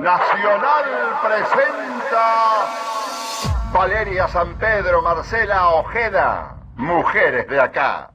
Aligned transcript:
Nacional 0.00 0.84
presenta 1.22 2.68
Valeria 3.72 4.28
San 4.28 4.54
Pedro, 4.56 5.02
Marcela 5.02 5.70
Ojeda, 5.70 6.56
mujeres 6.76 7.48
de 7.48 7.60
acá. 7.60 8.10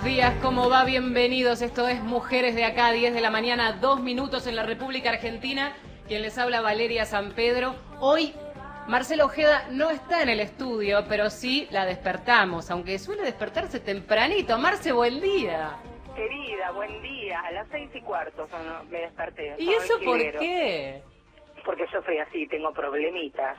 Buenos 0.00 0.16
días, 0.16 0.34
¿cómo 0.42 0.70
va? 0.70 0.84
Bienvenidos, 0.84 1.60
esto 1.60 1.86
es 1.86 2.00
Mujeres 2.02 2.54
de 2.54 2.64
Acá, 2.64 2.90
10 2.90 3.12
de 3.12 3.20
la 3.20 3.30
mañana, 3.30 3.72
dos 3.72 4.00
minutos 4.00 4.46
en 4.46 4.56
la 4.56 4.62
República 4.62 5.10
Argentina. 5.10 5.74
Quien 6.08 6.22
les 6.22 6.38
habla 6.38 6.60
Valeria 6.62 7.04
San 7.04 7.32
Pedro. 7.32 7.74
Hoy 8.00 8.32
Marcelo 8.88 9.26
Ojeda 9.26 9.66
no 9.70 9.90
está 9.90 10.22
en 10.22 10.30
el 10.30 10.40
estudio, 10.40 11.04
pero 11.08 11.28
sí 11.28 11.68
la 11.70 11.84
despertamos, 11.84 12.70
aunque 12.70 12.98
suele 12.98 13.22
despertarse 13.24 13.78
tempranito. 13.80 14.56
Marce, 14.58 14.92
buen 14.92 15.20
día. 15.20 15.76
Querida, 16.16 16.70
buen 16.72 17.02
día. 17.02 17.40
A 17.40 17.50
las 17.52 17.68
seis 17.70 17.90
y 17.94 18.00
cuarto 18.00 18.48
son- 18.48 18.90
me 18.90 19.00
desperté. 19.00 19.54
¿Y 19.58 19.70
eso 19.70 19.98
por 20.04 20.18
qué? 20.18 21.02
Porque 21.64 21.84
yo 21.92 22.00
soy 22.02 22.18
así, 22.18 22.46
tengo 22.48 22.72
problemitas. 22.72 23.56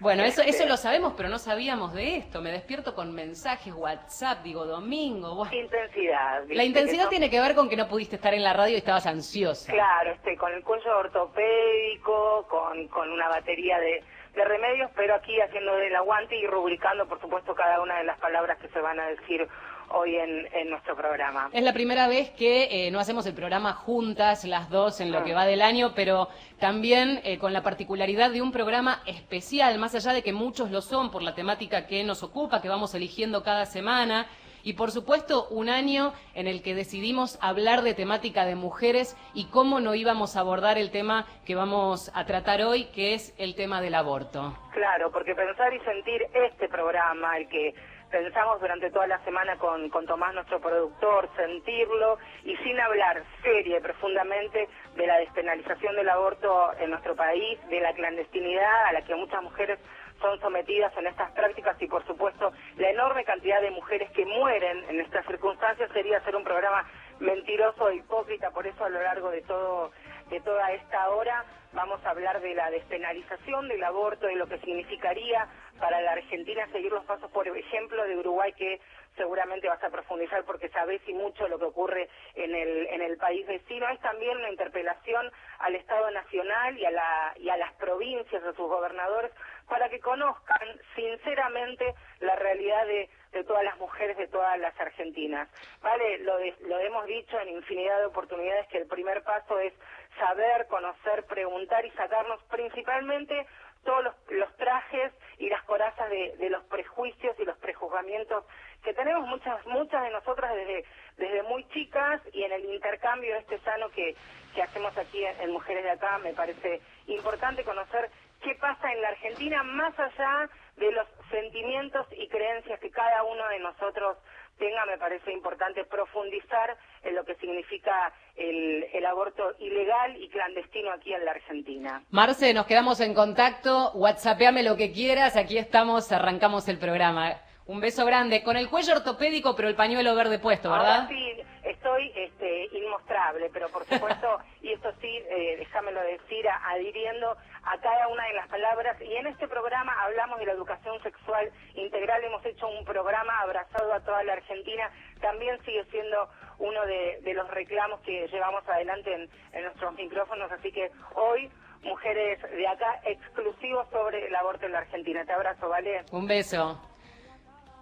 Bueno, 0.00 0.22
eso, 0.22 0.42
eso 0.42 0.64
lo 0.66 0.76
sabemos, 0.76 1.14
pero 1.16 1.28
no 1.28 1.38
sabíamos 1.38 1.92
de 1.92 2.16
esto. 2.16 2.40
Me 2.40 2.52
despierto 2.52 2.94
con 2.94 3.12
mensajes, 3.12 3.74
WhatsApp, 3.74 4.44
digo 4.44 4.64
domingo. 4.64 5.44
Intensidad. 5.50 6.44
La 6.48 6.62
intensidad 6.62 7.04
Que 7.04 7.10
tiene 7.10 7.30
que 7.30 7.40
ver 7.40 7.56
con 7.56 7.68
que 7.68 7.76
no 7.76 7.88
pudiste 7.88 8.14
estar 8.14 8.32
en 8.32 8.44
la 8.44 8.52
radio 8.52 8.74
y 8.74 8.78
estabas 8.78 9.06
ansiosa. 9.06 9.72
Claro, 9.72 10.12
este, 10.12 10.36
con 10.36 10.52
el 10.52 10.62
cuello 10.62 10.98
ortopédico, 10.98 12.46
con, 12.48 12.86
con 12.88 13.10
una 13.10 13.28
batería 13.28 13.80
de, 13.80 14.04
de 14.34 14.44
remedios, 14.44 14.88
pero 14.94 15.16
aquí 15.16 15.40
haciendo 15.40 15.74
del 15.76 15.96
aguante 15.96 16.36
y 16.36 16.46
rubricando, 16.46 17.08
por 17.08 17.20
supuesto, 17.20 17.54
cada 17.56 17.80
una 17.82 17.98
de 17.98 18.04
las 18.04 18.18
palabras 18.18 18.56
que 18.58 18.68
se 18.68 18.80
van 18.80 19.00
a 19.00 19.08
decir 19.08 19.48
hoy 19.90 20.16
en, 20.16 20.48
en 20.52 20.70
nuestro 20.70 20.96
programa. 20.96 21.50
Es 21.52 21.62
la 21.62 21.72
primera 21.72 22.08
vez 22.08 22.30
que 22.30 22.86
eh, 22.86 22.90
no 22.90 23.00
hacemos 23.00 23.26
el 23.26 23.34
programa 23.34 23.72
juntas, 23.74 24.44
las 24.44 24.68
dos, 24.70 25.00
en 25.00 25.12
lo 25.12 25.18
Ah. 25.18 25.24
que 25.24 25.34
va 25.34 25.46
del 25.46 25.62
año, 25.62 25.92
pero 25.94 26.28
también 26.58 27.20
eh, 27.24 27.38
con 27.38 27.52
la 27.52 27.62
particularidad 27.62 28.30
de 28.30 28.42
un 28.42 28.52
programa 28.52 29.02
especial, 29.06 29.78
más 29.78 29.94
allá 29.94 30.12
de 30.12 30.22
que 30.22 30.32
muchos 30.32 30.70
lo 30.70 30.80
son 30.82 31.10
por 31.10 31.22
la 31.22 31.34
temática 31.34 31.86
que 31.86 32.04
nos 32.04 32.22
ocupa, 32.22 32.60
que 32.62 32.68
vamos 32.68 32.94
eligiendo 32.94 33.42
cada 33.42 33.66
semana. 33.66 34.26
Y 34.64 34.72
por 34.74 34.90
supuesto, 34.90 35.46
un 35.50 35.68
año 35.68 36.12
en 36.34 36.46
el 36.48 36.62
que 36.62 36.74
decidimos 36.74 37.38
hablar 37.40 37.82
de 37.82 37.94
temática 37.94 38.44
de 38.44 38.56
mujeres 38.56 39.16
y 39.32 39.46
cómo 39.46 39.78
no 39.80 39.94
íbamos 39.94 40.36
a 40.36 40.40
abordar 40.40 40.78
el 40.78 40.90
tema 40.90 41.26
que 41.46 41.54
vamos 41.54 42.10
a 42.12 42.26
tratar 42.26 42.60
hoy, 42.62 42.86
que 42.86 43.14
es 43.14 43.34
el 43.38 43.54
tema 43.54 43.80
del 43.80 43.94
aborto. 43.94 44.58
Claro, 44.72 45.10
porque 45.12 45.34
pensar 45.34 45.72
y 45.72 45.78
sentir 45.80 46.22
este 46.34 46.68
programa, 46.68 47.38
el 47.38 47.48
que 47.48 47.72
pensamos 48.10 48.60
durante 48.60 48.90
toda 48.90 49.06
la 49.06 49.18
semana 49.24 49.56
con, 49.56 49.88
con 49.90 50.06
Tomás, 50.06 50.34
nuestro 50.34 50.60
productor, 50.60 51.28
sentirlo 51.36 52.18
y 52.44 52.56
sin 52.58 52.78
hablar 52.80 53.22
seria 53.42 53.78
y 53.78 53.80
profundamente 53.80 54.68
de 54.94 55.06
la 55.06 55.18
despenalización 55.18 55.96
del 55.96 56.08
aborto 56.08 56.72
en 56.78 56.90
nuestro 56.90 57.14
país, 57.14 57.58
de 57.68 57.80
la 57.80 57.92
clandestinidad 57.92 58.86
a 58.86 58.92
la 58.92 59.02
que 59.02 59.14
muchas 59.14 59.42
mujeres 59.42 59.78
son 60.20 60.40
sometidas 60.40 60.92
en 60.96 61.06
estas 61.06 61.30
prácticas 61.32 61.80
y 61.80 61.86
por 61.86 62.04
supuesto 62.06 62.52
la 62.76 62.90
enorme 62.90 63.24
cantidad 63.24 63.60
de 63.60 63.70
mujeres 63.70 64.10
que 64.10 64.26
mueren 64.26 64.84
en 64.88 65.00
estas 65.00 65.24
circunstancias 65.26 65.90
sería 65.92 66.18
hacer 66.18 66.34
un 66.34 66.44
programa 66.44 66.84
mentiroso 67.20 67.88
e 67.88 67.96
hipócrita, 67.96 68.50
por 68.50 68.66
eso 68.66 68.84
a 68.84 68.88
lo 68.88 69.00
largo 69.00 69.30
de 69.30 69.42
todo 69.42 69.92
de 70.30 70.40
toda 70.40 70.72
esta 70.72 71.08
hora 71.10 71.44
vamos 71.72 72.04
a 72.04 72.10
hablar 72.10 72.40
de 72.40 72.54
la 72.54 72.70
despenalización 72.70 73.68
del 73.68 73.82
aborto, 73.84 74.26
de 74.26 74.36
lo 74.36 74.46
que 74.46 74.58
significaría 74.58 75.46
para 75.78 76.00
la 76.00 76.12
Argentina 76.12 76.66
seguir 76.72 76.92
los 76.92 77.04
pasos, 77.06 77.30
por 77.32 77.46
ejemplo, 77.48 78.04
de 78.04 78.16
Uruguay, 78.16 78.52
que 78.54 78.80
seguramente 79.16 79.68
vas 79.68 79.82
a 79.82 79.90
profundizar 79.90 80.44
porque 80.44 80.68
sabés 80.70 81.02
y 81.08 81.14
mucho 81.14 81.48
lo 81.48 81.58
que 81.58 81.64
ocurre 81.66 82.08
en 82.34 82.54
el, 82.54 82.86
en 82.88 83.02
el 83.02 83.16
país 83.18 83.46
vecino. 83.46 83.88
Es 83.88 84.00
también 84.00 84.36
una 84.38 84.50
interpelación 84.50 85.30
al 85.60 85.74
Estado 85.74 86.10
Nacional 86.10 86.78
y 86.78 86.84
a, 86.84 86.90
la, 86.90 87.34
y 87.36 87.48
a 87.48 87.56
las 87.56 87.72
provincias, 87.74 88.42
a 88.44 88.52
sus 88.54 88.68
gobernadores, 88.68 89.32
para 89.68 89.88
que 89.88 90.00
conozcan 90.00 90.80
sinceramente 90.94 91.94
la 92.20 92.36
realidad 92.36 92.86
de, 92.86 93.08
de 93.32 93.44
todas 93.44 93.64
las 93.64 93.78
mujeres, 93.78 94.16
de 94.16 94.28
todas 94.28 94.58
las 94.58 94.78
argentinas. 94.80 95.48
Vale, 95.82 96.18
lo, 96.18 96.38
de- 96.38 96.56
lo 96.62 96.78
hemos 96.78 97.06
dicho 97.06 97.38
en 97.40 97.48
infinidad 97.50 97.98
de 98.00 98.06
oportunidades 98.06 98.68
que 98.68 98.78
el 98.78 98.86
primer 98.88 99.22
paso 99.24 99.58
es 99.60 99.72
saber, 100.18 100.66
conocer, 100.68 101.24
preguntar 101.26 101.84
y 101.86 101.90
sacarnos 101.92 102.42
principalmente 102.44 103.46
todos 103.84 104.04
los, 104.04 104.14
los 104.30 104.56
trajes 104.56 105.12
y 105.38 105.48
las 105.48 105.62
corazas 105.64 106.10
de, 106.10 106.48
los 106.50 106.64
prejuicios 106.64 107.38
y 107.38 107.44
los 107.44 107.56
prejuzgamientos 107.58 108.44
que 108.82 108.94
tenemos 108.94 109.26
muchas 109.26 109.64
muchas 109.66 110.02
de 110.02 110.10
nosotras 110.10 110.54
desde 110.54 110.84
desde 111.16 111.42
muy 111.44 111.66
chicas 111.68 112.20
y 112.32 112.44
en 112.44 112.52
el 112.52 112.64
intercambio 112.64 113.36
este 113.36 113.58
sano 113.60 113.88
que, 113.90 114.16
que 114.54 114.62
hacemos 114.62 114.96
aquí 114.96 115.24
en 115.24 115.50
Mujeres 115.52 115.84
de 115.84 115.90
Acá 115.90 116.18
me 116.18 116.32
parece 116.32 116.80
importante 117.06 117.64
conocer 117.64 118.10
qué 118.42 118.54
pasa 118.54 118.92
en 118.92 119.02
la 119.02 119.08
Argentina 119.08 119.62
más 119.62 119.98
allá 119.98 120.48
de 120.76 120.92
los 120.92 121.06
sentimientos 121.30 122.06
y 122.12 122.28
creencias 122.28 122.78
que 122.80 122.90
cada 122.90 123.24
uno 123.24 123.46
de 123.48 123.58
nosotros 123.58 124.16
tenga, 124.58 124.84
me 124.86 124.98
parece 124.98 125.32
importante 125.32 125.84
profundizar 125.84 126.76
en 127.02 127.14
lo 127.14 127.24
que 127.24 127.34
significa 127.36 128.12
el, 128.36 128.86
el 128.92 129.06
aborto 129.06 129.54
ilegal 129.58 130.16
y 130.22 130.28
clandestino 130.28 130.92
aquí 130.92 131.12
en 131.14 131.24
la 131.24 131.30
Argentina. 131.32 132.02
Marce, 132.10 132.52
nos 132.52 132.66
quedamos 132.66 133.00
en 133.00 133.14
contacto. 133.14 133.92
WhatsAppéame 133.94 134.62
lo 134.62 134.76
que 134.76 134.92
quieras. 134.92 135.36
Aquí 135.36 135.56
estamos, 135.58 136.12
arrancamos 136.12 136.68
el 136.68 136.78
programa. 136.78 137.40
Un 137.68 137.80
beso 137.80 138.04
grande. 138.06 138.42
Con 138.42 138.56
el 138.56 138.68
cuello 138.68 138.94
ortopédico, 138.96 139.54
pero 139.54 139.68
el 139.68 139.76
pañuelo 139.76 140.14
verde 140.16 140.38
puesto, 140.38 140.70
¿verdad? 140.70 141.02
Ahora 141.02 141.08
sí, 141.08 141.32
estoy 141.64 142.10
este, 142.16 142.64
inmostrable, 142.72 143.50
pero 143.52 143.68
por 143.68 143.84
supuesto, 143.84 144.38
y 144.62 144.72
esto 144.72 144.90
sí, 145.02 145.06
eh, 145.28 145.56
déjamelo 145.58 146.00
decir, 146.00 146.48
a- 146.48 146.70
adhiriendo 146.70 147.36
a 147.62 147.78
cada 147.80 148.08
una 148.08 148.24
de 148.26 148.32
las 148.32 148.48
palabras. 148.48 148.96
Y 149.02 149.14
en 149.14 149.26
este 149.26 149.46
programa 149.48 149.92
hablamos 150.02 150.38
de 150.38 150.46
la 150.46 150.52
educación 150.52 151.00
sexual 151.02 151.50
integral. 151.74 152.24
Hemos 152.24 152.44
hecho 152.46 152.66
un 152.68 152.84
programa 152.86 153.38
abrazado 153.40 153.92
a 153.92 154.00
toda 154.00 154.22
la 154.24 154.32
Argentina. 154.32 154.90
También 155.20 155.62
sigue 155.66 155.84
siendo 155.90 156.26
uno 156.58 156.86
de, 156.86 157.20
de 157.22 157.34
los 157.34 157.48
reclamos 157.50 158.00
que 158.00 158.26
llevamos 158.28 158.66
adelante 158.66 159.12
en, 159.14 159.28
en 159.52 159.62
nuestros 159.64 159.92
micrófonos. 159.94 160.50
Así 160.50 160.72
que 160.72 160.90
hoy, 161.14 161.50
mujeres 161.82 162.40
de 162.50 162.66
acá, 162.66 162.98
exclusivos 163.04 163.86
sobre 163.90 164.26
el 164.26 164.34
aborto 164.34 164.64
en 164.64 164.72
la 164.72 164.78
Argentina. 164.78 165.22
Te 165.26 165.32
abrazo, 165.34 165.68
¿vale? 165.68 166.04
Un 166.12 166.26
beso. 166.26 166.80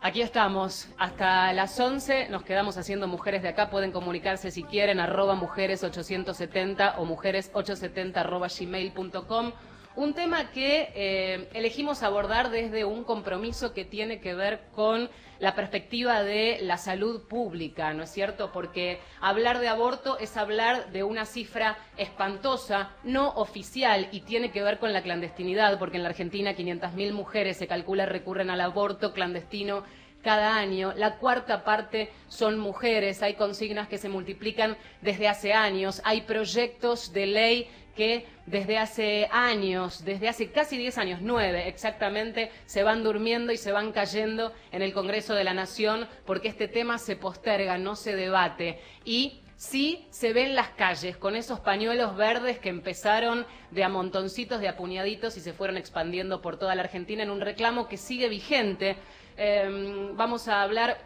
Aquí 0.03 0.21
estamos. 0.23 0.89
Hasta 0.99 1.53
las 1.53 1.79
11 1.81 2.29
nos 2.29 2.43
quedamos 2.43 2.77
haciendo 2.77 3.09
Mujeres 3.09 3.43
de 3.43 3.49
Acá. 3.49 3.71
Pueden 3.71 3.93
comunicarse 3.93 4.51
si 4.51 4.63
quieren, 4.63 5.01
arroba 5.01 5.35
mujeres870 5.35 6.95
o 6.99 7.07
mujeres870 7.07 8.17
arroba 8.17 8.49
gmail.com. 8.49 9.53
Un 9.97 10.13
tema 10.13 10.51
que 10.51 10.93
eh, 10.95 11.49
elegimos 11.55 12.03
abordar 12.03 12.51
desde 12.51 12.85
un 12.85 13.03
compromiso 13.03 13.73
que 13.73 13.87
tiene 13.87 14.21
que 14.21 14.35
ver 14.35 14.61
con 14.75 15.09
la 15.39 15.55
perspectiva 15.55 16.23
de 16.23 16.59
la 16.61 16.77
salud 16.77 17.23
pública, 17.27 17.95
¿no 17.95 18.03
es 18.03 18.11
cierto? 18.11 18.53
Porque 18.53 19.01
hablar 19.23 19.59
de 19.59 19.69
aborto 19.69 20.19
es 20.19 20.37
hablar 20.37 20.93
de 20.93 21.03
una 21.03 21.25
cifra 21.25 21.79
espantosa, 21.97 22.91
no 23.05 23.31
oficial, 23.37 24.09
y 24.13 24.21
tiene 24.21 24.51
que 24.51 24.63
ver 24.63 24.79
con 24.79 24.93
la 24.93 25.01
clandestinidad, 25.01 25.79
porque 25.79 25.97
en 25.97 26.03
la 26.03 26.11
Argentina 26.11 26.55
500.000 26.55 27.13
mujeres 27.15 27.57
se 27.57 27.67
calcula 27.67 28.05
recurren 28.05 28.51
al 28.51 28.61
aborto 28.61 29.15
clandestino 29.15 29.83
cada 30.23 30.57
año. 30.57 30.93
La 30.95 31.17
cuarta 31.17 31.65
parte 31.65 32.11
son 32.29 32.59
mujeres. 32.59 33.23
Hay 33.23 33.35
consignas 33.35 33.89
que 33.89 33.97
se 33.97 34.09
multiplican 34.09 34.77
desde 35.01 35.29
hace 35.29 35.53
años. 35.53 36.03
Hay 36.05 36.23
proyectos 36.23 37.13
de 37.13 37.27
ley 37.27 37.69
que 37.97 38.27
desde 38.47 38.79
hace 38.79 39.29
años, 39.33 40.05
desde 40.05 40.29
hace 40.29 40.53
casi 40.53 40.77
10 40.77 40.99
años, 40.99 41.19
nueve 41.23 41.67
exactamente, 41.67 42.51
se 42.67 42.83
van 42.83 43.03
durmiendo 43.03 43.53
y 43.53 43.57
se 43.57 43.73
van 43.73 43.91
cayendo 43.91 44.53
en 44.71 44.83
el 44.83 44.93
Congreso 44.93 45.35
de 45.35 45.45
la 45.45 45.55
Nación 45.55 46.07
porque 46.25 46.49
este 46.49 46.69
tema 46.69 46.99
se 46.99 47.17
posterga, 47.17 47.79
no 47.79 47.97
se 47.97 48.15
debate. 48.15 48.79
Y 49.05 49.41
sí 49.57 50.07
se 50.11 50.33
ve 50.33 50.45
en 50.45 50.55
las 50.55 50.69
calles 50.69 51.17
con 51.17 51.35
esos 51.35 51.61
pañuelos 51.61 52.17
verdes 52.17 52.59
que 52.59 52.69
empezaron 52.69 53.47
de 53.71 53.83
a 53.83 53.89
montoncitos, 53.89 54.61
de 54.61 54.69
a 54.69 54.77
puñaditos 54.77 55.37
y 55.37 55.41
se 55.41 55.53
fueron 55.53 55.77
expandiendo 55.77 56.41
por 56.43 56.59
toda 56.59 56.75
la 56.75 56.83
Argentina 56.83 57.23
en 57.23 57.31
un 57.31 57.41
reclamo 57.41 57.89
que 57.89 57.97
sigue 57.97 58.29
vigente. 58.29 58.97
Eh, 59.39 60.13
vamos 60.15 60.47
a 60.49 60.63
hablar 60.63 60.99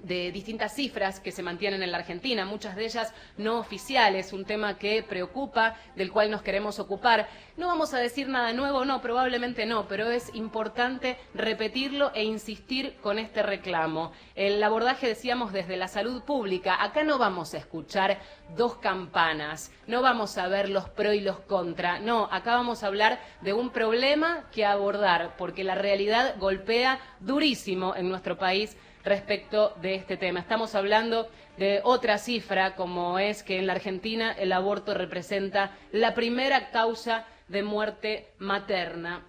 de 0.00 0.32
distintas 0.32 0.74
cifras 0.74 1.20
que 1.20 1.32
se 1.32 1.42
mantienen 1.42 1.82
en 1.82 1.90
la 1.90 1.98
Argentina, 1.98 2.44
muchas 2.44 2.76
de 2.76 2.84
ellas 2.84 3.12
no 3.36 3.58
oficiales, 3.58 4.32
un 4.32 4.44
tema 4.44 4.78
que 4.78 5.02
preocupa, 5.02 5.76
del 5.96 6.12
cual 6.12 6.30
nos 6.30 6.42
queremos 6.42 6.78
ocupar. 6.78 7.28
No 7.56 7.66
vamos 7.66 7.94
a 7.94 7.98
decir 7.98 8.28
nada 8.28 8.52
nuevo, 8.52 8.84
no, 8.84 9.00
probablemente 9.00 9.66
no, 9.66 9.88
pero 9.88 10.08
es 10.10 10.34
importante 10.34 11.18
repetirlo 11.34 12.12
e 12.14 12.24
insistir 12.24 12.96
con 13.02 13.18
este 13.18 13.42
reclamo. 13.42 14.12
El 14.34 14.62
abordaje, 14.62 15.08
decíamos, 15.08 15.52
desde 15.52 15.76
la 15.76 15.88
salud 15.88 16.22
pública. 16.22 16.82
Acá 16.82 17.02
no 17.02 17.18
vamos 17.18 17.54
a 17.54 17.58
escuchar 17.58 18.18
dos 18.56 18.76
campanas, 18.76 19.72
no 19.86 20.02
vamos 20.02 20.38
a 20.38 20.48
ver 20.48 20.68
los 20.68 20.88
pro 20.88 21.12
y 21.12 21.20
los 21.20 21.40
contra, 21.40 21.98
no, 21.98 22.28
acá 22.30 22.54
vamos 22.54 22.82
a 22.82 22.86
hablar 22.86 23.20
de 23.42 23.52
un 23.52 23.70
problema 23.70 24.48
que 24.52 24.64
abordar, 24.64 25.36
porque 25.36 25.64
la 25.64 25.74
realidad 25.74 26.36
golpea 26.38 27.00
durísimo 27.20 27.94
en 27.94 28.08
nuestro 28.08 28.38
país 28.38 28.76
respecto 29.08 29.74
de 29.80 29.94
este 29.94 30.16
tema. 30.16 30.40
Estamos 30.40 30.74
hablando 30.74 31.28
de 31.56 31.80
otra 31.82 32.18
cifra, 32.18 32.76
como 32.76 33.18
es 33.18 33.42
que 33.42 33.58
en 33.58 33.66
la 33.66 33.72
Argentina 33.72 34.32
el 34.32 34.52
aborto 34.52 34.94
representa 34.94 35.76
la 35.92 36.14
primera 36.14 36.70
causa 36.70 37.26
de 37.48 37.62
muerte 37.62 38.28
materna. 38.38 39.26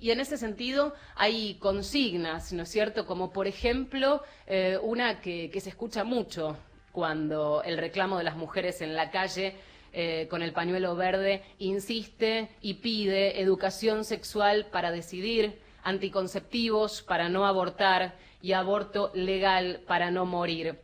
Y 0.00 0.10
en 0.10 0.18
ese 0.18 0.36
sentido 0.36 0.94
hay 1.14 1.54
consignas, 1.54 2.52
¿no 2.52 2.64
es 2.64 2.68
cierto? 2.68 3.06
Como 3.06 3.32
por 3.32 3.46
ejemplo 3.46 4.22
eh, 4.46 4.76
una 4.82 5.20
que, 5.20 5.50
se 5.60 5.68
escucha 5.68 6.02
mucho 6.02 6.56
cuando 6.90 7.62
el 7.64 7.78
reclamo 7.78 8.18
de 8.18 8.24
las 8.24 8.36
mujeres 8.36 8.82
en 8.82 8.96
la 8.96 9.12
calle 9.12 9.54
eh, 9.92 10.26
con 10.28 10.42
el 10.42 10.52
pañuelo 10.52 10.96
verde 10.96 11.42
insiste 11.58 12.48
y 12.60 12.74
pide 12.74 13.40
educación 13.40 14.04
sexual 14.04 14.66
para 14.72 14.90
decidir, 14.90 15.60
anticonceptivos 15.84 17.02
para 17.02 17.28
no 17.28 17.46
abortar 17.46 18.16
y 18.42 18.52
aborto 18.52 19.10
legal 19.14 19.80
para 19.86 20.10
no 20.10 20.26
morir. 20.26 20.80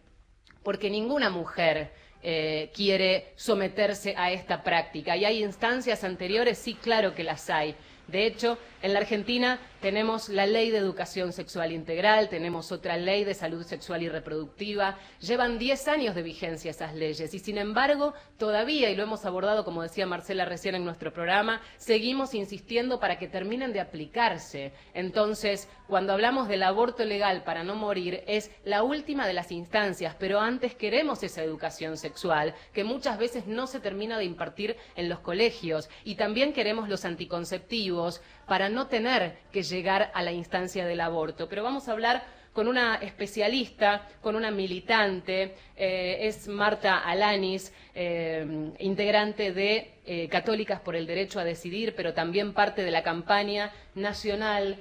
Porque 0.63 0.89
ninguna 0.89 1.29
mujer 1.29 1.93
eh, 2.23 2.71
quiere 2.75 3.33
someterse 3.37 4.15
a 4.17 4.31
esta 4.33 4.63
práctica. 4.63 5.17
¿Y 5.17 5.25
hay 5.25 5.43
instancias 5.43 6.05
anteriores? 6.05 6.59
Sí, 6.59 6.75
claro 6.75 7.15
que 7.15 7.25
las 7.25 7.51
hay. 7.51 7.75
De 8.07 8.27
hecho, 8.27 8.59
en 8.83 8.93
la 8.93 9.01
Argentina 9.01 9.59
tenemos 9.81 10.29
la 10.29 10.47
ley 10.47 10.71
de 10.71 10.79
educación 10.79 11.33
sexual 11.33 11.73
integral, 11.73 12.29
tenemos 12.29 12.73
otra 12.73 12.97
ley 12.97 13.23
de 13.25 13.35
salud 13.35 13.63
sexual 13.65 14.03
y 14.03 14.09
reproductiva. 14.09 14.99
Llevan 15.21 15.59
10 15.59 15.89
años 15.89 16.15
de 16.17 16.23
vigencia 16.23 16.73
esas 16.73 16.95
leyes 16.95 17.33
y, 17.33 17.39
sin 17.39 17.59
embargo, 17.59 18.13
todavía, 18.39 18.91
y 18.91 18.97
lo 18.97 19.05
hemos 19.05 19.25
abordado, 19.25 19.65
como 19.65 19.83
decía 19.83 20.07
Marcela 20.07 20.45
recién 20.45 20.75
en 20.75 20.85
nuestro 20.85 21.13
programa, 21.13 21.61
seguimos 21.77 22.35
insistiendo 22.35 22.99
para 22.99 23.19
que 23.19 23.29
terminen 23.29 23.73
de 23.73 23.81
aplicarse. 23.81 24.73
Entonces, 24.95 25.69
cuando 25.87 26.13
hablamos 26.13 26.49
del 26.49 26.65
aborto 26.65 27.05
legal 27.05 27.45
para 27.45 27.63
no 27.63 27.77
morir, 27.77 28.25
es 28.27 28.51
la 28.65 28.83
última 28.83 29.27
de 29.29 29.35
las 29.35 29.53
instancias, 29.53 30.17
pero 30.19 30.41
antes 30.41 30.75
queremos 30.75 31.23
esa 31.23 31.43
educación 31.43 31.97
sexual, 31.97 32.55
que 32.73 32.85
muchas 32.85 33.19
veces 33.19 33.47
no 33.47 33.67
se 33.67 33.81
termina 33.81 34.19
de 34.19 34.25
impartir 34.25 34.77
en 34.97 35.09
los 35.09 35.21
colegios, 35.21 35.89
y 36.05 36.17
también 36.17 36.53
queremos 36.53 36.89
los 36.89 37.05
anticonceptivos 37.05 38.21
para 38.49 38.69
no 38.69 38.89
tener 38.89 39.39
que 39.53 39.63
llegar 39.63 40.11
a 40.15 40.23
la 40.23 40.33
instancia 40.33 40.87
del 40.87 41.01
aborto. 41.01 41.49
Pero 41.49 41.63
vamos 41.63 41.89
a 41.89 41.93
hablar 41.93 42.23
con 42.53 42.67
una 42.67 42.97
especialista, 42.97 44.09
con 44.21 44.35
una 44.35 44.51
militante, 44.51 45.55
eh, 45.77 46.17
es 46.23 46.49
Marta 46.49 46.99
Alanis, 46.99 47.73
eh, 47.95 48.73
integrante 48.81 49.53
de 49.53 49.93
eh, 50.05 50.29
Católicas 50.29 50.81
por 50.81 50.97
el 50.97 51.07
Derecho 51.07 51.39
a 51.39 51.45
Decidir, 51.45 51.95
pero 51.95 52.15
también 52.15 52.55
parte 52.55 52.83
de 52.83 52.91
la 52.91 53.03
campaña 53.05 53.71
nacional 53.95 54.77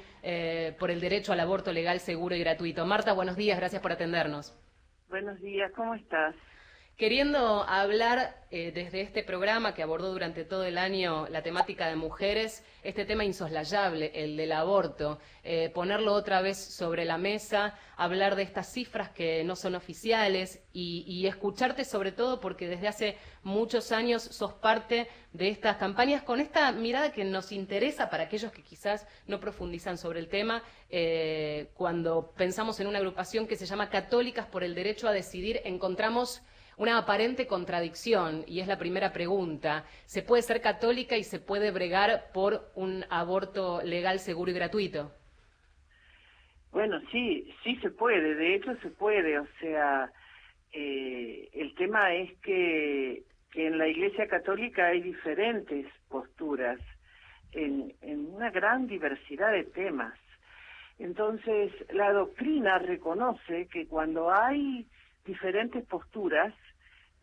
por 0.78 0.92
el 0.92 1.00
derecho 1.00 1.32
al 1.32 1.40
aborto 1.40 1.72
legal, 1.72 2.02
seguro 2.02 2.36
y 2.36 2.40
gratuito. 2.40 2.86
Marta, 2.86 3.14
buenos 3.14 3.38
días, 3.38 3.58
gracias 3.58 3.82
por 3.82 3.94
atendernos. 3.94 4.54
Buenos 5.08 5.40
días, 5.40 5.72
¿cómo 5.74 5.96
estás? 5.96 6.36
Queriendo 6.98 7.62
hablar 7.62 8.44
eh, 8.50 8.72
desde 8.74 9.02
este 9.02 9.22
programa 9.22 9.76
que 9.76 9.84
abordó 9.84 10.12
durante 10.12 10.44
todo 10.44 10.64
el 10.64 10.80
año 10.80 11.28
la 11.30 11.44
temática 11.44 11.88
de 11.88 11.96
mujeres, 11.96 12.64
este 12.82 13.06
tema 13.06 13.24
insoslayable, 13.24 14.12
el 14.16 14.36
del 14.36 14.52
aborto, 14.52 15.20
eh, 15.44 15.70
ponerlo 15.76 16.14
otra 16.14 16.42
vez 16.42 16.58
sobre 16.58 17.06
la 17.06 17.20
mesa, 17.20 17.78
hablar 17.98 18.36
de 18.36 18.42
estas 18.42 18.74
cifras 18.74 19.12
que 19.12 19.44
no 19.44 19.56
son 19.56 19.76
oficiales 19.76 20.64
y, 20.74 21.28
escucharte 21.28 21.86
sobre 21.86 22.12
todo 22.12 22.40
porque 22.40 22.68
desde 22.68 22.88
hace 22.88 23.18
muchos 23.44 23.92
años 23.92 24.24
sos 24.24 24.54
parte 24.54 25.08
de 25.34 25.50
estas 25.50 25.78
campañas 25.78 26.24
con 26.24 26.40
esta 26.40 26.72
mirada 26.72 27.12
que 27.12 27.24
nos 27.24 27.52
interesa 27.52 28.10
para 28.10 28.24
aquellos 28.24 28.52
que 28.52 28.64
quizás 28.64 29.06
no 29.28 29.40
profundizan 29.40 30.00
sobre 30.00 30.20
el 30.20 30.30
tema, 30.30 30.64
eh, 30.90 31.70
cuando 31.76 32.34
pensamos 32.36 32.80
en 32.80 32.88
una 32.88 32.98
agrupación 32.98 33.46
que 33.46 33.56
se 33.56 33.68
llama 33.68 33.92
Católicas 33.92 34.48
por 34.48 34.64
el 34.64 34.74
Derecho 34.74 35.08
a 35.08 35.12
Decidir, 35.12 35.62
encontramos 35.64 36.42
una 36.78 37.00
aparente 37.00 37.48
contradicción, 37.48 38.44
y 38.48 38.60
es 38.60 38.68
la 38.68 38.78
primera 38.78 39.12
pregunta. 39.12 39.84
¿Se 40.06 40.22
puede 40.22 40.44
ser 40.44 40.62
católica 40.62 41.18
y 41.18 41.24
se 41.24 41.40
puede 41.40 41.72
bregar 41.72 42.32
por 42.34 42.72
un 42.76 43.04
aborto 43.10 43.82
legal, 43.84 44.20
seguro 44.20 44.52
y 44.52 44.54
gratuito? 44.54 45.12
Bueno, 46.72 47.00
sí, 47.12 47.52
sí 47.64 47.76
se 47.78 47.90
puede, 47.90 48.36
de 48.36 48.56
hecho 48.56 48.76
se 48.78 48.90
puede, 48.90 49.40
o 49.40 49.48
sea, 49.60 50.12
eh, 50.72 51.50
el 51.54 51.74
tema 51.76 52.14
es 52.14 52.38
que, 52.40 53.24
en 53.56 53.80
la 53.80 53.88
Iglesia 53.88 54.28
Católica 54.28 54.86
hay 54.86 55.02
diferentes 55.02 55.88
posturas 56.10 56.80
en, 57.54 57.92
en 58.04 58.36
una 58.36 58.52
gran 58.52 58.86
diversidad 58.86 59.52
de 59.52 59.64
temas. 59.64 60.14
Entonces, 61.00 61.72
la 61.92 62.12
doctrina 62.14 62.78
reconoce 62.78 63.68
que 63.68 63.88
cuando 63.88 64.32
hay 64.32 64.86
diferentes 65.26 65.84
posturas, 65.88 66.54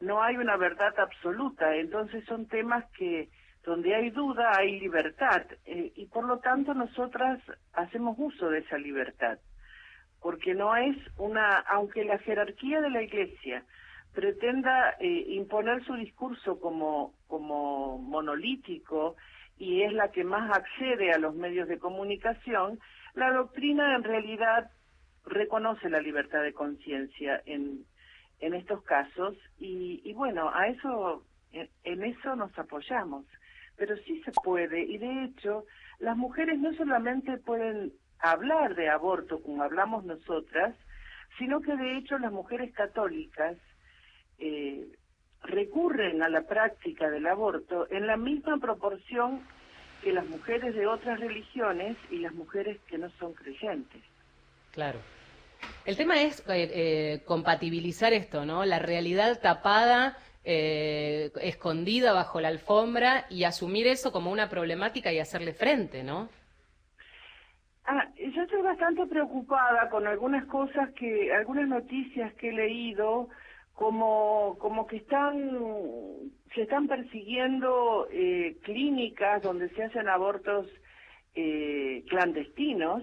no 0.05 0.23
hay 0.23 0.37
una 0.37 0.57
verdad 0.57 0.95
absoluta, 0.99 1.75
entonces 1.77 2.25
son 2.27 2.47
temas 2.47 2.85
que 2.97 3.29
donde 3.65 3.95
hay 3.95 4.11
duda 4.11 4.53
hay 4.57 4.79
libertad. 4.79 5.43
Eh, 5.65 5.93
y 5.97 6.07
por 6.07 6.27
lo 6.27 6.39
tanto 6.39 6.75
nosotras 6.75 7.41
hacemos 7.73 8.17
uso 8.19 8.51
de 8.51 8.59
esa 8.59 8.79
libertad, 8.79 9.39
porque 10.21 10.55
no 10.55 10.77
es 10.77 10.97
una, 11.19 11.59
aunque 11.61 12.05
la 12.05 12.19
jerarquía 12.19 12.81
de 12.81 12.91
la 12.91 13.03
Iglesia 13.03 13.65
pretenda 14.15 14.95
eh, 15.01 15.25
imponer 15.29 15.85
su 15.85 15.95
discurso 15.95 16.61
como, 16.61 17.15
como 17.27 17.99
monolítico 17.99 19.17
y 19.59 19.83
es 19.83 19.93
la 19.93 20.11
que 20.11 20.25
más 20.25 20.57
accede 20.57 21.13
a 21.13 21.19
los 21.19 21.35
medios 21.35 21.69
de 21.69 21.79
comunicación, 21.79 22.79
la 23.15 23.33
doctrina 23.33 23.97
en 23.97 24.05
realidad 24.05 24.71
reconoce 25.27 25.89
la 25.89 26.01
libertad 26.01 26.43
de 26.43 26.53
conciencia 26.53 27.43
en, 27.47 27.85
en 28.41 28.55
estos 28.55 28.83
casos 28.83 29.37
y, 29.59 30.01
y 30.05 30.13
bueno, 30.13 30.51
a 30.55 30.69
eso, 30.69 31.25
en, 31.53 32.05
eso 32.05 32.37
nos 32.37 32.57
apoyamos. 32.59 33.25
Pero 33.77 33.97
sí 33.99 34.23
se 34.25 34.33
puede 34.33 34.83
y 34.83 34.99
de 34.99 35.25
hecho 35.25 35.65
las 35.99 36.17
mujeres 36.17 36.59
no 36.59 36.73
solamente 36.75 37.39
pueden 37.39 37.93
hablar 38.21 38.75
de 38.75 38.89
aborto 38.89 39.43
como 39.43 39.63
hablamos 39.63 40.05
nosotras, 40.05 40.77
sino 41.39 41.61
que 41.61 41.77
de 41.77 41.99
hecho 41.99 42.19
las 42.19 42.33
mujeres 42.33 42.73
católicas 42.73 43.57
eh, 44.39 44.87
recurren 45.43 46.23
a 46.23 46.29
la 46.29 46.43
práctica 46.43 47.11
del 47.11 47.27
aborto 47.27 47.87
en 47.91 48.07
la 48.07 48.17
misma 48.17 48.59
proporción 48.59 49.43
que 50.03 50.13
las 50.13 50.27
mujeres 50.27 50.75
de 50.75 50.87
otras 50.87 51.19
religiones 51.19 51.97
y 52.11 52.19
las 52.19 52.35
mujeres 52.35 52.79
que 52.87 52.99
no 52.99 53.11
son 53.19 53.33
creyentes. 53.33 54.03
Claro. 54.73 55.01
El 55.85 55.97
tema 55.97 56.23
es 56.23 56.41
eh, 56.49 56.71
eh, 56.73 57.21
compatibilizar 57.27 58.13
esto, 58.13 58.47
¿no? 58.47 58.65
La 58.65 58.79
realidad 58.79 59.41
tapada, 59.41 60.17
eh, 60.45 61.31
escondida 61.43 62.13
bajo 62.13 62.41
la 62.41 62.49
alfombra 62.49 63.27
y 63.31 63.45
asumir 63.45 63.87
eso 63.87 64.13
como 64.13 64.31
una 64.31 64.49
problemática 64.49 65.13
y 65.13 65.19
hacerle 65.19 65.53
frente, 65.53 66.03
¿no? 66.03 66.29
Ah, 67.87 68.09
yo 68.17 68.43
estoy 68.43 68.63
bastante 68.63 69.07
preocupada 69.07 69.91
con 69.91 70.07
algunas 70.07 70.47
cosas 70.47 70.91
que, 70.95 71.33
algunas 71.35 71.69
noticias 71.69 72.33
que 72.35 72.49
he 72.49 72.53
leído, 72.53 73.29
como, 73.75 74.57
como 74.59 74.87
que 74.87 74.97
están, 74.97 75.51
se 76.55 76.63
están 76.63 76.89
persiguiendo 76.89 78.09
eh, 78.11 78.57
clínicas 78.63 79.43
donde 79.43 79.69
se 79.71 79.83
hacen 79.83 80.09
abortos 80.09 80.67
eh, 81.35 82.05
clandestinos 82.09 83.03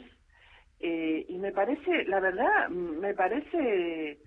eh, 0.82 1.26
y 1.28 1.38
me 1.38 1.52
parece, 1.52 2.06
la 2.06 2.20
verdad, 2.20 2.70
me 2.70 3.14
parece 3.14 4.20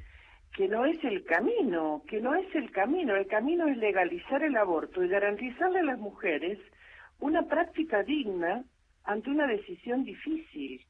que 0.54 0.68
no 0.68 0.84
es 0.84 1.02
el 1.02 1.24
camino, 1.24 2.02
que 2.08 2.20
no 2.20 2.34
es 2.34 2.54
el 2.54 2.70
camino. 2.70 3.16
El 3.16 3.26
camino 3.26 3.66
es 3.66 3.76
legalizar 3.76 4.42
el 4.42 4.56
aborto 4.56 5.02
y 5.02 5.08
garantizarle 5.08 5.80
a 5.80 5.84
las 5.84 5.98
mujeres 5.98 6.58
una 7.18 7.42
práctica 7.46 8.02
digna 8.02 8.64
ante 9.04 9.30
una 9.30 9.46
decisión 9.46 10.04
difícil. 10.04 10.84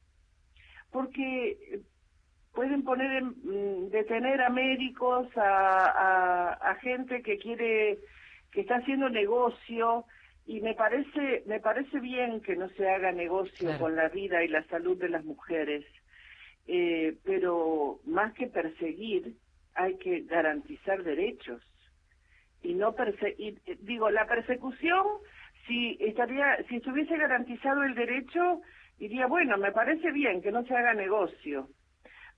Porque 0.91 1.81
pueden 2.53 2.83
poner 2.83 3.11
en, 3.11 3.25
mm, 3.27 3.89
detener 3.89 4.41
a 4.41 4.49
médicos, 4.49 5.27
a, 5.35 6.53
a 6.53 6.75
gente 6.75 7.21
que 7.23 7.37
quiere, 7.37 7.97
que 8.51 8.61
está 8.61 8.75
haciendo 8.75 9.09
negocio, 9.09 10.05
y 10.45 10.61
me 10.61 10.73
parece 10.75 11.43
me 11.45 11.59
parece 11.59 11.99
bien 11.99 12.41
que 12.41 12.55
no 12.55 12.69
se 12.69 12.89
haga 12.89 13.11
negocio 13.11 13.77
con 13.79 13.95
la 13.95 14.09
vida 14.09 14.43
y 14.43 14.47
la 14.47 14.63
salud 14.65 14.97
de 14.97 15.09
las 15.09 15.25
mujeres 15.25 15.85
eh, 16.67 17.17
pero 17.23 17.99
más 18.05 18.33
que 18.33 18.47
perseguir, 18.47 19.35
hay 19.75 19.97
que 19.97 20.21
garantizar 20.21 21.03
derechos 21.03 21.61
y 22.63 22.73
no 22.73 22.95
perseguir. 22.95 23.61
Digo, 23.81 24.09
la 24.09 24.25
persecución, 24.25 25.05
si 25.67 25.97
estaría, 25.99 26.57
si 26.67 26.77
estuviese 26.77 27.17
garantizado 27.17 27.83
el 27.83 27.93
derecho, 27.93 28.61
diría 28.97 29.27
bueno, 29.27 29.57
me 29.57 29.71
parece 29.71 30.11
bien 30.11 30.41
que 30.41 30.51
no 30.51 30.63
se 30.65 30.75
haga 30.75 30.93
negocio, 30.93 31.67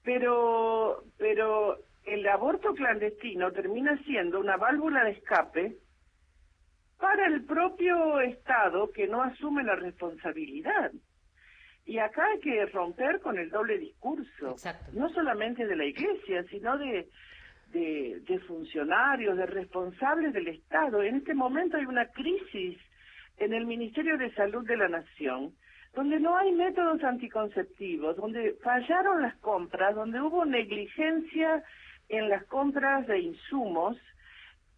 pero, 0.04 1.04
pero 1.18 1.78
el 2.04 2.28
aborto 2.28 2.74
clandestino 2.74 3.52
termina 3.52 3.98
siendo 4.04 4.40
una 4.40 4.58
válvula 4.58 5.06
de 5.06 5.12
escape 5.12 5.78
para 7.00 7.28
el 7.28 7.44
propio 7.46 8.20
Estado 8.22 8.92
que 8.92 9.08
no 9.08 9.22
asume 9.22 9.64
la 9.64 9.76
responsabilidad. 9.76 10.92
Y 11.86 12.00
acá 12.00 12.26
hay 12.26 12.40
que 12.40 12.66
romper 12.68 13.22
con 13.22 13.38
el 13.38 13.50
doble 13.50 13.78
discurso, 13.78 14.52
Exacto. 14.52 14.92
no 14.94 15.10
solamente 15.10 15.66
de 15.66 15.76
la 15.76 15.86
Iglesia, 15.86 16.44
sino 16.50 16.78
de, 16.78 17.08
de, 17.72 18.22
de 18.28 18.40
funcionarios, 18.40 19.38
de 19.38 19.46
responsables 19.46 20.34
del 20.34 20.50
Estado. 20.50 21.02
En 21.02 21.18
este 21.18 21.34
momento 21.34 21.78
hay 21.78 21.86
una 21.86 22.08
crisis 22.08 22.78
en 23.38 23.54
el 23.54 23.66
Ministerio 23.66 24.18
de 24.18 24.34
Salud 24.34 24.68
de 24.68 24.78
la 24.78 24.90
Nación, 24.90 25.54
donde 25.94 26.20
no 26.20 26.36
hay 26.36 26.52
métodos 26.52 27.04
anticonceptivos, 27.04 28.18
donde 28.18 28.56
fallaron 28.64 29.22
las 29.22 29.36
compras, 29.38 29.96
donde 29.96 30.22
hubo 30.22 30.46
negligencia 30.46 31.64
en 32.10 32.30
las 32.30 32.44
compras 32.46 33.08
de 33.08 33.20
insumos, 33.20 33.98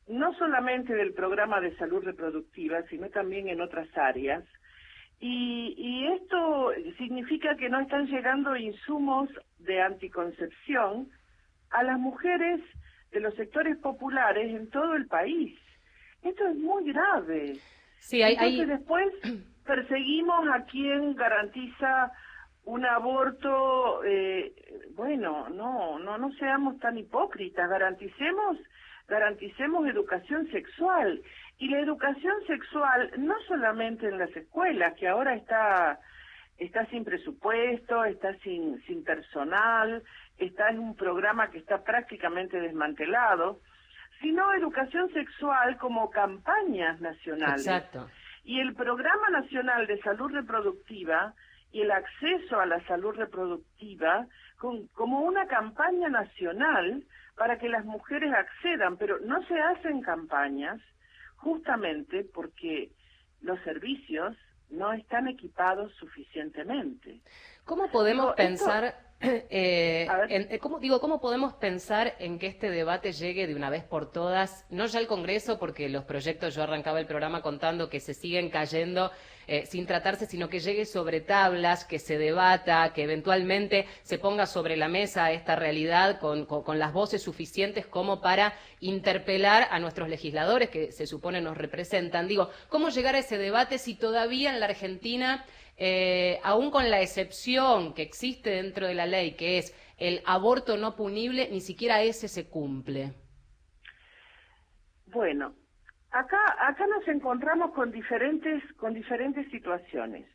no 0.10 0.34
solamente 0.34 0.94
del 0.94 1.14
programa 1.14 1.62
de 1.62 1.76
salud 1.78 2.04
reproductiva, 2.04 2.82
sino 2.90 3.10
también 3.10 3.48
en 3.48 3.62
otras 3.62 3.88
áreas. 3.98 4.44
Y, 5.20 5.76
y 5.78 6.08
esto 6.08 6.72
significa 6.98 7.56
que 7.58 7.70
no 7.70 7.80
están 7.80 8.08
llegando 8.08 8.56
insumos 8.56 9.30
de 9.60 9.82
anticoncepción 9.82 11.10
a 11.72 11.84
las 11.84 12.00
mujeres 12.00 12.62
de 13.12 13.20
los 13.20 13.36
sectores 13.36 13.78
populares 13.78 14.50
en 14.54 14.70
todo 14.70 14.96
el 14.96 15.08
país. 15.08 15.58
Esto 16.24 16.48
es 16.48 16.56
muy 16.58 16.92
grave. 16.92 17.58
Sí, 18.00 18.22
hay, 18.22 18.34
Entonces 18.34 18.60
hay- 18.62 18.66
después 18.66 19.08
perseguimos 19.66 20.48
a 20.50 20.64
quien 20.66 21.16
garantiza 21.16 22.12
un 22.66 22.86
aborto, 22.86 24.04
eh, 24.04 24.54
bueno, 24.96 25.50
no, 25.50 25.98
no, 26.00 26.18
no 26.18 26.32
seamos 26.34 26.80
tan 26.80 26.98
hipócritas, 26.98 27.70
garanticemos, 27.70 28.58
garanticemos 29.10 29.88
educación 29.88 30.48
sexual. 30.52 31.22
Y 31.58 31.70
la 31.70 31.80
educación 31.80 32.34
sexual 32.48 33.12
no 33.18 33.36
solamente 33.48 34.08
en 34.08 34.18
las 34.18 34.34
escuelas, 34.36 34.94
que 34.96 35.08
ahora 35.08 35.36
está, 35.36 36.00
está 36.58 36.86
sin 36.86 37.04
presupuesto, 37.04 38.06
está 38.06 38.34
sin, 38.38 38.82
sin 38.84 39.04
personal, 39.04 40.02
está 40.38 40.70
en 40.70 40.80
un 40.80 40.96
programa 40.96 41.50
que 41.52 41.58
está 41.58 41.84
prácticamente 41.84 42.60
desmantelado, 42.62 43.60
sino 44.22 44.54
educación 44.54 45.12
sexual 45.12 45.78
como 45.78 46.10
campañas 46.10 47.02
nacionales. 47.02 47.66
exacto. 47.68 48.08
Y 48.46 48.60
el 48.62 48.74
Programa 48.74 49.30
Nacional 49.30 49.86
de 49.86 50.00
Salud 50.00 50.32
Reproductiva 50.32 51.34
y 51.72 51.82
el 51.82 51.92
acceso 51.92 52.60
a 52.60 52.66
la 52.66 52.80
salud 52.88 53.14
reproductiva 53.16 54.26
con- 54.58 54.88
como 54.88 55.22
una 55.22 55.46
campaña 55.48 56.10
nacional 56.10 57.04
para 57.40 57.58
que 57.58 57.70
las 57.70 57.86
mujeres 57.86 58.34
accedan, 58.34 58.98
pero 58.98 59.18
no 59.22 59.42
se 59.48 59.58
hacen 59.60 60.02
campañas 60.02 60.80
justamente 61.38 62.26
porque 62.34 62.92
los 63.42 63.58
servicios 63.62 64.36
no 64.70 64.92
están 64.92 65.30
equipados 65.30 65.94
suficientemente. 65.96 67.22
¿Cómo 67.64 67.90
podemos 67.90 68.36
Digo, 68.36 68.50
esto- 68.52 68.66
pensar, 68.66 68.96
eh, 69.50 70.08
en- 70.30 70.48
eh, 70.50 70.60
¿cómo, 70.60 70.80
digo, 70.80 71.00
cómo 71.02 71.20
podemos 71.20 71.54
pensar 71.54 72.16
en 72.20 72.40
que 72.40 72.48
este 72.48 72.70
debate 72.70 73.12
llegue 73.12 73.48
de 73.48 73.56
una 73.56 73.70
vez 73.70 73.84
por 73.84 74.12
todas, 74.12 74.66
no 74.70 74.86
ya 74.86 75.00
al 75.00 75.08
Congreso, 75.08 75.60
porque 75.60 75.90
los 75.90 76.06
proyectos, 76.06 76.56
yo 76.56 76.64
arrancaba 76.64 77.00
el 77.00 77.06
programa 77.06 77.42
contando 77.42 77.90
que 77.90 78.00
se 78.00 78.14
siguen 78.14 78.50
cayendo 78.50 79.12
eh, 79.48 79.66
sin 79.66 79.88
tratarse, 79.88 80.26
sino 80.28 80.48
que 80.48 80.60
llegue 80.60 80.86
sobre 80.86 81.22
tablas, 81.22 81.84
que 81.84 81.98
se 82.00 82.18
debata, 82.20 82.94
que 82.94 83.04
eventualmente 83.04 83.88
se 84.04 84.20
ponga 84.20 84.46
sobre 84.46 84.78
la 84.78 84.88
mesa 84.88 85.32
esta 85.32 85.56
realidad 85.56 86.20
con, 86.20 86.46
con- 86.46 86.64
con 86.64 86.78
las 86.80 86.94
voces 86.94 87.22
suficientes 87.24 87.88
como 87.88 88.22
para 88.22 88.54
interpelar 88.80 89.68
a 89.72 89.80
nuestros 89.80 90.08
legisladores 90.08 90.70
que 90.70 90.92
se 90.92 91.08
supone 91.08 91.42
nos 91.42 91.58
representan. 91.58 92.28
Digo, 92.28 92.50
¿cómo 92.70 92.90
llegar 92.90 93.16
a 93.16 93.20
ese 93.20 93.38
debate 93.38 93.80
si 93.80 93.96
todavía 93.96 94.52
en 94.54 94.60
la 94.60 94.68
Argentina 94.68 95.44
eh, 95.80 96.40
aún 96.44 96.72
con 96.72 96.90
la 96.90 97.02
excepción 97.02 97.94
que 97.94 98.02
existe 98.02 98.50
dentro 98.50 98.86
de 98.86 98.94
la 98.94 99.06
ley, 99.06 99.36
que 99.38 99.58
es 99.58 99.74
el 99.98 100.22
aborto 100.26 100.76
no 100.76 100.96
punible, 100.96 101.48
ni 101.50 101.62
siquiera 101.62 102.02
ese 102.04 102.28
se 102.28 102.50
cumple. 102.50 103.14
Bueno, 105.08 105.54
acá, 106.12 106.38
acá 106.68 106.86
nos 106.88 107.08
encontramos 107.08 107.72
con 107.72 107.92
diferentes, 107.92 108.62
con 108.74 108.94
diferentes 108.94 109.50
situaciones. 109.50 110.28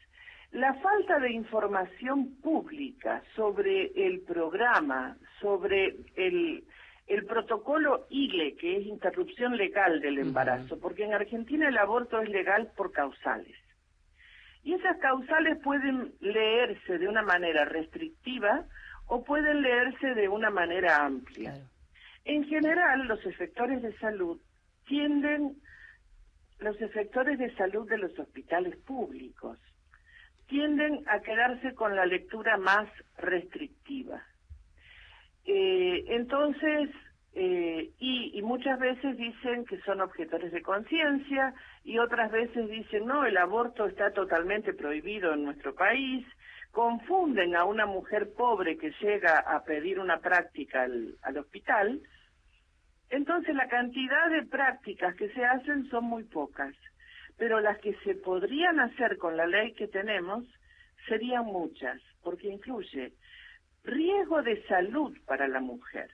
La 0.53 0.73
falta 0.75 1.19
de 1.19 1.33
información 1.33 2.37
pública 2.41 3.23
sobre 3.37 3.93
el 4.07 4.23
programa, 4.23 5.19
sobre 5.41 5.95
el, 6.17 6.65
el 7.07 7.27
protocolo 7.27 8.07
ILE, 8.09 8.57
que 8.57 8.79
es 8.79 8.87
interrupción 8.87 9.57
legal 9.59 10.01
del 10.01 10.19
embarazo, 10.19 10.79
porque 10.81 11.05
en 11.05 11.13
Argentina 11.13 11.69
el 11.69 11.77
aborto 11.77 12.21
es 12.23 12.31
legal 12.31 12.73
por 12.77 12.93
causales. 12.93 13.57
Y 14.65 14.75
esas 14.75 14.97
causales 14.99 15.59
pueden 15.63 16.15
leerse 16.21 16.99
de 16.99 17.07
una 17.07 17.23
manera 17.23 17.65
restrictiva 17.67 18.65
o 19.07 19.23
pueden 19.23 19.63
leerse 19.63 20.15
de 20.15 20.29
una 20.29 20.51
manera 20.51 21.05
amplia. 21.05 21.53
Claro. 21.53 21.69
En 22.25 22.45
general, 22.45 23.07
los 23.07 23.25
efectores 23.27 23.83
de 23.83 23.97
salud 23.99 24.41
tienden, 24.87 25.57
los 26.59 26.81
efectores 26.81 27.39
de 27.39 27.55
salud 27.57 27.89
de 27.89 27.99
los 27.99 28.19
hospitales 28.19 28.77
públicos, 28.79 29.59
tienden 30.47 31.03
a 31.09 31.21
quedarse 31.21 31.75
con 31.75 31.95
la 31.95 32.07
lectura 32.07 32.57
más 32.57 32.89
restrictiva. 33.19 34.23
Eh, 35.45 36.05
entonces, 36.09 36.91
eh, 37.35 37.91
y, 37.99 38.39
y 38.39 38.43
muchas 38.43 38.79
veces 38.79 39.17
dicen 39.19 39.67
que 39.67 39.79
son 39.81 40.01
objetores 40.01 40.53
de 40.53 40.63
conciencia 40.63 41.53
y 41.85 41.99
otras 41.99 42.33
veces 42.33 42.69
dicen, 42.69 43.07
no, 43.07 43.27
el 43.27 43.37
aborto 43.37 43.87
está 43.87 44.11
totalmente 44.11 44.73
prohibido 44.73 45.35
en 45.35 45.45
nuestro 45.45 45.75
país, 45.75 46.27
confunden 46.73 47.55
a 47.55 47.65
una 47.65 47.87
mujer 47.87 48.33
pobre 48.35 48.79
que 48.79 48.93
llega 49.01 49.39
a 49.39 49.63
pedir 49.63 50.01
una 50.01 50.19
práctica 50.19 50.83
al, 50.83 51.17
al 51.23 51.39
hospital, 51.39 52.01
entonces 53.11 53.55
la 53.55 53.69
cantidad 53.69 54.31
de 54.31 54.47
prácticas 54.47 55.15
que 55.15 55.29
se 55.29 55.45
hacen 55.45 55.89
son 55.91 56.05
muy 56.05 56.25
pocas, 56.25 56.75
pero 57.37 57.61
las 57.61 57.79
que 57.79 57.95
se 58.05 58.15
podrían 58.15 58.81
hacer 58.81 59.19
con 59.19 59.37
la 59.37 59.47
ley 59.47 59.75
que 59.75 59.87
tenemos 59.87 60.45
serían 61.07 61.45
muchas, 61.45 62.01
porque 62.23 62.49
incluye 62.49 63.13
riesgo 63.85 64.43
de 64.43 64.63
salud 64.65 65.17
para 65.27 65.47
la 65.49 65.61
mujer, 65.61 66.11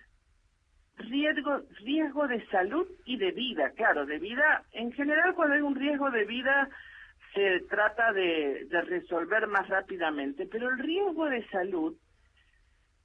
riesgo, 1.01 1.63
riesgo 1.81 2.29
de 2.29 2.45
salud 2.47 2.87
y 3.05 3.17
de 3.17 3.33
vida, 3.33 3.71
claro, 3.71 4.07
de 4.07 4.19
vida, 4.19 4.65
en 4.73 4.93
general 4.93 5.35
cuando 5.35 5.55
hay 5.55 5.61
un 5.61 5.75
riesgo 5.75 6.11
de 6.11 6.25
vida 6.25 6.69
se 7.35 7.61
trata 7.69 8.13
de, 8.13 8.67
de 8.67 8.81
resolver 8.83 9.47
más 9.47 9.69
rápidamente, 9.69 10.47
pero 10.47 10.69
el 10.69 10.79
riesgo 10.79 11.27
de 11.27 11.47
salud 11.49 11.97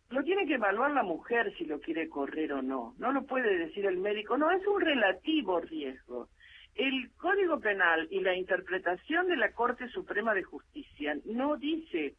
lo 0.09 0.23
tiene 0.23 0.45
que 0.45 0.55
evaluar 0.55 0.91
la 0.91 1.03
mujer 1.03 1.53
si 1.57 1.65
lo 1.65 1.79
quiere 1.79 2.07
correr 2.09 2.53
o 2.53 2.61
no. 2.61 2.93
No 2.97 3.11
lo 3.11 3.25
puede 3.25 3.57
decir 3.57 3.85
el 3.85 3.97
médico. 3.97 4.37
No, 4.37 4.51
es 4.51 4.65
un 4.67 4.81
relativo 4.81 5.59
riesgo. 5.59 6.29
El 6.75 7.09
Código 7.17 7.59
Penal 7.59 8.07
y 8.11 8.19
la 8.19 8.35
interpretación 8.35 9.27
de 9.27 9.37
la 9.37 9.51
Corte 9.53 9.87
Suprema 9.89 10.33
de 10.33 10.43
Justicia 10.43 11.17
no 11.25 11.57
dice 11.57 12.15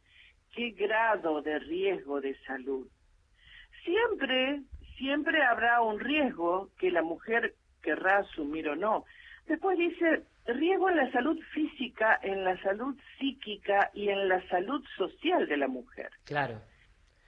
qué 0.53 0.71
grado 0.71 1.41
de 1.41 1.59
riesgo 1.59 2.19
de 2.19 2.35
salud. 2.39 2.87
Siempre, 3.83 4.61
siempre 4.97 5.43
habrá 5.43 5.81
un 5.81 5.99
riesgo 5.99 6.69
que 6.79 6.91
la 6.91 7.01
mujer 7.01 7.55
querrá 7.81 8.19
asumir 8.19 8.69
o 8.69 8.75
no. 8.75 9.05
Después 9.47 9.77
dice 9.77 10.23
riesgo 10.45 10.89
en 10.89 10.97
la 10.97 11.11
salud 11.11 11.37
física, 11.53 12.19
en 12.21 12.43
la 12.43 12.61
salud 12.61 12.95
psíquica 13.17 13.91
y 13.93 14.09
en 14.09 14.27
la 14.27 14.45
salud 14.49 14.83
social 14.97 15.47
de 15.47 15.57
la 15.57 15.67
mujer. 15.67 16.09
Claro. 16.25 16.61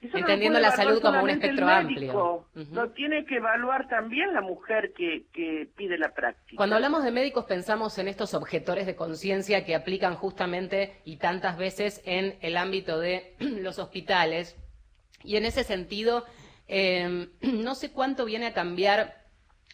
Eso 0.01 0.17
Entendiendo 0.17 0.59
la 0.61 0.71
salud 0.71 1.01
como 1.01 1.21
un 1.23 1.29
espectro 1.29 1.67
amplio. 1.67 2.45
Ujú. 2.55 2.73
Lo 2.73 2.91
tiene 2.91 3.25
que 3.25 3.35
evaluar 3.35 3.89
también 3.89 4.33
la 4.33 4.39
mujer 4.39 4.93
que, 4.93 5.25
que 5.33 5.67
pide 5.75 5.97
la 5.97 6.13
práctica. 6.13 6.55
Cuando 6.55 6.77
hablamos 6.77 7.03
de 7.03 7.11
médicos 7.11 7.43
pensamos 7.45 7.97
en 7.97 8.07
estos 8.07 8.33
objetores 8.33 8.85
de 8.85 8.95
conciencia 8.95 9.65
que 9.65 9.75
aplican 9.75 10.15
justamente 10.15 11.01
y 11.03 11.17
tantas 11.17 11.57
veces 11.57 12.01
en 12.05 12.37
el 12.39 12.55
ámbito 12.55 12.97
de 12.97 13.35
los 13.39 13.77
hospitales. 13.77 14.55
Y 15.21 15.35
en 15.35 15.43
ese 15.43 15.65
sentido, 15.65 16.23
eh, 16.69 17.27
no 17.41 17.75
sé 17.75 17.91
cuánto 17.91 18.23
viene 18.25 18.47
a 18.47 18.53
cambiar 18.53 19.19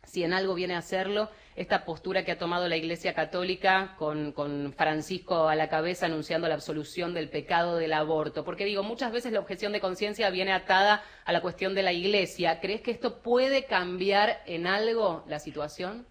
si 0.05 0.23
en 0.23 0.33
algo 0.33 0.53
viene 0.53 0.75
a 0.75 0.79
hacerlo, 0.79 1.29
esta 1.55 1.85
postura 1.85 2.23
que 2.23 2.31
ha 2.31 2.37
tomado 2.37 2.67
la 2.67 2.77
Iglesia 2.77 3.13
Católica 3.13 3.95
con, 3.97 4.31
con, 4.31 4.73
Francisco 4.73 5.47
a 5.47 5.55
la 5.55 5.69
cabeza 5.69 6.05
anunciando 6.05 6.47
la 6.47 6.55
absolución 6.55 7.13
del 7.13 7.29
pecado 7.29 7.77
del 7.77 7.93
aborto. 7.93 8.43
Porque 8.43 8.65
digo, 8.65 8.83
muchas 8.83 9.11
veces 9.11 9.31
la 9.31 9.39
objeción 9.39 9.71
de 9.71 9.81
conciencia 9.81 10.29
viene 10.29 10.53
atada 10.53 11.01
a 11.25 11.33
la 11.33 11.41
cuestión 11.41 11.75
de 11.75 11.83
la 11.83 11.93
Iglesia. 11.93 12.59
¿Crees 12.61 12.81
que 12.81 12.91
esto 12.91 13.21
puede 13.21 13.65
cambiar 13.65 14.41
en 14.45 14.67
algo 14.67 15.23
la 15.27 15.39
situación? 15.39 16.05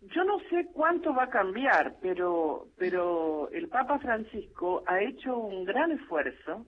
Yo 0.00 0.22
no 0.24 0.38
sé 0.50 0.68
cuánto 0.72 1.12
va 1.14 1.24
a 1.24 1.30
cambiar, 1.30 1.96
pero, 2.00 2.68
pero 2.78 3.50
el 3.50 3.68
Papa 3.68 3.98
Francisco 3.98 4.84
ha 4.86 5.00
hecho 5.02 5.36
un 5.36 5.64
gran 5.64 5.90
esfuerzo 5.90 6.64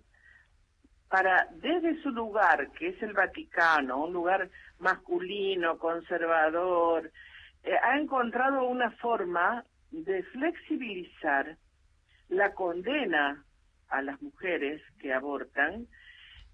para, 1.09 1.49
desde 1.53 2.01
su 2.03 2.11
lugar, 2.11 2.71
que 2.73 2.89
es 2.89 3.03
el 3.03 3.15
Vaticano, 3.15 4.05
un 4.05 4.13
lugar 4.13 4.51
masculino, 4.79 5.79
conservador, 5.79 7.11
eh, 7.65 7.75
ha 7.83 7.99
encontrado 7.99 8.65
una 8.65 8.91
forma 8.93 9.65
de 9.91 10.23
flexibilizar 10.25 11.57
la 12.29 12.53
condena 12.53 13.43
a 13.89 14.03
las 14.03 14.21
mujeres 14.21 14.83
que 15.01 15.15
abortan 15.15 15.87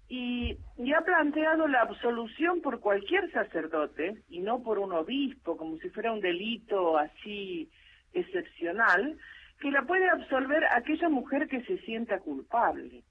y, 0.07 0.57
y, 0.77 0.93
ha 0.93 1.01
planteado 1.01 1.67
la 1.67 1.81
absolución 1.81 2.61
por 2.61 2.79
cualquier 2.79 3.29
sacerdote 3.31 4.23
y 4.29 4.39
no 4.39 4.63
por 4.63 4.79
un 4.79 4.93
obispo, 4.93 5.57
como 5.57 5.77
si 5.77 5.89
fuera 5.89 6.13
un 6.13 6.21
delito 6.21 6.97
así 6.97 7.69
excepcional, 8.13 9.17
que 9.59 9.71
la 9.71 9.81
puede 9.81 10.07
absolver 10.09 10.63
aquella 10.71 11.09
mujer 11.09 11.47
que 11.47 11.63
se 11.63 11.79
sienta 11.79 12.19
culpable 12.19 13.03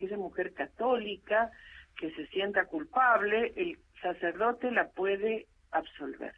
aquella 0.00 0.16
mujer 0.16 0.54
católica 0.54 1.50
que 1.98 2.10
se 2.12 2.26
sienta 2.28 2.64
culpable, 2.64 3.52
el 3.54 3.78
sacerdote 4.00 4.70
la 4.70 4.88
puede 4.88 5.46
absolver. 5.72 6.32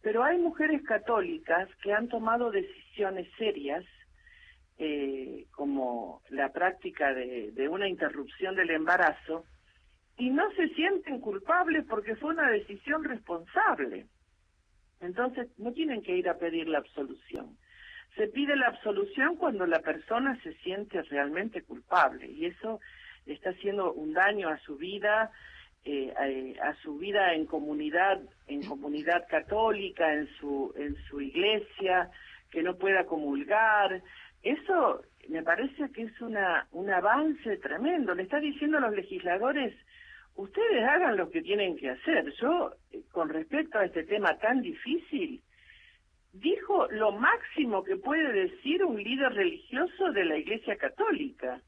Pero 0.00 0.24
hay 0.24 0.38
mujeres 0.38 0.82
católicas 0.82 1.68
que 1.82 1.92
han 1.92 2.08
tomado 2.08 2.50
decisiones 2.50 3.28
serias, 3.36 3.84
eh, 4.78 5.44
como 5.54 6.22
la 6.30 6.50
práctica 6.50 7.12
de 7.12 7.68
una 7.68 7.88
interrupción 7.88 8.56
del 8.56 8.70
embarazo, 8.70 9.44
y 10.16 10.30
no 10.30 10.50
se 10.52 10.68
sienten 10.70 11.20
culpables 11.20 11.84
porque 11.86 12.16
fue 12.16 12.30
una 12.30 12.50
decisión 12.50 13.04
responsable. 13.04 14.06
Entonces, 15.00 15.48
no 15.58 15.72
tienen 15.72 16.02
que 16.02 16.16
ir 16.16 16.28
a 16.28 16.38
pedir 16.38 16.68
la 16.68 16.78
absolución. 16.78 17.58
Se 18.16 18.28
pide 18.28 18.56
la 18.56 18.68
absolución 18.68 19.36
cuando 19.36 19.66
la 19.66 19.80
persona 19.80 20.38
se 20.42 20.52
siente 20.56 21.02
realmente 21.02 21.62
culpable 21.62 22.26
y 22.26 22.46
eso 22.46 22.80
está 23.26 23.50
haciendo 23.50 23.92
un 23.92 24.12
daño 24.12 24.48
a 24.48 24.58
su 24.58 24.76
vida, 24.76 25.30
eh, 25.84 26.12
a, 26.62 26.74
su 26.82 26.98
vida 26.98 27.34
en 27.34 27.46
comunidad, 27.46 28.20
en 28.48 28.62
comunidad 28.64 29.26
católica, 29.28 30.12
en 30.12 30.28
su 30.38 30.72
en 30.76 30.94
su 31.08 31.20
iglesia, 31.20 32.10
que 32.50 32.62
no 32.62 32.76
pueda 32.76 33.06
comulgar. 33.06 34.02
Eso 34.42 35.02
me 35.28 35.42
parece 35.42 35.90
que 35.92 36.02
es 36.02 36.20
una 36.20 36.66
un 36.72 36.90
avance 36.90 37.56
tremendo. 37.58 38.14
Le 38.14 38.24
está 38.24 38.40
diciendo 38.40 38.78
a 38.78 38.82
los 38.82 38.94
legisladores 38.94 39.74
ustedes 40.36 40.82
hagan 40.84 41.16
lo 41.16 41.30
que 41.30 41.42
tienen 41.42 41.76
que 41.76 41.90
hacer. 41.90 42.32
Yo, 42.40 42.72
eh, 42.92 43.02
con 43.10 43.28
respecto 43.28 43.78
a 43.78 43.84
este 43.84 44.04
tema 44.04 44.38
tan 44.38 44.60
difícil, 44.60 45.42
dijo 46.32 46.86
lo 46.90 47.12
máximo 47.12 47.84
que 47.84 47.96
puede 47.96 48.32
decir 48.32 48.84
un 48.84 49.02
líder 49.02 49.32
religioso 49.32 50.12
de 50.12 50.24
la 50.24 50.36
Iglesia 50.36 50.76
Católica. 50.76 51.60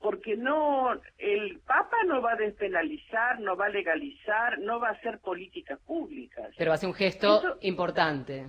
Porque 0.00 0.36
no, 0.36 0.92
el 1.18 1.58
Papa 1.66 1.96
no 2.06 2.22
va 2.22 2.34
a 2.34 2.36
despenalizar, 2.36 3.40
no 3.40 3.56
va 3.56 3.66
a 3.66 3.70
legalizar, 3.70 4.58
no 4.60 4.78
va 4.78 4.90
a 4.90 4.92
hacer 4.92 5.18
políticas 5.18 5.80
públicas. 5.80 6.54
Pero 6.56 6.72
hace 6.72 6.86
un 6.86 6.94
gesto 6.94 7.58
importante. 7.62 8.46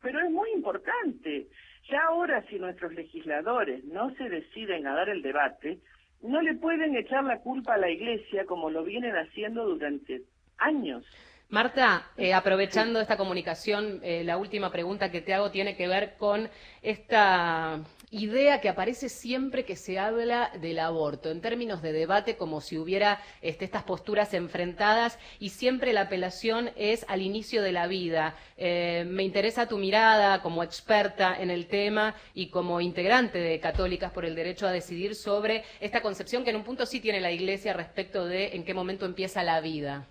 Pero 0.00 0.20
es 0.20 0.30
muy 0.30 0.48
importante. 0.52 1.48
Ya 1.90 2.02
ahora, 2.08 2.44
si 2.48 2.60
nuestros 2.60 2.94
legisladores 2.94 3.84
no 3.84 4.14
se 4.14 4.28
deciden 4.28 4.86
a 4.86 4.94
dar 4.94 5.08
el 5.08 5.22
debate, 5.22 5.80
no 6.22 6.40
le 6.40 6.54
pueden 6.54 6.96
echar 6.96 7.24
la 7.24 7.40
culpa 7.40 7.74
a 7.74 7.78
la 7.78 7.90
Iglesia 7.90 8.44
como 8.46 8.70
lo 8.70 8.84
vienen 8.84 9.16
haciendo 9.16 9.66
durante 9.66 10.22
años. 10.58 11.04
Marta, 11.48 12.10
eh, 12.16 12.34
aprovechando 12.34 13.00
esta 13.00 13.16
comunicación, 13.16 14.00
eh, 14.02 14.24
la 14.24 14.36
última 14.36 14.72
pregunta 14.72 15.12
que 15.12 15.20
te 15.20 15.32
hago 15.32 15.52
tiene 15.52 15.76
que 15.76 15.86
ver 15.86 16.16
con 16.16 16.50
esta 16.82 17.84
idea 18.10 18.60
que 18.60 18.68
aparece 18.68 19.08
siempre 19.08 19.64
que 19.64 19.76
se 19.76 20.00
habla 20.00 20.50
del 20.60 20.80
aborto, 20.80 21.30
en 21.30 21.40
términos 21.40 21.82
de 21.82 21.92
debate, 21.92 22.36
como 22.36 22.60
si 22.60 22.78
hubiera 22.78 23.20
este, 23.42 23.64
estas 23.64 23.84
posturas 23.84 24.34
enfrentadas 24.34 25.20
y 25.38 25.50
siempre 25.50 25.92
la 25.92 26.02
apelación 26.02 26.72
es 26.74 27.06
al 27.08 27.22
inicio 27.22 27.62
de 27.62 27.70
la 27.70 27.86
vida. 27.86 28.34
Eh, 28.56 29.04
me 29.08 29.22
interesa 29.22 29.68
tu 29.68 29.78
mirada 29.78 30.42
como 30.42 30.64
experta 30.64 31.40
en 31.40 31.50
el 31.50 31.68
tema 31.68 32.16
y 32.34 32.48
como 32.48 32.80
integrante 32.80 33.38
de 33.38 33.60
Católicas 33.60 34.10
por 34.10 34.24
el 34.24 34.34
Derecho 34.34 34.66
a 34.66 34.72
Decidir 34.72 35.14
sobre 35.14 35.62
esta 35.78 36.02
concepción 36.02 36.42
que 36.42 36.50
en 36.50 36.56
un 36.56 36.64
punto 36.64 36.86
sí 36.86 36.98
tiene 36.98 37.20
la 37.20 37.30
Iglesia 37.30 37.72
respecto 37.72 38.26
de 38.26 38.56
en 38.56 38.64
qué 38.64 38.74
momento 38.74 39.06
empieza 39.06 39.44
la 39.44 39.60
vida. 39.60 40.08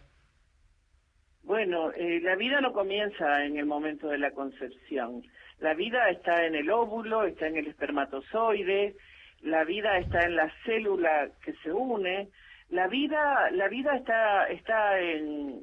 Bueno, 1.46 1.92
eh, 1.92 2.20
la 2.24 2.36
vida 2.36 2.60
no 2.60 2.74
comienza 2.74 3.46
en 3.46 3.58
el 3.58 3.68
momento 3.68 4.08
de 4.08 4.18
la 4.18 4.32
concepción. 4.32 5.22
La 5.60 5.76
vida 5.76 6.10
está 6.10 6.44
en 6.44 6.56
el 6.56 6.72
óvulo, 6.72 7.24
está 7.24 7.46
en 7.46 7.58
el 7.58 7.68
espermatozoide, 7.68 8.96
la 9.42 9.64
vida 9.64 10.00
está 10.00 10.26
en 10.26 10.38
la 10.38 10.52
célula 10.66 11.30
que 11.44 11.54
se 11.58 11.72
une. 11.72 12.30
La 12.70 12.88
vida, 12.88 13.52
la 13.52 13.68
vida 13.68 13.96
está, 13.96 14.48
está 14.48 15.00
en, 15.00 15.62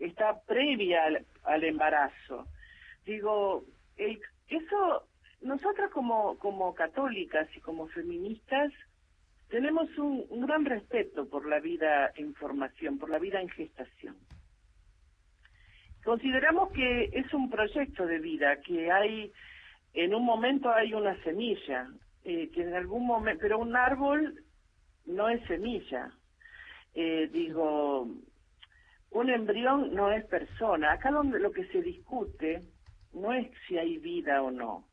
está 0.00 0.40
previa 0.40 1.04
al, 1.44 1.64
embarazo. 1.64 2.48
Digo, 3.06 3.62
eso, 3.96 5.06
nosotras 5.40 5.88
como, 5.92 6.36
como 6.38 6.74
católicas 6.74 7.48
y 7.56 7.60
como 7.60 7.86
feministas, 7.86 8.72
tenemos 9.50 9.96
un, 9.98 10.26
un 10.30 10.46
gran 10.46 10.64
respeto 10.64 11.28
por 11.28 11.46
la 11.46 11.60
vida 11.60 12.10
en 12.16 12.34
formación, 12.34 12.98
por 12.98 13.08
la 13.08 13.20
vida 13.20 13.40
en 13.40 13.50
gestación. 13.50 14.16
Consideramos 16.04 16.72
que 16.72 17.10
es 17.12 17.32
un 17.32 17.48
proyecto 17.48 18.06
de 18.06 18.18
vida, 18.18 18.60
que 18.60 18.90
hay, 18.90 19.32
en 19.94 20.14
un 20.14 20.24
momento 20.24 20.70
hay 20.70 20.94
una 20.94 21.20
semilla, 21.22 21.88
eh, 22.24 22.50
que 22.50 22.62
en 22.62 22.74
algún 22.74 23.06
momento, 23.06 23.40
pero 23.42 23.58
un 23.58 23.76
árbol 23.76 24.42
no 25.06 25.28
es 25.28 25.44
semilla. 25.46 26.10
Eh, 26.94 27.28
digo, 27.32 28.08
un 29.10 29.30
embrión 29.30 29.94
no 29.94 30.10
es 30.10 30.24
persona. 30.26 30.92
Acá 30.92 31.10
donde 31.10 31.38
lo 31.38 31.52
que 31.52 31.66
se 31.66 31.80
discute 31.82 32.62
no 33.12 33.32
es 33.32 33.48
si 33.66 33.78
hay 33.78 33.98
vida 33.98 34.42
o 34.42 34.50
no. 34.50 34.86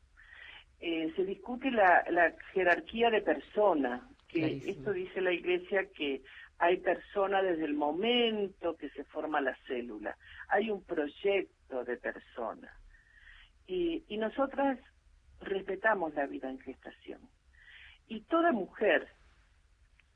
Eh, 0.80 1.12
se 1.16 1.24
discute 1.24 1.70
la, 1.70 2.04
la 2.10 2.34
jerarquía 2.52 3.10
de 3.10 3.20
persona, 3.20 4.08
que 4.28 4.62
esto 4.64 4.92
dice 4.92 5.20
la 5.20 5.32
Iglesia 5.32 5.86
que 5.94 6.22
hay 6.60 6.76
personas 6.76 7.42
desde 7.42 7.64
el 7.64 7.74
momento 7.74 8.76
que 8.76 8.90
se 8.90 9.04
forma 9.04 9.40
la 9.40 9.56
célula, 9.66 10.16
hay 10.48 10.70
un 10.70 10.84
proyecto 10.84 11.84
de 11.84 11.96
persona. 11.96 12.70
Y, 13.66 14.04
y 14.08 14.18
nosotras 14.18 14.78
respetamos 15.40 16.14
la 16.14 16.26
vida 16.26 16.50
en 16.50 16.60
gestación. 16.60 17.22
Y 18.08 18.20
toda 18.24 18.52
mujer 18.52 19.08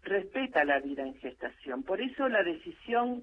respeta 0.03 0.65
la 0.65 0.81
vida 0.81 1.03
en 1.03 1.15
gestación. 1.15 1.83
Por 1.83 2.03
eso 2.03 2.29
la 2.29 2.43
decisión 2.43 3.23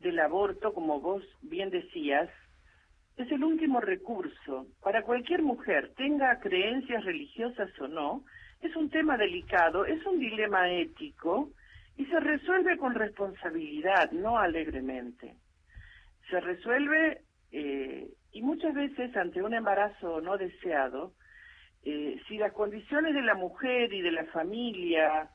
del 0.00 0.18
aborto, 0.18 0.72
como 0.72 0.98
vos 0.98 1.22
bien 1.42 1.68
decías, 1.68 2.30
es 3.18 3.30
el 3.30 3.44
último 3.44 3.80
recurso 3.80 4.66
para 4.80 5.02
cualquier 5.02 5.42
mujer, 5.42 5.92
tenga 5.94 6.40
creencias 6.40 7.04
religiosas 7.04 7.68
o 7.80 7.86
no. 7.86 8.24
Es 8.62 8.74
un 8.76 8.88
tema 8.88 9.18
delicado, 9.18 9.84
es 9.84 10.02
un 10.06 10.18
dilema 10.18 10.70
ético 10.70 11.50
y 11.96 12.06
se 12.06 12.20
resuelve 12.20 12.76
con 12.78 12.94
responsabilidad, 12.94 14.10
no 14.12 14.38
alegremente. 14.38 15.36
Se 16.30 16.40
resuelve 16.40 17.22
eh, 17.50 18.08
y 18.32 18.42
muchas 18.42 18.74
veces 18.74 19.14
ante 19.16 19.42
un 19.42 19.54
embarazo 19.54 20.20
no 20.20 20.38
deseado, 20.38 21.12
eh, 21.84 22.20
si 22.28 22.38
las 22.38 22.52
condiciones 22.52 23.14
de 23.14 23.22
la 23.22 23.34
mujer 23.34 23.92
y 23.92 24.00
de 24.00 24.12
la 24.12 24.24
familia 24.26 25.28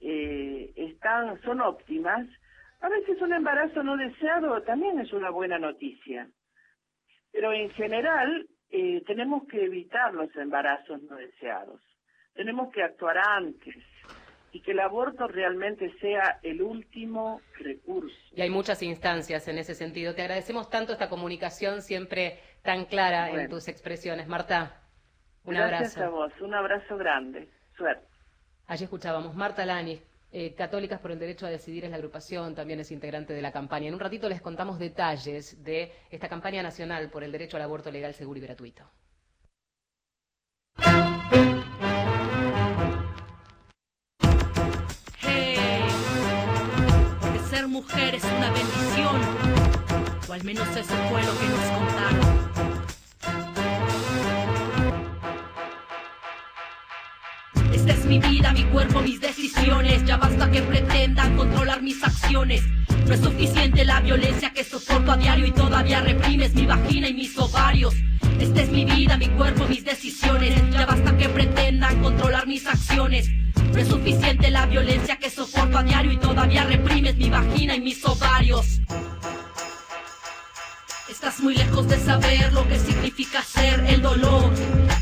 eh, 0.00 0.72
están 0.76 1.40
son 1.42 1.60
óptimas, 1.60 2.26
a 2.80 2.88
veces 2.88 3.20
un 3.22 3.32
embarazo 3.32 3.82
no 3.82 3.96
deseado 3.96 4.60
también 4.62 4.98
es 4.98 5.12
una 5.12 5.30
buena 5.30 5.58
noticia. 5.58 6.28
Pero 7.32 7.52
en 7.52 7.70
general 7.70 8.46
tenemos 9.06 9.46
que 9.46 9.64
evitar 9.64 10.12
los 10.14 10.34
embarazos 10.34 11.00
no 11.04 11.14
deseados. 11.14 11.80
Tenemos 12.34 12.72
que 12.72 12.82
actuar 12.82 13.16
antes 13.18 13.76
y 14.54 14.60
que 14.60 14.70
el 14.70 14.78
aborto 14.78 15.26
realmente 15.26 15.92
sea 16.00 16.38
el 16.44 16.62
último 16.62 17.40
recurso. 17.58 18.16
Y 18.36 18.40
hay 18.40 18.50
muchas 18.50 18.84
instancias 18.84 19.48
en 19.48 19.58
ese 19.58 19.74
sentido. 19.74 20.14
Te 20.14 20.22
agradecemos 20.22 20.70
tanto 20.70 20.92
esta 20.92 21.08
comunicación 21.08 21.82
siempre 21.82 22.38
tan 22.62 22.84
clara 22.84 23.30
en 23.30 23.48
tus 23.48 23.66
expresiones. 23.66 24.28
Marta, 24.28 24.80
un 25.44 25.54
gracias 25.54 25.66
abrazo. 25.66 25.82
Gracias 25.82 26.06
a 26.06 26.08
vos, 26.08 26.32
un 26.40 26.54
abrazo 26.54 26.96
grande. 26.96 27.48
Suerte. 27.76 28.06
Allí 28.68 28.84
escuchábamos 28.84 29.34
Marta 29.34 29.66
Lanis, 29.66 30.00
Eh, 30.36 30.54
Católicas 30.54 30.98
por 31.00 31.10
el 31.12 31.18
Derecho 31.18 31.46
a 31.46 31.50
Decidir 31.50 31.84
es 31.84 31.90
la 31.90 31.96
agrupación, 31.96 32.54
también 32.54 32.80
es 32.80 32.90
integrante 32.90 33.32
de 33.34 33.42
la 33.42 33.52
campaña. 33.52 33.88
En 33.88 33.94
un 33.94 34.00
ratito 34.00 34.28
les 34.28 34.40
contamos 34.40 34.78
detalles 34.78 35.62
de 35.62 35.92
esta 36.10 36.28
campaña 36.28 36.62
nacional 36.62 37.08
por 37.10 37.22
el 37.22 37.30
derecho 37.30 37.56
al 37.56 37.62
aborto 37.62 37.90
legal, 37.90 38.14
seguro 38.14 38.38
y 38.38 38.42
gratuito. 38.42 38.84
Mujer 47.66 48.14
es 48.14 48.24
una 48.24 48.50
bendición, 48.50 49.20
o 50.28 50.32
al 50.32 50.44
menos 50.44 50.68
eso 50.68 50.94
fue 51.10 51.22
lo 51.22 51.38
que 51.38 51.46
nos 51.48 51.60
contaron. 51.78 52.44
Esta 57.72 57.92
es 57.92 58.04
mi 58.04 58.18
vida, 58.18 58.52
mi 58.52 58.64
cuerpo, 58.64 59.00
mis 59.00 59.20
decisiones. 59.20 60.04
Ya 60.04 60.16
basta 60.16 60.50
que 60.50 60.62
pretendan 60.62 61.36
controlar 61.36 61.82
mis 61.82 62.02
acciones. 62.02 62.62
No 63.06 63.14
es 63.14 63.20
suficiente 63.20 63.84
la 63.84 64.00
violencia 64.00 64.52
que 64.52 64.64
soporto 64.64 65.12
a 65.12 65.16
diario 65.16 65.46
y 65.46 65.52
todavía 65.52 66.00
reprimes 66.00 66.54
mi 66.54 66.66
vagina 66.66 67.08
y 67.08 67.14
mis 67.14 67.36
ovarios. 67.38 67.94
Esta 68.40 68.62
es 68.62 68.70
mi 68.70 68.84
vida, 68.84 69.16
mi 69.16 69.28
cuerpo, 69.28 69.66
mis 69.66 69.84
decisiones. 69.84 70.54
Ya 70.70 70.86
basta 70.86 71.16
que 71.16 71.28
pretendan 71.28 72.02
controlar 72.02 72.46
mis 72.46 72.66
acciones. 72.66 73.30
Es 73.76 73.88
suficiente 73.88 74.50
la 74.50 74.66
violencia 74.66 75.16
que 75.18 75.28
soporto 75.28 75.78
a 75.78 75.82
diario 75.82 76.12
y 76.12 76.16
todavía 76.16 76.64
reprimes 76.64 77.16
mi 77.16 77.28
vagina 77.28 77.74
y 77.74 77.80
mis 77.80 78.04
ovarios. 78.04 78.80
Estás 81.10 81.40
muy 81.40 81.56
lejos 81.56 81.88
de 81.88 81.98
saber 81.98 82.52
lo 82.52 82.66
que 82.68 82.78
significa 82.78 83.42
ser 83.42 83.84
el 83.88 84.00
dolor 84.00 84.52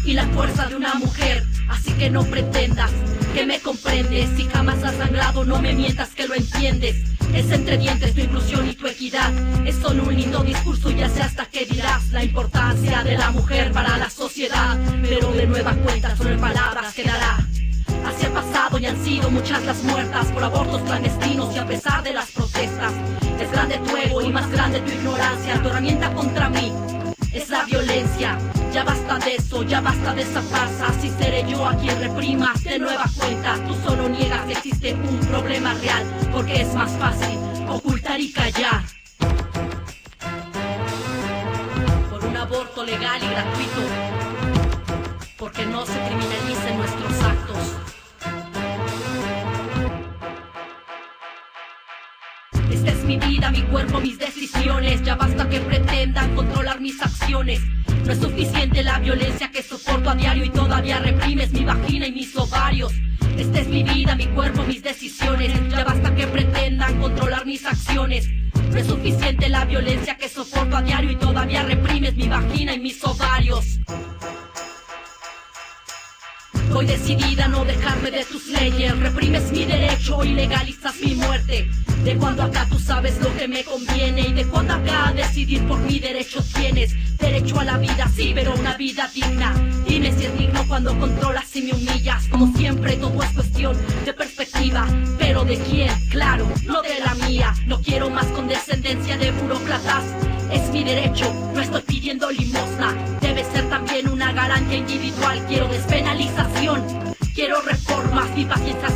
y 0.05 0.15
la 0.15 0.27
fuerza 0.29 0.67
de 0.67 0.77
una 0.77 0.95
mujer. 0.95 1.45
Así 1.69 1.93
que 1.93 2.09
no 2.09 2.25
pretendas 2.25 2.91
que 3.35 3.45
me 3.45 3.61
comprendes. 3.61 4.31
Si 4.37 4.45
jamás 4.45 4.83
has 4.83 4.97
sangrado, 4.97 5.45
no 5.45 5.61
me 5.61 5.75
mientas 5.75 6.11
que 6.15 6.27
lo 6.27 6.35
entiendes. 6.35 6.97
Es 7.35 7.51
entre 7.51 7.77
dientes 7.77 8.15
tu 8.15 8.21
inclusión 8.21 8.69
y 8.69 8.75
tu 8.75 8.87
equidad. 8.87 9.33
Es 9.67 9.77
solo 9.77 10.05
un 10.05 10.15
lindo 10.15 10.43
discurso, 10.43 10.91
ya 10.91 11.09
sé 11.09 11.23
hasta 11.23 11.45
qué 11.47 11.67
dirás. 11.67 12.11
La 12.11 12.25
importancia 12.25 13.03
de 13.03 13.19
la 13.19 13.31
mujer 13.31 13.71
para 13.73 13.99
la 13.99 14.09
sociedad. 14.09 14.79
Pero 15.03 15.31
de 15.33 15.47
nueva 15.47 15.75
cuenta, 15.75 16.17
solo 16.17 16.31
en 16.31 16.41
palabras 16.41 16.95
quedará. 16.95 17.52
Así 18.07 18.27
ha 18.27 18.31
pasado 18.33 18.79
y 18.79 18.87
han 18.87 19.03
sido 19.05 19.31
muchas 19.31 19.63
las 19.65 19.83
muertas 19.85 20.27
por 20.33 20.45
abortos 20.45 20.83
clandestinos 20.83 21.55
y 21.55 21.59
a 21.59 21.67
pesar 21.67 22.03
de 22.03 22.13
las 22.13 22.31
protestas. 22.31 22.93
Es 23.41 23.51
grande 23.51 23.79
tu 23.79 23.97
ego 23.97 24.23
y 24.23 24.33
más 24.33 24.51
grande 24.51 24.81
tu 24.81 24.93
ignorancia. 24.93 25.63
Tu 25.63 25.69
herramienta 25.69 26.13
contra 26.13 26.49
mí 26.49 26.73
es 27.33 27.49
la 27.49 27.65
violencia. 27.65 28.39
Ya 28.73 28.85
basta 28.85 29.19
de 29.19 29.37
eso, 29.37 29.63
ya 29.63 29.81
basta 29.81 30.15
de 30.15 30.23
esa 30.23 30.43
farsa. 30.43 30.87
Así 30.89 31.11
seré 31.11 31.45
yo 31.49 31.67
a 31.67 31.75
quien 31.77 31.99
reprimas 31.99 32.63
de 32.65 32.79
nueva 32.79 33.05
cuenta. 33.17 33.57
Tú 33.67 33.75
solo 33.85 34.09
niegas 34.09 34.47
que 34.47 34.53
existe 34.53 34.95
un 34.95 35.19
problema 35.27 35.75
real, 35.75 36.05
porque 36.33 36.63
es 36.63 36.75
más 36.75 36.91
fácil 36.93 37.39
ocultar 37.69 38.21
y 38.21 38.33
callar. 38.33 38.83
Por 42.11 42.25
un 42.25 42.37
aborto 42.37 42.85
legal 42.85 43.23
y 43.23 43.29
gratuito, 43.29 43.81
porque 45.37 45.67
no 45.67 45.85
se 45.85 45.93
criminalicen 45.93 46.79
nuestros 46.79 47.23
actos. 47.23 47.92
Es 53.03 53.09
mi 53.09 53.19
vida, 53.19 53.51
mi 53.51 53.63
cuerpo, 53.63 54.01
mis 54.01 54.19
decisiones. 54.19 55.03
Ya 55.03 55.17
basta 55.17 55.49
que 55.49 55.61
pretendan 55.61 56.35
controlar 56.35 56.81
mis 56.81 57.01
acciones. 57.03 57.61
No 58.05 58.13
es 58.13 58.19
suficiente 58.19 58.83
la 58.83 58.99
violencia 58.99 59.51
que 59.51 59.63
soporto 59.63 60.11
a 60.11 60.15
diario 60.15 60.45
y 60.45 60.51
todavía 60.51 60.99
reprimes 60.99 61.53
mi 61.53 61.65
vagina 61.65 62.07
y 62.07 62.13
mis 62.13 62.37
ovarios. 62.37 62.93
Esta 63.37 63.61
es 63.61 63.69
mi 63.69 63.83
vida, 63.83 64.15
mi 64.15 64.27
cuerpo, 64.27 64.63
mis 64.65 64.83
decisiones. 64.83 65.53
Ya 65.71 65.85
basta 65.85 66.15
que 66.15 66.27
pretendan 66.27 67.01
controlar 67.01 67.45
mis 67.45 67.65
acciones. 67.65 68.29
No 68.71 68.79
es 68.79 68.87
suficiente 68.87 69.49
la 69.49 69.65
violencia 69.65 70.17
que 70.17 70.29
soporto 70.29 70.77
a 70.77 70.83
diario 70.83 71.11
y 71.11 71.17
todavía 71.17 71.63
reprimes 71.63 72.15
mi 72.15 72.29
vagina 72.29 72.75
y 72.75 72.81
mis 72.81 73.03
ovarios. 73.05 73.81
Voy 76.73 76.87
decidida 76.87 77.45
a 77.45 77.49
no 77.49 77.65
dejarme 77.65 78.11
de 78.11 78.25
tus 78.25 78.47
leyes. 78.47 78.99
Reprimes 78.99 79.51
mi 79.53 79.65
derecho 79.65 80.25
y 80.25 80.35
legalizas 80.35 80.95
mi 81.01 81.15
muerte. 81.17 81.69
De 82.05 82.17
cuando 82.17 82.43
acá 82.43 82.67
tú 82.69 82.79
sabes 82.93 83.19
lo 83.23 83.35
que 83.35 83.49
me 83.49 83.65
conviene 83.65 84.21
y 84.21 84.33
de 84.35 84.47
a 84.53 85.13
decidir 85.15 85.67
por 85.67 85.79
mi 85.79 85.99
derecho 85.99 86.45
tienes. 86.55 86.95
Derecho 87.19 87.59
a 87.59 87.65
la 87.65 87.79
vida, 87.79 88.07
sí, 88.15 88.33
pero 88.35 88.53
una 88.55 88.77
vida 88.77 89.09
digna. 89.15 89.55
Dime 89.89 90.13
si 90.13 90.27
es 90.27 90.39
digno 90.39 90.63
cuando 90.69 90.99
controlas 90.99 91.57
y 91.57 91.63
me 91.63 91.73
humillas. 91.73 92.29
Como 92.29 92.55
siempre, 92.55 92.97
todo 92.97 93.23
es 93.23 93.31
cuestión 93.31 93.75
de 94.05 94.13
perspectiva. 94.13 94.87
Pero 95.19 95.43
de 95.43 95.57
quién, 95.57 95.91
claro, 96.11 96.47
no 96.67 96.83
de 96.83 97.01
la 97.01 97.15
mía. 97.27 97.55
No 97.67 97.81
quiero 97.81 98.11
más 98.11 98.27
condescendencia 98.27 99.17
de 99.17 99.31
burócratas. 99.31 100.05
Es 100.53 100.69
mi 100.71 100.85
derecho, 100.85 101.33
no 101.55 101.63
estoy 101.63 101.81
pidiendo 101.81 102.31
limosna. 102.31 102.95
Debe 103.23 103.43
ser 103.45 103.71
también 103.71 104.07
una 104.11 104.33
garantía 104.33 104.77
individual. 104.77 105.43
Quiero 105.49 105.67
despenalización. 105.69 106.85
Quiero 107.35 107.63
reformas, 107.63 108.29
mi 108.37 108.45
paciencia 108.45 108.91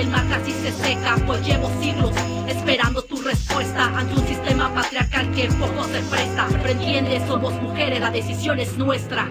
el 0.00 0.08
mar 0.08 0.26
casi 0.28 0.52
se 0.52 0.72
seca, 0.72 1.16
pues 1.26 1.46
llevo 1.46 1.68
siglos 1.82 2.10
esperando 2.48 3.02
tu 3.02 3.20
respuesta 3.20 3.84
ante 3.98 4.14
un 4.14 4.26
sistema 4.26 4.72
patriarcal 4.74 5.30
que 5.34 5.48
poco 5.48 5.84
se 5.84 6.00
presta. 6.02 6.48
Pero 6.50 6.68
entiende, 6.70 7.20
somos 7.26 7.52
mujeres, 7.60 8.00
la 8.00 8.10
decisión 8.10 8.58
es 8.58 8.78
nuestra. 8.78 9.28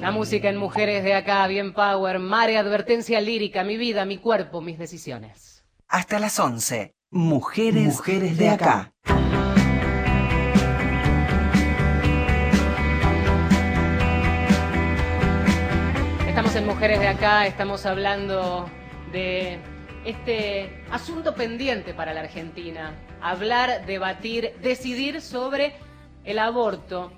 La 0.00 0.10
música 0.10 0.48
en 0.48 0.56
Mujeres 0.56 1.04
de 1.04 1.14
Acá, 1.14 1.46
bien 1.46 1.72
power, 1.72 2.18
mare, 2.18 2.58
advertencia 2.58 3.20
lírica, 3.20 3.62
mi 3.62 3.76
vida, 3.76 4.04
mi 4.06 4.18
cuerpo, 4.18 4.60
mis 4.60 4.78
decisiones. 4.78 5.64
Hasta 5.86 6.18
las 6.18 6.40
11. 6.40 6.96
Mujeres, 7.10 7.96
Mujeres 7.96 8.38
de 8.38 8.48
acá. 8.48 8.92
Estamos 16.26 16.56
en 16.56 16.66
Mujeres 16.66 17.00
de 17.00 17.08
Acá, 17.08 17.46
estamos 17.46 17.86
hablando 17.86 18.68
de 19.12 19.58
este 20.04 20.84
asunto 20.90 21.34
pendiente 21.34 21.94
para 21.94 22.14
la 22.14 22.20
Argentina. 22.20 22.94
Hablar, 23.20 23.86
debatir, 23.86 24.54
decidir 24.62 25.20
sobre 25.20 25.74
el 26.24 26.38
aborto. 26.38 27.12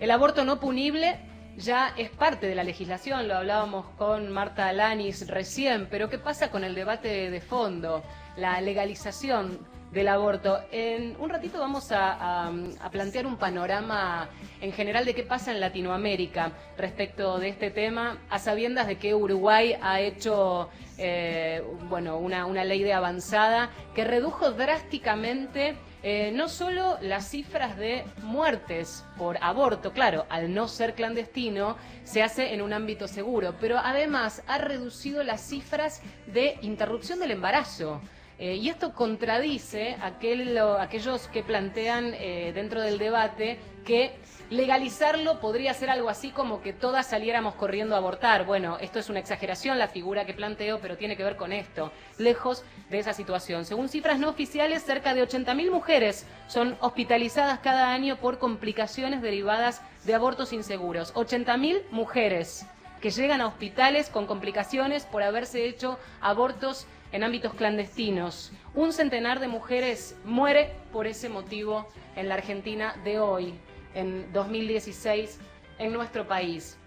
El 0.00 0.10
aborto 0.10 0.44
no 0.44 0.60
punible 0.60 1.18
ya 1.56 1.92
es 1.96 2.10
parte 2.10 2.46
de 2.46 2.54
la 2.54 2.62
legislación, 2.62 3.26
lo 3.26 3.36
hablábamos 3.36 3.86
con 3.96 4.30
Marta 4.30 4.68
Alanis 4.68 5.26
recién, 5.26 5.88
pero 5.90 6.08
¿qué 6.08 6.18
pasa 6.18 6.52
con 6.52 6.62
el 6.62 6.76
debate 6.76 7.30
de 7.30 7.40
fondo? 7.40 8.04
La 8.36 8.60
legalización 8.60 9.66
del 9.92 10.08
aborto. 10.08 10.60
En 10.70 11.16
un 11.18 11.30
ratito 11.30 11.58
vamos 11.58 11.90
a, 11.92 12.50
plantear 12.90 13.26
un 13.26 13.36
panorama 13.36 14.28
en 14.60 14.72
general 14.72 15.04
de 15.04 15.14
qué 15.14 15.22
pasa 15.22 15.52
en 15.52 15.60
Latinoamérica 15.60 16.52
respecto 16.76 17.38
de 17.38 17.48
este 17.48 17.70
tema, 17.70 18.18
a 18.30 18.38
sabiendas 18.38 18.86
de 18.86 18.96
que 18.96 19.14
Uruguay 19.14 19.76
ha 19.80 20.00
hecho 20.00 20.68
eh, 20.96 21.62
bueno, 21.88 22.18
una, 22.18 22.46
una 22.46 22.64
ley 22.64 22.82
de 22.82 22.92
avanzada 22.92 23.70
que 23.94 24.04
redujo 24.04 24.52
drásticamente 24.52 25.76
eh, 26.04 26.30
no 26.32 26.48
solo 26.48 26.96
las 27.00 27.28
cifras 27.28 27.76
de 27.76 28.04
muertes 28.22 29.04
por 29.16 29.36
aborto, 29.42 29.92
claro, 29.92 30.26
al 30.28 30.54
no 30.54 30.68
ser 30.68 30.94
clandestino, 30.94 31.76
se 32.04 32.22
hace 32.22 32.54
en 32.54 32.62
un 32.62 32.72
ámbito 32.72 33.08
seguro, 33.08 33.56
pero 33.60 33.78
además 33.78 34.42
ha 34.46 34.58
reducido 34.58 35.24
las 35.24 35.40
cifras 35.40 36.00
de 36.26 36.56
interrupción 36.62 37.18
del 37.18 37.32
embarazo. 37.32 38.00
Eh, 38.38 38.54
y 38.54 38.68
esto 38.68 38.92
contradice 38.94 39.96
aquel, 40.00 40.54
lo- 40.54 40.78
aquellos 40.78 41.26
que 41.28 41.42
plantean 41.42 42.14
eh, 42.14 42.52
dentro 42.54 42.80
del 42.80 42.96
debate 42.98 43.58
que 43.84 44.12
legalizarlo 44.50 45.40
podría 45.40 45.74
ser 45.74 45.90
algo 45.90 46.08
así 46.08 46.30
como 46.30 46.60
que 46.62 46.72
todas 46.72 47.06
saliéramos 47.08 47.54
corriendo 47.54 47.94
a 47.94 47.98
abortar. 47.98 48.44
Bueno, 48.46 48.78
esto 48.80 48.98
es 48.98 49.08
una 49.08 49.18
exageración, 49.18 49.78
la 49.78 49.88
figura 49.88 50.24
que 50.24 50.34
planteo, 50.34 50.78
pero 50.80 50.96
tiene 50.96 51.16
que 51.16 51.24
ver 51.24 51.36
con 51.36 51.52
esto, 51.52 51.90
lejos 52.18 52.64
de 52.90 52.98
esa 53.00 53.12
situación. 53.12 53.64
Según 53.64 53.88
cifras 53.88 54.18
no 54.18 54.28
oficiales, 54.28 54.84
cerca 54.84 55.14
de 55.14 55.22
80.000 55.26 55.70
mujeres 55.70 56.26
son 56.46 56.76
hospitalizadas 56.80 57.58
cada 57.60 57.92
año 57.92 58.16
por 58.16 58.38
complicaciones 58.38 59.20
derivadas 59.22 59.82
de 60.04 60.14
abortos 60.14 60.52
inseguros. 60.52 61.12
80.000 61.14 61.82
mujeres 61.90 62.66
que 63.00 63.10
llegan 63.10 63.40
a 63.40 63.46
hospitales 63.46 64.10
con 64.10 64.26
complicaciones 64.26 65.04
por 65.06 65.22
haberse 65.22 65.66
hecho 65.66 65.98
abortos 66.20 66.86
en 67.12 67.22
ámbitos 67.24 67.54
clandestinos. 67.54 68.52
Un 68.74 68.92
centenar 68.92 69.40
de 69.40 69.48
mujeres 69.48 70.16
muere 70.24 70.72
por 70.92 71.06
ese 71.06 71.28
motivo 71.28 71.88
en 72.16 72.28
la 72.28 72.34
Argentina 72.34 72.94
de 73.04 73.18
hoy, 73.18 73.54
en 73.94 74.32
2016, 74.32 75.38
en 75.78 75.92
nuestro 75.92 76.26
país. 76.26 76.78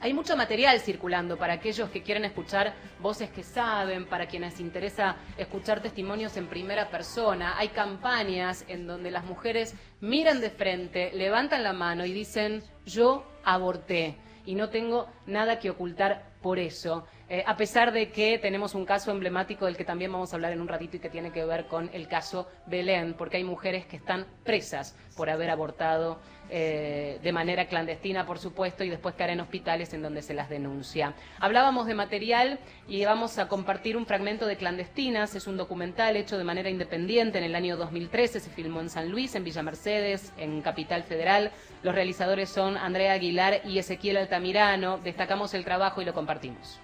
Hay 0.00 0.14
mucho 0.14 0.36
material 0.36 0.80
circulando 0.80 1.36
para 1.36 1.52
aquellos 1.52 1.88
que 1.90 2.02
quieren 2.02 2.24
escuchar 2.24 2.74
voces 3.00 3.30
que 3.30 3.44
saben, 3.44 4.04
para 4.06 4.26
quienes 4.26 4.58
interesa 4.58 5.14
escuchar 5.36 5.80
testimonios 5.80 6.36
en 6.36 6.48
primera 6.48 6.90
persona. 6.90 7.56
Hay 7.56 7.68
campañas 7.68 8.64
en 8.66 8.88
donde 8.88 9.12
las 9.12 9.24
mujeres 9.24 9.76
miran 10.00 10.40
de 10.40 10.50
frente, 10.50 11.12
levantan 11.14 11.62
la 11.62 11.72
mano 11.72 12.04
y 12.04 12.12
dicen, 12.12 12.64
yo 12.84 13.24
aborté 13.44 14.16
y 14.44 14.56
no 14.56 14.70
tengo 14.70 15.06
nada 15.26 15.60
que 15.60 15.70
ocultar 15.70 16.32
por 16.42 16.58
eso. 16.58 17.06
Eh, 17.32 17.42
a 17.46 17.56
pesar 17.56 17.92
de 17.92 18.10
que 18.10 18.38
tenemos 18.38 18.74
un 18.74 18.84
caso 18.84 19.10
emblemático 19.10 19.64
del 19.64 19.74
que 19.74 19.86
también 19.86 20.12
vamos 20.12 20.30
a 20.30 20.36
hablar 20.36 20.52
en 20.52 20.60
un 20.60 20.68
ratito 20.68 20.98
y 20.98 21.00
que 21.00 21.08
tiene 21.08 21.32
que 21.32 21.42
ver 21.46 21.64
con 21.64 21.88
el 21.94 22.06
caso 22.06 22.46
Belén, 22.66 23.14
porque 23.14 23.38
hay 23.38 23.44
mujeres 23.44 23.86
que 23.86 23.96
están 23.96 24.26
presas 24.44 24.94
por 25.16 25.30
haber 25.30 25.48
abortado 25.48 26.20
eh, 26.50 27.18
de 27.22 27.32
manera 27.32 27.68
clandestina, 27.68 28.26
por 28.26 28.38
supuesto, 28.38 28.84
y 28.84 28.90
después 28.90 29.14
caer 29.14 29.30
en 29.30 29.40
hospitales 29.40 29.94
en 29.94 30.02
donde 30.02 30.20
se 30.20 30.34
las 30.34 30.50
denuncia. 30.50 31.14
Hablábamos 31.40 31.86
de 31.86 31.94
material 31.94 32.58
y 32.86 33.02
vamos 33.06 33.38
a 33.38 33.48
compartir 33.48 33.96
un 33.96 34.04
fragmento 34.04 34.46
de 34.46 34.58
Clandestinas, 34.58 35.34
es 35.34 35.46
un 35.46 35.56
documental 35.56 36.16
hecho 36.16 36.36
de 36.36 36.44
manera 36.44 36.68
independiente 36.68 37.38
en 37.38 37.44
el 37.44 37.54
año 37.54 37.78
2013, 37.78 38.40
se 38.40 38.50
filmó 38.50 38.82
en 38.82 38.90
San 38.90 39.10
Luis, 39.10 39.34
en 39.36 39.44
Villa 39.44 39.62
Mercedes, 39.62 40.34
en 40.36 40.60
Capital 40.60 41.02
Federal. 41.04 41.50
Los 41.82 41.94
realizadores 41.94 42.50
son 42.50 42.76
Andrea 42.76 43.14
Aguilar 43.14 43.62
y 43.64 43.78
Ezequiel 43.78 44.18
Altamirano. 44.18 44.98
Destacamos 44.98 45.54
el 45.54 45.64
trabajo 45.64 46.02
y 46.02 46.04
lo 46.04 46.12
compartimos. 46.12 46.78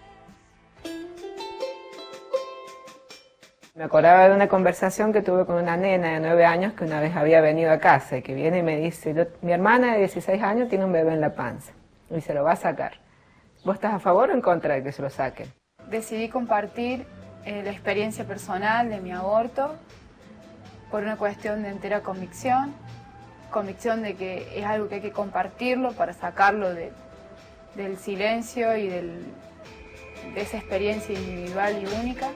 Me 3.79 3.85
acordaba 3.85 4.29
de 4.29 4.35
una 4.35 4.49
conversación 4.49 5.13
que 5.13 5.23
tuve 5.23 5.47
con 5.47 5.55
una 5.55 5.77
nena 5.77 6.09
de 6.15 6.19
nueve 6.19 6.45
años 6.45 6.73
que 6.73 6.83
una 6.83 6.99
vez 6.99 7.15
había 7.15 7.41
venido 7.41 7.71
a 7.71 7.79
casa 7.79 8.17
y 8.17 8.23
que 8.23 8.35
viene 8.35 8.59
y 8.59 8.63
me 8.65 8.77
dice, 8.77 9.15
"Yo- 9.15 9.27
mi 9.41 9.53
hermana 9.53 9.93
de 9.93 9.99
16 10.01 10.43
años 10.43 10.69
tiene 10.69 10.85
un 10.85 10.91
bebé 10.91 11.13
en 11.13 11.21
la 11.21 11.33
panza 11.33 11.71
y 12.11 12.21
se 12.21 12.35
lo 12.35 12.43
va 12.43 12.55
a 12.55 12.57
sacar. 12.57 12.95
¿Vos 13.65 13.77
estás 13.77 13.95
a 13.95 14.01
favor 14.01 14.31
o 14.31 14.35
en 14.35 14.41
contra 14.41 14.75
de 14.75 14.83
que 14.83 14.91
se 14.91 15.01
lo 15.01 15.09
saquen? 15.11 15.47
Decidí 15.89 16.29
compartir 16.29 17.07
eh, 17.45 17.63
la 17.63 17.71
experiencia 17.71 18.25
personal 18.25 18.91
de 18.91 18.99
mi 19.01 19.13
aborto 19.13 19.77
por 20.91 21.05
una 21.05 21.17
cuestión 21.17 21.63
de 21.63 21.69
entera 21.69 22.01
convicción, 22.01 22.75
convicción 23.53 24.03
de 24.03 24.17
que 24.17 24.59
es 24.59 24.67
algo 24.67 24.89
que 24.89 24.97
hay 24.97 25.01
que 25.03 25.13
compartirlo 25.13 25.93
para 25.93 26.15
sacarlo 26.15 26.75
de- 26.75 26.91
del 27.77 27.97
silencio 27.97 28.77
y 28.77 28.89
del- 28.89 29.25
de 30.35 30.41
esa 30.41 30.57
experiencia 30.57 31.15
individual 31.15 31.81
y 31.81 31.87
única. 32.03 32.31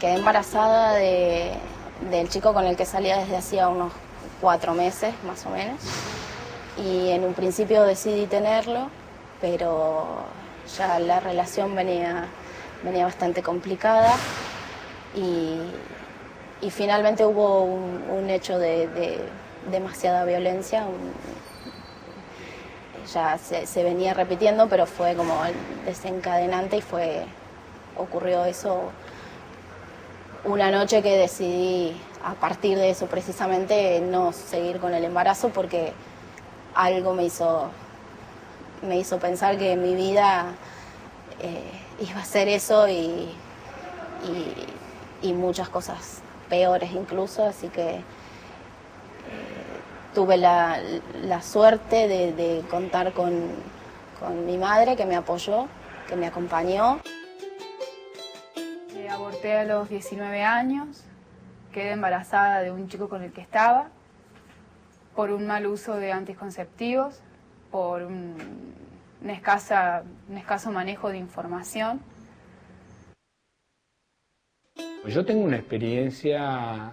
Quedé 0.00 0.14
embarazada 0.14 0.94
de- 0.94 1.54
del 2.10 2.28
chico 2.28 2.52
con 2.54 2.64
el 2.66 2.76
que 2.76 2.84
salía 2.84 3.18
desde 3.18 3.36
hacía 3.36 3.68
unos 3.68 3.92
cuatro 4.40 4.72
meses, 4.74 5.12
más 5.24 5.44
o 5.46 5.50
menos. 5.50 5.80
Y 6.76 7.10
en 7.10 7.24
un 7.24 7.34
principio 7.34 7.82
decidí 7.82 8.26
tenerlo, 8.26 8.88
pero 9.40 10.06
ya 10.76 10.98
la 11.00 11.18
relación 11.18 11.74
venía, 11.74 12.26
venía 12.84 13.04
bastante 13.04 13.42
complicada 13.42 14.14
y, 15.16 15.58
y 16.60 16.70
finalmente 16.70 17.24
hubo 17.26 17.62
un, 17.64 18.30
hecho 18.30 18.58
de, 18.58 18.86
de 18.88 19.18
demasiada 19.72 20.24
violencia. 20.24 20.84
ya 23.12 23.38
se, 23.38 23.66
se 23.66 23.82
venía 23.82 24.14
repitiendo, 24.14 24.68
pero 24.68 24.86
fue 24.86 25.14
como 25.16 25.34
desencadenante 25.86 26.76
y 26.76 26.82
fue 26.82 27.24
ocurrió 27.96 28.44
eso 28.44 28.92
una 30.44 30.70
noche 30.70 31.02
que 31.02 31.16
decidí, 31.16 31.96
a 32.24 32.34
partir 32.34 32.78
de 32.78 32.90
eso 32.90 33.06
precisamente, 33.06 34.00
no 34.00 34.32
seguir 34.32 34.78
con 34.80 34.94
el 34.94 35.04
embarazo 35.04 35.48
porque 35.50 35.92
algo 36.74 37.14
me 37.14 37.24
hizo, 37.24 37.70
me 38.82 38.96
hizo 38.98 39.18
pensar 39.18 39.58
que 39.58 39.76
mi 39.76 39.94
vida 39.94 40.46
eh, 41.40 41.70
iba 42.08 42.20
a 42.20 42.24
ser 42.24 42.48
eso 42.48 42.88
y, 42.88 43.28
y- 45.22 45.32
muchas 45.32 45.68
cosas 45.68 46.20
peores 46.48 46.92
incluso, 46.92 47.44
así 47.44 47.68
que 47.68 47.96
eh, 47.96 48.02
tuve 50.14 50.36
la, 50.36 50.78
la 51.22 51.42
suerte 51.42 52.08
de, 52.08 52.32
de 52.32 52.62
contar 52.70 53.12
con, 53.12 53.32
con 54.20 54.46
mi 54.46 54.56
madre 54.56 54.96
que 54.96 55.04
me 55.04 55.16
apoyó, 55.16 55.66
que 56.08 56.16
me 56.16 56.26
acompañó. 56.26 57.00
Aborté 59.18 59.52
a 59.54 59.64
los 59.64 59.88
19 59.88 60.44
años, 60.44 61.02
quedé 61.72 61.90
embarazada 61.90 62.62
de 62.62 62.70
un 62.70 62.86
chico 62.86 63.08
con 63.08 63.24
el 63.24 63.32
que 63.32 63.40
estaba, 63.40 63.90
por 65.16 65.32
un 65.32 65.44
mal 65.44 65.66
uso 65.66 65.96
de 65.96 66.12
anticonceptivos, 66.12 67.20
por 67.72 68.02
un, 68.02 68.36
una 69.20 69.32
escasa, 69.32 70.04
un 70.28 70.38
escaso 70.38 70.70
manejo 70.70 71.08
de 71.08 71.18
información. 71.18 72.00
Yo 75.04 75.26
tengo 75.26 75.42
una 75.42 75.56
experiencia 75.56 76.92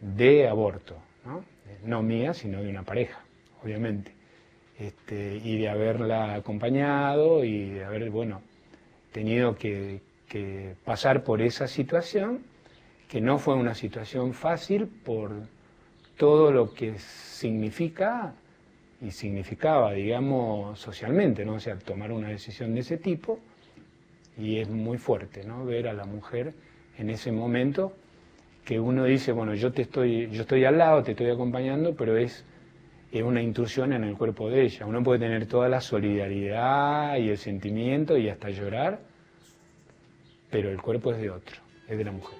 de 0.00 0.48
aborto, 0.48 0.96
¿no? 1.26 1.44
No 1.84 2.02
mía, 2.02 2.32
sino 2.32 2.62
de 2.62 2.70
una 2.70 2.82
pareja, 2.82 3.20
obviamente. 3.62 4.14
Este, 4.78 5.36
y 5.36 5.58
de 5.58 5.68
haberla 5.68 6.32
acompañado 6.32 7.44
y 7.44 7.72
de 7.72 7.84
haber, 7.84 8.08
bueno, 8.08 8.40
tenido 9.12 9.54
que, 9.54 10.00
que 10.32 10.76
pasar 10.86 11.24
por 11.24 11.42
esa 11.42 11.68
situación, 11.68 12.40
que 13.06 13.20
no 13.20 13.36
fue 13.36 13.54
una 13.54 13.74
situación 13.74 14.32
fácil 14.32 14.86
por 14.86 15.30
todo 16.16 16.50
lo 16.50 16.72
que 16.72 16.98
significa 16.98 18.32
y 19.02 19.10
significaba, 19.10 19.92
digamos, 19.92 20.78
socialmente, 20.78 21.44
¿no? 21.44 21.56
O 21.56 21.60
sea, 21.60 21.78
tomar 21.78 22.12
una 22.12 22.28
decisión 22.28 22.72
de 22.72 22.80
ese 22.80 22.96
tipo 22.96 23.40
y 24.38 24.56
es 24.56 24.70
muy 24.70 24.96
fuerte, 24.96 25.44
¿no? 25.44 25.66
Ver 25.66 25.86
a 25.86 25.92
la 25.92 26.06
mujer 26.06 26.54
en 26.96 27.10
ese 27.10 27.30
momento 27.30 27.92
que 28.64 28.80
uno 28.80 29.04
dice, 29.04 29.32
bueno, 29.32 29.54
yo 29.54 29.70
te 29.70 29.82
estoy, 29.82 30.30
yo 30.30 30.42
estoy 30.42 30.64
al 30.64 30.78
lado, 30.78 31.02
te 31.02 31.10
estoy 31.10 31.28
acompañando, 31.28 31.94
pero 31.94 32.16
es, 32.16 32.42
es 33.12 33.22
una 33.22 33.42
intrusión 33.42 33.92
en 33.92 34.04
el 34.04 34.16
cuerpo 34.16 34.48
de 34.48 34.62
ella. 34.62 34.86
Uno 34.86 35.02
puede 35.02 35.18
tener 35.18 35.44
toda 35.44 35.68
la 35.68 35.82
solidaridad 35.82 37.18
y 37.18 37.28
el 37.28 37.36
sentimiento 37.36 38.16
y 38.16 38.30
hasta 38.30 38.48
llorar, 38.48 39.11
pero 40.52 40.68
el 40.68 40.80
cuerpo 40.80 41.10
es 41.12 41.18
de 41.18 41.30
otro, 41.30 41.56
es 41.88 41.98
de 41.98 42.04
la 42.04 42.12
mujer. 42.12 42.38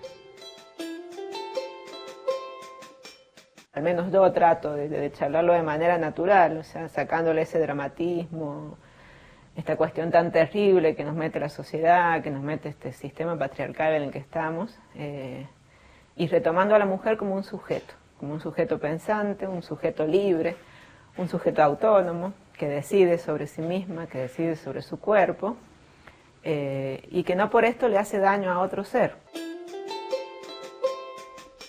Al 3.72 3.82
menos 3.82 4.12
yo 4.12 4.30
trato 4.32 4.74
de, 4.74 4.88
de 4.88 5.10
charlarlo 5.10 5.54
de 5.54 5.62
manera 5.62 5.96
natural, 5.96 6.58
o 6.58 6.62
sea, 6.62 6.90
sacándole 6.90 7.42
ese 7.42 7.58
dramatismo, 7.58 8.76
esta 9.56 9.76
cuestión 9.76 10.10
tan 10.10 10.30
terrible 10.30 10.94
que 10.94 11.04
nos 11.04 11.14
mete 11.14 11.40
la 11.40 11.48
sociedad, 11.48 12.22
que 12.22 12.30
nos 12.30 12.42
mete 12.42 12.68
este 12.68 12.92
sistema 12.92 13.38
patriarcal 13.38 13.94
en 13.94 14.02
el 14.04 14.10
que 14.10 14.18
estamos, 14.18 14.78
eh, 14.94 15.46
y 16.14 16.26
retomando 16.26 16.74
a 16.74 16.78
la 16.78 16.86
mujer 16.86 17.16
como 17.16 17.34
un 17.34 17.44
sujeto, 17.44 17.94
como 18.20 18.34
un 18.34 18.40
sujeto 18.40 18.78
pensante, 18.78 19.48
un 19.48 19.62
sujeto 19.62 20.06
libre, 20.06 20.56
un 21.16 21.28
sujeto 21.28 21.62
autónomo, 21.62 22.34
que 22.58 22.68
decide 22.68 23.16
sobre 23.16 23.46
sí 23.46 23.62
misma, 23.62 24.06
que 24.06 24.18
decide 24.18 24.56
sobre 24.56 24.82
su 24.82 25.00
cuerpo, 25.00 25.56
eh, 26.42 27.06
y 27.10 27.24
que 27.24 27.34
no 27.34 27.50
por 27.50 27.64
esto 27.64 27.88
le 27.88 27.98
hace 27.98 28.18
daño 28.18 28.50
a 28.50 28.60
otro 28.60 28.84
ser. 28.84 29.16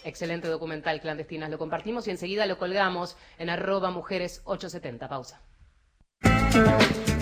Excelente 0.04 0.48
documental, 0.48 1.00
Clandestinas. 1.00 1.50
Lo 1.50 1.58
compartimos 1.58 2.08
y 2.08 2.12
enseguida 2.12 2.46
lo 2.46 2.58
colgamos 2.58 3.18
en 3.38 3.50
arroba 3.50 3.90
mujeres 3.90 4.42
870. 4.46 5.08
Pausa. 5.08 5.42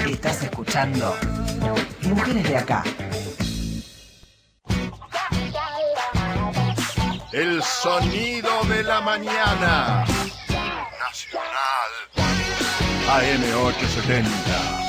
Estás 0.10 0.44
escuchando 0.44 1.16
Mujeres 2.02 2.50
de 2.50 2.58
Acá. 2.58 2.84
El 7.32 7.62
sonido 7.64 8.64
de 8.68 8.84
la 8.84 9.00
mañana. 9.02 10.04
Nacional. 11.00 11.92
AM870. 13.08 14.81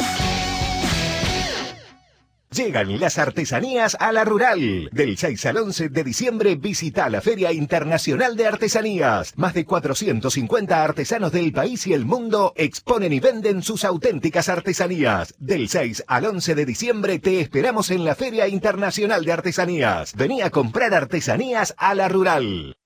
Llegan 2.53 3.01
las 3.01 3.17
artesanías 3.17 3.97
a 3.99 4.13
la 4.13 4.27
rural. 4.27 4.91
Del 4.93 5.17
6 5.17 5.47
al 5.47 5.57
11 5.57 5.89
de 5.89 6.05
diciembre 6.05 6.55
visita 6.57 7.09
la 7.09 7.23
Feria 7.23 7.51
Internacional 7.51 8.37
de 8.37 8.47
Artesanías. 8.47 9.33
Más 9.39 9.55
de 9.55 9.65
450 9.65 10.85
artesanos 10.85 11.33
del 11.33 11.51
país 11.53 11.87
y 11.87 11.95
el 11.95 12.05
mundo 12.05 12.53
exponen 12.55 13.15
y 13.15 13.21
venden 13.21 13.63
sus 13.63 13.87
auténticas 13.87 14.51
artesanías. 14.51 15.35
Del 15.39 15.71
6 15.71 16.05
al 16.07 16.27
11 16.27 16.55
de 16.55 16.67
diciembre 16.67 17.19
te 17.19 17.41
esperamos 17.41 17.91
en 17.91 18.05
la 18.05 18.15
Feria 18.15 18.47
Internacional 18.47 19.25
de 19.25 19.33
Artesanías. 19.33 20.15
Vení 20.15 20.43
a 20.43 20.51
comprar 20.51 20.93
artesanías 20.93 21.75
a 21.79 21.95
la 21.95 22.09
rural. 22.09 22.77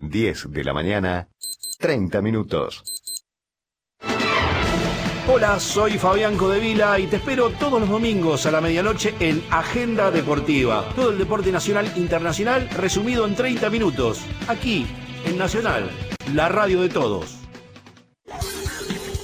10 0.00 0.50
de 0.50 0.64
la 0.64 0.74
mañana, 0.74 1.28
30 1.78 2.20
minutos. 2.20 2.82
Hola, 5.32 5.60
soy 5.60 5.96
Fabián 5.96 6.36
Codevila 6.36 6.98
y 6.98 7.06
te 7.06 7.14
espero 7.16 7.50
todos 7.50 7.78
los 7.78 7.88
domingos 7.88 8.46
a 8.46 8.50
la 8.50 8.60
medianoche 8.60 9.14
en 9.20 9.40
Agenda 9.50 10.10
Deportiva. 10.10 10.84
Todo 10.96 11.10
el 11.10 11.18
deporte 11.18 11.52
nacional 11.52 11.92
e 11.94 12.00
internacional 12.00 12.68
resumido 12.70 13.24
en 13.26 13.36
30 13.36 13.70
minutos. 13.70 14.22
Aquí, 14.48 14.88
en 15.24 15.38
Nacional, 15.38 15.88
la 16.34 16.48
radio 16.48 16.80
de 16.80 16.88
todos. 16.88 17.36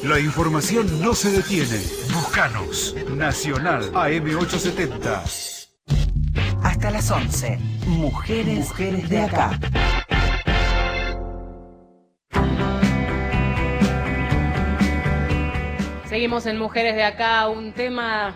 La 0.05 0.21
información 0.21 1.03
no 1.03 1.13
se 1.13 1.33
detiene. 1.33 1.83
Buscanos. 2.15 2.95
Nacional 3.17 3.93
AM870. 3.93 5.67
Hasta 6.63 6.91
las 6.93 7.11
11. 7.11 7.59
Mujeres, 7.87 8.69
Mujeres 8.69 9.09
de 9.09 9.23
Acá. 9.23 9.59
Seguimos 16.17 16.47
en 16.47 16.57
Mujeres 16.57 16.95
de 16.95 17.05
Acá, 17.05 17.47
un 17.47 17.75
tema 17.75 18.35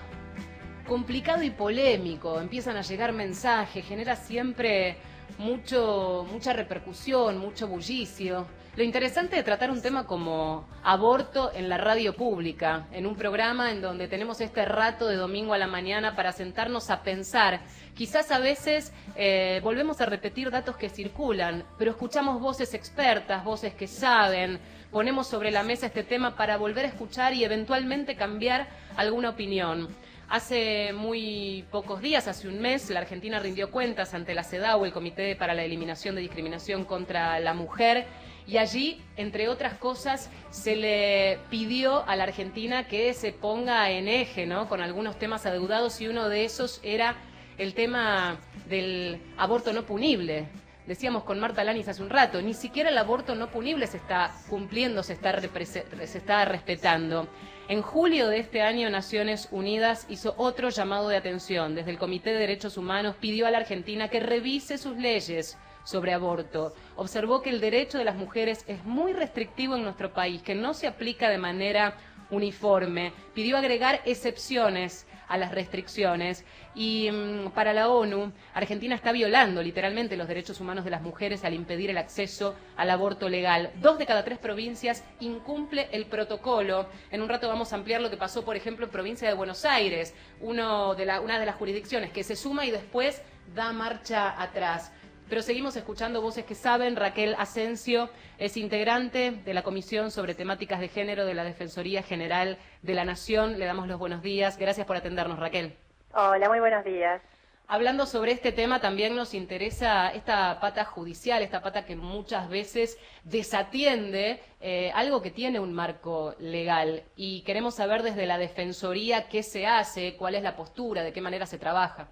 complicado 0.87 1.43
y 1.43 1.49
polémico. 1.49 2.39
Empiezan 2.39 2.77
a 2.77 2.83
llegar 2.83 3.15
mensajes, 3.15 3.87
genera 3.87 4.17
siempre 4.17 4.99
mucho, 5.39 6.27
mucha 6.31 6.53
repercusión, 6.53 7.39
mucho 7.39 7.69
bullicio. 7.69 8.47
Lo 8.77 8.85
interesante 8.85 9.37
de 9.37 9.43
tratar 9.43 9.71
un 9.71 9.81
tema 9.81 10.07
como 10.07 10.69
aborto 10.85 11.53
en 11.55 11.71
la 11.71 11.79
radio 11.79 12.15
pública, 12.15 12.87
en 12.93 13.07
un 13.07 13.17
programa 13.17 13.71
en 13.71 13.81
donde 13.81 14.09
tenemos 14.09 14.43
este 14.43 14.67
rato 14.67 15.09
de 15.09 15.17
domingo 15.17 15.55
a 15.55 15.59
la 15.59 15.67
mañana 15.67 16.15
para 16.15 16.33
sentarnos 16.33 16.91
a 16.91 17.03
pensar. 17.03 17.63
Quizás 17.95 18.31
a 18.31 18.39
veces 18.39 18.93
eh, 19.17 19.61
volvemos 19.65 20.03
a 20.03 20.07
repetir 20.07 20.51
datos 20.51 20.77
que 20.77 20.91
circulan, 20.91 21.65
pero 21.79 21.93
escuchamos 21.93 22.41
voces 22.41 22.75
expertas, 22.75 23.43
voces 23.43 23.73
que 23.73 23.89
saben, 23.89 24.61
ponemos 24.91 25.27
sobre 25.27 25.51
la 25.51 25.63
mesa 25.63 25.87
este 25.87 26.03
tema 26.03 26.37
para 26.37 26.57
volver 26.57 26.85
a 26.85 26.89
escuchar 26.89 27.35
y 27.35 27.45
eventualmente 27.45 28.17
cambiar 28.17 28.69
alguna 28.97 29.31
opinión. 29.31 29.89
Hace 30.29 30.93
muy 30.93 31.65
pocos 31.73 32.01
días, 32.01 32.29
hace 32.29 32.47
un 32.47 32.61
mes, 32.61 32.89
la 32.91 33.01
Argentina 33.01 33.41
rindió 33.41 33.73
cuentas 33.73 34.15
ante 34.15 34.33
la 34.33 34.45
CEDAW, 34.45 34.85
el 34.85 34.93
Comité 34.93 35.35
para 35.35 35.55
la 35.55 35.65
Eliminación 35.65 36.15
de 36.15 36.21
Discriminación 36.21 36.85
contra 36.85 37.41
la 37.41 37.53
Mujer, 37.53 38.07
y 38.47 38.57
allí, 38.57 39.01
entre 39.17 39.49
otras 39.49 39.75
cosas, 39.75 40.31
se 40.51 40.77
le 40.77 41.39
pidió 41.51 42.09
a 42.09 42.17
la 42.17 42.25
Argentina 42.25 42.87
que 42.87 43.13
se 43.15 43.33
ponga 43.33 43.91
en 43.91 44.09
eje, 44.09 44.47
¿no? 44.47 44.69
Con 44.69 44.81
algunos 44.81 45.19
temas 45.19 45.47
adeudados 45.47 46.01
y 46.01 46.09
uno 46.09 46.29
de 46.29 46.45
esos 46.45 46.81
era 46.83 47.17
el 47.59 47.75
tema 47.75 48.39
del 48.69 49.21
aborto 49.37 49.73
no 49.73 49.85
punible. 49.85 50.47
Decíamos 50.91 51.23
con 51.23 51.39
Marta 51.39 51.63
Lanis 51.63 51.87
hace 51.87 52.03
un 52.03 52.11
rato, 52.11 52.43
ni 52.43 52.53
siquiera 52.53 52.91
el 52.91 52.99
aborto 52.99 53.37
no 53.37 53.49
punible 53.49 53.87
se 53.87 53.97
está 53.97 54.35
cumpliendo, 54.49 55.05
se 55.05 55.13
está, 55.13 55.41
se 55.41 56.19
está 56.19 56.45
respetando. 56.45 57.29
En 57.69 57.81
julio 57.81 58.27
de 58.27 58.41
este 58.41 58.61
año, 58.61 58.91
Naciones 58.91 59.47
Unidas 59.53 60.05
hizo 60.09 60.35
otro 60.37 60.69
llamado 60.69 61.09
de 61.09 61.17
atención. 61.17 61.77
Desde 61.77 61.93
el 61.93 61.99
Comité 61.99 62.33
de 62.33 62.41
Derechos 62.41 62.77
Humanos 62.77 63.15
pidió 63.21 63.47
a 63.47 63.53
la 63.53 63.59
Argentina 63.59 64.09
que 64.09 64.19
revise 64.19 64.79
sus 64.79 64.97
leyes 64.97 65.57
sobre 65.85 66.13
aborto. 66.13 66.75
Observó 66.97 67.41
que 67.41 67.51
el 67.51 67.61
derecho 67.61 67.97
de 67.97 68.05
las 68.05 68.17
mujeres 68.17 68.65
es 68.67 68.85
muy 68.85 69.13
restrictivo 69.13 69.77
en 69.77 69.85
nuestro 69.85 70.13
país, 70.13 70.43
que 70.43 70.57
no 70.57 70.75
se 70.75 70.89
aplica 70.89 71.31
de 71.31 71.39
manera 71.39 71.99
uniforme. 72.31 73.13
Pidió 73.33 73.59
agregar 73.59 74.01
excepciones 74.07 75.07
a 75.31 75.39
las 75.39 75.53
restricciones 75.53 76.45
y 76.75 77.09
mm, 77.11 77.53
para 77.53 77.73
la 77.73 77.89
ONU, 77.89 78.33
Argentina 78.53 78.95
está 78.95 79.13
violando 79.13 79.63
literalmente 79.63 80.17
los 80.17 80.29
derechos 80.29 80.61
humanos 80.61 80.85
de 80.85 80.91
las 80.91 81.03
mujeres 81.03 81.45
al 81.45 81.55
impedir 81.55 81.89
el 81.89 81.99
acceso 81.99 82.57
al 82.77 82.91
aborto 82.91 83.29
legal. 83.29 83.71
Dos 83.81 83.97
de 83.99 84.07
cada 84.07 84.25
tres 84.25 84.39
provincias 84.39 85.05
incumple 85.21 85.89
el 85.93 86.07
protocolo. 86.07 86.87
En 87.13 87.23
un 87.23 87.29
rato 87.29 87.49
vamos 87.49 87.73
a 87.73 87.77
ampliar 87.77 88.01
lo 88.01 88.11
que 88.11 88.17
pasó, 88.17 88.45
por 88.45 88.57
ejemplo, 88.57 88.85
en 88.85 88.91
provincia 88.91 89.29
de 89.29 89.35
Buenos 89.35 89.65
Aires, 89.65 90.15
uno 90.41 90.95
de 90.97 91.07
la, 91.07 91.21
una 91.21 91.39
de 91.39 91.47
las 91.47 91.55
jurisdicciones 91.55 92.11
que 92.11 92.25
se 92.25 92.35
suma 92.35 92.67
y 92.67 92.73
después 92.73 93.23
da 93.55 93.73
marcha 93.73 94.41
atrás. 94.41 94.93
Pero 95.31 95.43
seguimos 95.43 95.77
escuchando 95.77 96.21
voces 96.21 96.45
que 96.45 96.57
saben. 96.57 96.97
Raquel 96.97 97.37
Asensio 97.39 98.11
es 98.37 98.57
integrante 98.57 99.31
de 99.31 99.55
la 99.55 99.63
Comisión 99.63 100.11
sobre 100.11 100.35
Temáticas 100.35 100.81
de 100.81 100.89
Género 100.89 101.25
de 101.25 101.35
la 101.35 101.45
Defensoría 101.45 102.03
General 102.03 102.59
de 102.83 102.95
la 102.95 103.05
Nación. 103.05 103.57
Le 103.57 103.65
damos 103.65 103.87
los 103.87 103.97
buenos 103.97 104.23
días. 104.23 104.59
Gracias 104.59 104.89
por 104.89 104.97
atendernos, 104.97 105.39
Raquel. 105.39 105.77
Hola, 106.15 106.49
muy 106.49 106.59
buenos 106.59 106.85
días. 106.85 107.23
Hablando 107.69 108.07
sobre 108.07 108.33
este 108.33 108.51
tema, 108.51 108.81
también 108.81 109.15
nos 109.15 109.33
interesa 109.33 110.09
esta 110.09 110.59
pata 110.59 110.85
judicial, 110.85 111.43
esta 111.43 111.63
pata 111.63 111.85
que 111.85 111.95
muchas 111.95 112.49
veces 112.49 112.99
desatiende 113.23 114.43
eh, 114.61 114.91
algo 114.97 115.23
que 115.23 115.31
tiene 115.31 115.61
un 115.61 115.73
marco 115.73 116.35
legal. 116.41 117.05
Y 117.15 117.43
queremos 117.43 117.77
saber 117.77 118.03
desde 118.03 118.27
la 118.27 118.37
Defensoría 118.37 119.29
qué 119.29 119.45
se 119.45 119.69
hace, 119.69 120.17
cuál 120.17 120.35
es 120.35 120.43
la 120.43 120.57
postura, 120.57 121.05
de 121.05 121.13
qué 121.13 121.21
manera 121.21 121.47
se 121.47 121.57
trabaja. 121.57 122.09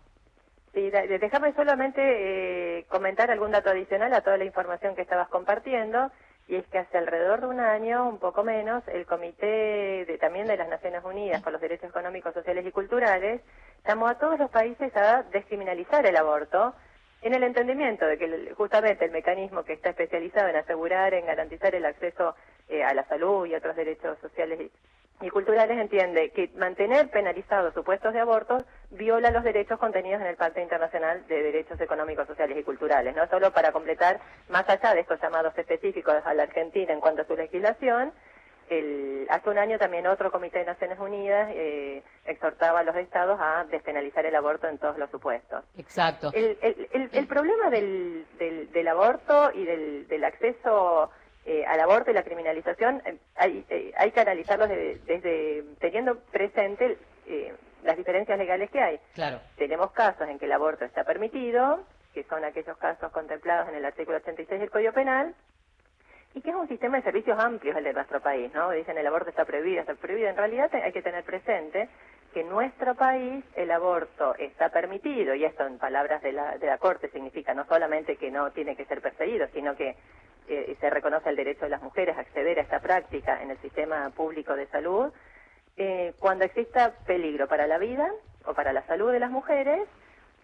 Sí, 0.78 0.90
déjame 0.90 1.52
solamente 1.54 2.00
eh, 2.00 2.84
comentar 2.84 3.32
algún 3.32 3.50
dato 3.50 3.68
adicional 3.68 4.14
a 4.14 4.20
toda 4.20 4.36
la 4.36 4.44
información 4.44 4.94
que 4.94 5.02
estabas 5.02 5.28
compartiendo, 5.28 6.12
y 6.46 6.54
es 6.54 6.64
que 6.68 6.78
hace 6.78 6.98
alrededor 6.98 7.40
de 7.40 7.46
un 7.48 7.58
año, 7.58 8.08
un 8.08 8.20
poco 8.20 8.44
menos, 8.44 8.86
el 8.86 9.04
Comité 9.04 10.04
de, 10.06 10.18
también 10.20 10.46
de 10.46 10.56
las 10.56 10.68
Naciones 10.68 11.02
Unidas 11.04 11.42
por 11.42 11.52
los 11.52 11.60
Derechos 11.60 11.90
Económicos, 11.90 12.32
Sociales 12.32 12.64
y 12.64 12.70
Culturales 12.70 13.40
llamó 13.88 14.06
a 14.06 14.18
todos 14.18 14.38
los 14.38 14.50
países 14.50 14.96
a 14.96 15.24
descriminalizar 15.24 16.06
el 16.06 16.16
aborto 16.16 16.76
en 17.22 17.34
el 17.34 17.42
entendimiento 17.42 18.06
de 18.06 18.16
que 18.16 18.54
justamente 18.56 19.04
el 19.04 19.10
mecanismo 19.10 19.64
que 19.64 19.72
está 19.72 19.90
especializado 19.90 20.46
en 20.46 20.56
asegurar, 20.56 21.12
en 21.12 21.26
garantizar 21.26 21.74
el 21.74 21.86
acceso 21.86 22.36
eh, 22.68 22.84
a 22.84 22.94
la 22.94 23.04
salud 23.08 23.46
y 23.46 23.56
otros 23.56 23.74
derechos 23.74 24.16
sociales 24.20 24.70
y 25.20 25.30
culturales 25.30 25.78
entiende 25.78 26.30
que 26.30 26.50
mantener 26.56 27.10
penalizados 27.10 27.74
supuestos 27.74 28.12
de 28.12 28.20
abortos 28.20 28.64
viola 28.90 29.30
los 29.30 29.42
derechos 29.42 29.78
contenidos 29.78 30.20
en 30.20 30.28
el 30.28 30.36
Pacto 30.36 30.60
Internacional 30.60 31.26
de 31.26 31.42
Derechos 31.42 31.80
Económicos, 31.80 32.26
Sociales 32.26 32.56
y 32.56 32.62
Culturales. 32.62 33.16
No 33.16 33.26
solo 33.28 33.52
para 33.52 33.72
completar, 33.72 34.20
más 34.48 34.68
allá 34.68 34.94
de 34.94 35.00
estos 35.00 35.20
llamados 35.20 35.56
específicos 35.58 36.14
a 36.24 36.34
la 36.34 36.44
Argentina 36.44 36.92
en 36.92 37.00
cuanto 37.00 37.22
a 37.22 37.26
su 37.26 37.36
legislación, 37.36 38.12
el, 38.70 39.26
hace 39.30 39.48
un 39.48 39.58
año 39.58 39.78
también 39.78 40.06
otro 40.06 40.30
comité 40.30 40.58
de 40.58 40.66
Naciones 40.66 40.98
Unidas 40.98 41.50
eh, 41.54 42.02
exhortaba 42.26 42.80
a 42.80 42.82
los 42.82 42.94
estados 42.96 43.38
a 43.40 43.64
despenalizar 43.70 44.24
el 44.26 44.36
aborto 44.36 44.68
en 44.68 44.78
todos 44.78 44.98
los 44.98 45.10
supuestos. 45.10 45.64
Exacto. 45.76 46.30
El, 46.34 46.58
el, 46.60 47.08
el, 47.12 47.26
problema 47.26 47.70
del, 47.70 48.26
del, 48.38 48.70
del, 48.70 48.88
aborto 48.88 49.50
y 49.54 49.64
del, 49.64 50.06
del 50.06 50.24
acceso 50.24 51.10
eh, 51.50 51.64
al 51.64 51.80
aborto 51.80 52.10
y 52.10 52.14
la 52.14 52.24
criminalización 52.24 53.00
eh, 53.06 53.16
hay, 53.34 53.64
eh, 53.70 53.90
hay 53.96 54.10
que 54.10 54.20
analizarlos 54.20 54.68
desde 54.68 55.64
teniendo 55.80 56.18
presente 56.30 56.98
las 57.82 57.96
diferencias 57.96 58.36
legales 58.36 58.70
que 58.70 58.82
hay. 58.82 59.00
Claro. 59.14 59.40
Tenemos 59.56 59.92
casos 59.92 60.28
en 60.28 60.38
que 60.38 60.44
el 60.44 60.52
aborto 60.52 60.84
está 60.84 61.04
permitido, 61.04 61.80
que 62.12 62.24
son 62.24 62.44
aquellos 62.44 62.76
casos 62.76 63.10
contemplados 63.12 63.70
en 63.70 63.76
el 63.76 63.84
artículo 63.86 64.18
86 64.18 64.60
del 64.60 64.70
Código 64.70 64.92
Penal, 64.92 65.34
y 66.34 66.42
que 66.42 66.50
es 66.50 66.56
un 66.56 66.68
sistema 66.68 66.98
de 66.98 67.04
servicios 67.04 67.38
amplios 67.38 67.74
el 67.78 67.84
de 67.84 67.94
nuestro 67.94 68.20
país, 68.20 68.52
¿no? 68.52 68.70
Dicen 68.72 68.98
el 68.98 69.06
aborto 69.06 69.30
está 69.30 69.46
prohibido, 69.46 69.80
está 69.80 69.94
prohibido. 69.94 70.28
En 70.28 70.36
realidad 70.36 70.70
hay 70.74 70.92
que 70.92 71.00
tener 71.00 71.24
presente 71.24 71.88
que 72.34 72.42
en 72.42 72.50
nuestro 72.50 72.94
país 72.94 73.42
el 73.56 73.70
aborto 73.70 74.34
está 74.34 74.68
permitido, 74.68 75.34
y 75.34 75.46
esto 75.46 75.66
en 75.66 75.78
palabras 75.78 76.20
de 76.20 76.32
la, 76.32 76.58
de 76.58 76.66
la 76.66 76.76
Corte 76.76 77.08
significa 77.08 77.54
no 77.54 77.64
solamente 77.64 78.16
que 78.16 78.30
no 78.30 78.50
tiene 78.50 78.76
que 78.76 78.84
ser 78.84 79.00
perseguido, 79.00 79.48
sino 79.54 79.74
que 79.76 79.96
eh, 80.48 80.76
se 80.80 80.90
reconoce 80.90 81.28
el 81.28 81.36
derecho 81.36 81.64
de 81.64 81.70
las 81.70 81.82
mujeres 81.82 82.16
a 82.16 82.20
acceder 82.20 82.58
a 82.58 82.62
esta 82.62 82.80
práctica 82.80 83.42
en 83.42 83.50
el 83.50 83.58
sistema 83.58 84.10
público 84.10 84.54
de 84.54 84.66
salud, 84.68 85.12
eh, 85.76 86.14
cuando 86.18 86.44
exista 86.44 86.92
peligro 87.06 87.46
para 87.48 87.66
la 87.66 87.78
vida 87.78 88.10
o 88.44 88.54
para 88.54 88.72
la 88.72 88.84
salud 88.86 89.12
de 89.12 89.20
las 89.20 89.30
mujeres 89.30 89.88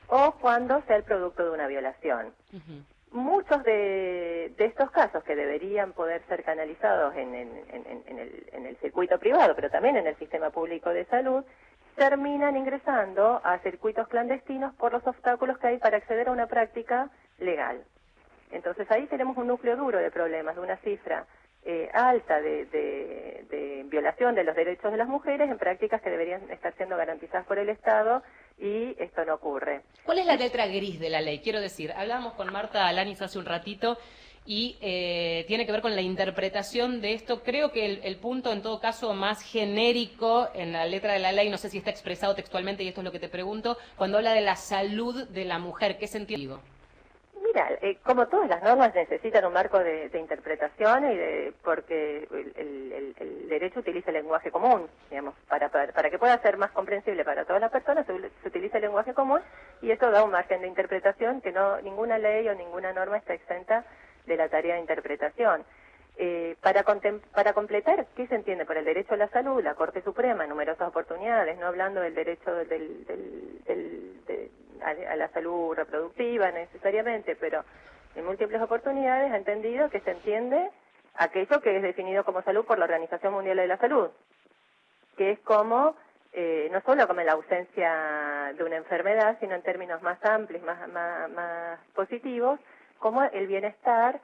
o 0.08 0.32
cuando 0.40 0.82
sea 0.82 0.96
el 0.96 1.04
producto 1.04 1.44
de 1.44 1.50
una 1.50 1.66
violación. 1.66 2.32
Muchos 3.10 3.62
de, 3.64 4.54
estos 4.58 4.90
casos 4.90 5.22
que 5.24 5.36
deberían 5.36 5.92
poder 5.92 6.22
ser 6.28 6.44
canalizados 6.44 7.14
en, 7.16 7.34
el, 7.34 8.44
en 8.52 8.66
el 8.66 8.76
circuito 8.78 9.18
privado, 9.18 9.54
pero 9.54 9.70
también 9.70 9.96
en 9.96 10.06
el 10.06 10.16
sistema 10.16 10.50
público 10.50 10.90
de 10.90 11.04
salud, 11.06 11.44
terminan 11.96 12.56
ingresando 12.56 13.40
a 13.44 13.58
circuitos 13.60 14.08
clandestinos 14.08 14.74
por 14.74 14.92
los 14.92 15.06
obstáculos 15.06 15.58
que 15.58 15.68
hay 15.68 15.78
para 15.78 15.98
acceder 15.98 16.28
a 16.28 16.32
una 16.32 16.46
práctica 16.46 17.10
legal. 17.38 17.84
Entonces 18.54 18.90
ahí 18.90 19.06
tenemos 19.06 19.36
un 19.36 19.48
núcleo 19.48 19.76
duro 19.76 19.98
de 19.98 20.10
problemas, 20.10 20.54
de 20.54 20.62
una 20.62 20.76
cifra 20.78 21.26
eh, 21.64 21.88
alta 21.92 22.40
de, 22.40 23.84
violación 23.86 24.34
de 24.34 24.44
los 24.44 24.54
derechos 24.54 24.90
de 24.92 24.98
las 24.98 25.08
mujeres 25.08 25.50
en 25.50 25.58
prácticas 25.58 26.02
que 26.02 26.10
deberían 26.10 26.50
estar 26.50 26.74
siendo 26.76 26.96
garantizadas 26.96 27.46
por 27.46 27.58
el 27.58 27.68
Estado 27.68 28.22
y 28.58 28.94
esto 29.02 29.24
no 29.24 29.34
ocurre. 29.34 29.82
¿Cuál 30.04 30.18
es 30.18 30.26
la 30.26 30.36
letra 30.36 30.66
gris 30.66 30.98
de 30.98 31.10
la 31.10 31.20
ley? 31.20 31.40
Quiero 31.40 31.60
decir, 31.60 31.92
hablábamos 31.92 32.34
con 32.34 32.52
Marta 32.52 32.86
Alanis 32.86 33.22
hace 33.22 33.38
un 33.38 33.46
ratito 33.46 33.98
y 34.46 34.76
eh, 34.80 35.44
tiene 35.46 35.64
que 35.64 35.72
ver 35.72 35.80
con 35.80 35.94
la 35.94 36.02
interpretación 36.02 37.00
de 37.00 37.14
esto. 37.14 37.42
Creo 37.42 37.72
que 37.72 37.86
el, 37.86 38.00
el, 38.04 38.16
punto, 38.16 38.52
en 38.52 38.60
todo 38.60 38.80
caso, 38.80 39.14
más 39.14 39.42
genérico 39.42 40.48
en 40.54 40.72
la 40.72 40.86
letra 40.86 41.14
de 41.14 41.18
la 41.18 41.32
ley, 41.32 41.48
no 41.48 41.56
sé 41.56 41.70
si 41.70 41.78
está 41.78 41.90
expresado 41.90 42.34
textualmente 42.34 42.82
y 42.82 42.88
esto 42.88 43.00
es 43.00 43.04
lo 43.04 43.12
que 43.12 43.20
te 43.20 43.28
pregunto, 43.28 43.78
cuando 43.96 44.18
habla 44.18 44.34
de 44.34 44.42
la 44.42 44.56
salud 44.56 45.28
de 45.28 45.44
la 45.44 45.58
mujer, 45.58 45.98
¿qué 45.98 46.08
sentido? 46.08 46.60
Mira, 47.54 47.68
eh, 47.82 47.98
como 48.02 48.26
todas 48.26 48.48
las 48.48 48.64
normas 48.64 48.92
necesitan 48.96 49.44
un 49.44 49.52
marco 49.52 49.78
de, 49.78 50.10
interpretación 50.18 51.08
y 51.08 51.16
de, 51.16 51.54
porque 51.62 52.26
el, 52.56 53.48
derecho 53.48 53.78
utiliza 53.78 54.10
el 54.10 54.16
lenguaje 54.16 54.50
común, 54.50 54.88
digamos, 55.08 55.36
para, 55.48 55.68
para, 55.68 56.10
que 56.10 56.18
pueda 56.18 56.36
ser 56.42 56.56
más 56.56 56.72
comprensible 56.72 57.24
para 57.24 57.44
todas 57.44 57.62
las 57.62 57.70
personas 57.70 58.06
se, 58.06 58.48
utiliza 58.48 58.78
el 58.78 58.82
lenguaje 58.82 59.14
común 59.14 59.40
y 59.80 59.92
eso 59.92 60.10
da 60.10 60.24
un 60.24 60.32
margen 60.32 60.62
de 60.62 60.66
interpretación 60.66 61.40
que 61.42 61.52
no 61.52 61.80
ninguna 61.80 62.18
ley 62.18 62.48
o 62.48 62.56
ninguna 62.56 62.92
norma 62.92 63.18
está 63.18 63.34
exenta 63.34 63.84
de 64.26 64.36
la 64.36 64.48
tarea 64.48 64.74
de 64.74 64.80
interpretación. 64.80 65.64
Eh, 66.16 66.56
para, 66.60 66.82
para 66.82 67.52
completar, 67.52 68.04
¿qué 68.16 68.26
se 68.26 68.34
entiende 68.34 68.66
por 68.66 68.78
el 68.78 68.84
derecho 68.84 69.14
a 69.14 69.16
la 69.16 69.28
salud? 69.28 69.62
La 69.62 69.76
Corte 69.76 70.02
Suprema 70.02 70.42
en 70.42 70.50
numerosas 70.50 70.88
oportunidades, 70.88 71.56
no 71.58 71.66
hablando 71.66 72.00
del 72.00 72.16
derecho 72.16 72.52
del, 72.52 73.06
del, 73.06 74.50
a, 74.82 75.16
la 75.16 75.28
salud 75.28 75.74
reproductiva 75.74 76.50
necesariamente, 76.50 77.36
pero 77.36 77.64
en 78.14 78.24
múltiples 78.24 78.60
oportunidades 78.60 79.32
ha 79.32 79.36
entendido 79.36 79.90
que 79.90 80.00
se 80.00 80.12
entiende 80.12 80.70
aquello 81.14 81.60
que 81.60 81.76
es 81.76 81.82
definido 81.82 82.24
como 82.24 82.42
salud 82.42 82.64
por 82.64 82.78
la 82.78 82.84
Organización 82.84 83.34
Mundial 83.34 83.56
de 83.56 83.66
la 83.66 83.78
Salud, 83.78 84.10
que 85.16 85.32
es 85.32 85.38
como 85.40 85.96
eh, 86.32 86.68
no 86.72 86.80
solo 86.80 87.06
como 87.06 87.20
la 87.20 87.32
ausencia 87.32 88.52
de 88.56 88.64
una 88.64 88.76
enfermedad, 88.76 89.36
sino 89.38 89.54
en 89.54 89.62
términos 89.62 90.02
más 90.02 90.18
amplios, 90.24 90.62
más, 90.64 90.88
más, 90.88 91.30
más 91.30 91.78
positivos, 91.94 92.58
como 92.98 93.22
el 93.22 93.46
bienestar 93.46 94.20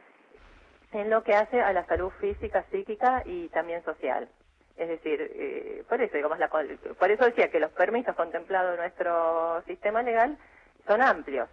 en 0.92 1.08
lo 1.08 1.22
que 1.22 1.34
hace 1.34 1.60
a 1.60 1.72
la 1.72 1.84
salud 1.86 2.10
física, 2.20 2.64
psíquica 2.70 3.22
y 3.24 3.48
también 3.50 3.84
social. 3.84 4.28
Es 4.80 4.88
decir, 4.88 5.20
eh, 5.34 5.84
por 5.88 6.00
eso 6.00 6.16
digamos 6.16 6.38
la, 6.38 6.48
por 6.48 7.10
eso 7.10 7.24
decía 7.26 7.50
que 7.50 7.60
los 7.60 7.70
permisos 7.72 8.16
contemplados 8.16 8.72
en 8.74 8.80
nuestro 8.80 9.62
sistema 9.66 10.02
legal 10.02 10.38
son 10.86 11.02
amplios, 11.02 11.50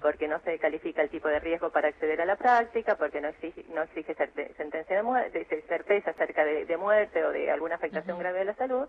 porque 0.00 0.28
no 0.28 0.38
se 0.40 0.58
califica 0.60 1.02
el 1.02 1.10
tipo 1.10 1.26
de 1.28 1.40
riesgo 1.40 1.70
para 1.70 1.88
acceder 1.88 2.20
a 2.20 2.24
la 2.24 2.36
práctica, 2.36 2.94
porque 2.96 3.20
no 3.20 3.28
exige, 3.28 3.64
no 3.70 3.82
exige 3.82 4.14
certe- 4.14 4.54
sentencia 4.56 4.96
de 4.96 5.02
muerte, 5.02 5.44
certeza 5.66 6.10
acerca 6.10 6.44
de, 6.44 6.64
de 6.64 6.76
muerte 6.76 7.24
o 7.24 7.30
de 7.32 7.50
alguna 7.50 7.74
afectación 7.76 8.16
grave 8.20 8.38
de 8.40 8.44
la 8.44 8.54
salud, 8.54 8.88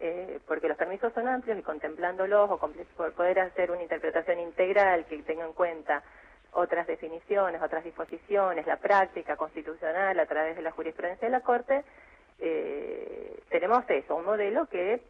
eh, 0.00 0.38
porque 0.46 0.68
los 0.68 0.76
permisos 0.76 1.12
son 1.12 1.26
amplios 1.26 1.58
y 1.58 1.62
contemplándolos 1.62 2.48
o 2.50 2.58
por 2.96 3.12
poder 3.14 3.40
hacer 3.40 3.72
una 3.72 3.82
interpretación 3.82 4.38
integral 4.38 5.04
que 5.06 5.22
tenga 5.24 5.44
en 5.44 5.52
cuenta 5.52 6.04
otras 6.52 6.86
definiciones, 6.86 7.60
otras 7.60 7.82
disposiciones, 7.82 8.66
la 8.66 8.76
práctica 8.76 9.36
constitucional 9.36 10.18
a 10.20 10.26
través 10.26 10.54
de 10.56 10.62
la 10.62 10.70
jurisprudencia 10.70 11.26
de 11.26 11.32
la 11.32 11.40
Corte, 11.40 11.84
eh, 12.40 13.40
tenemos 13.50 13.84
eso, 13.88 14.16
un 14.16 14.24
modelo 14.24 14.66
que 14.66 15.00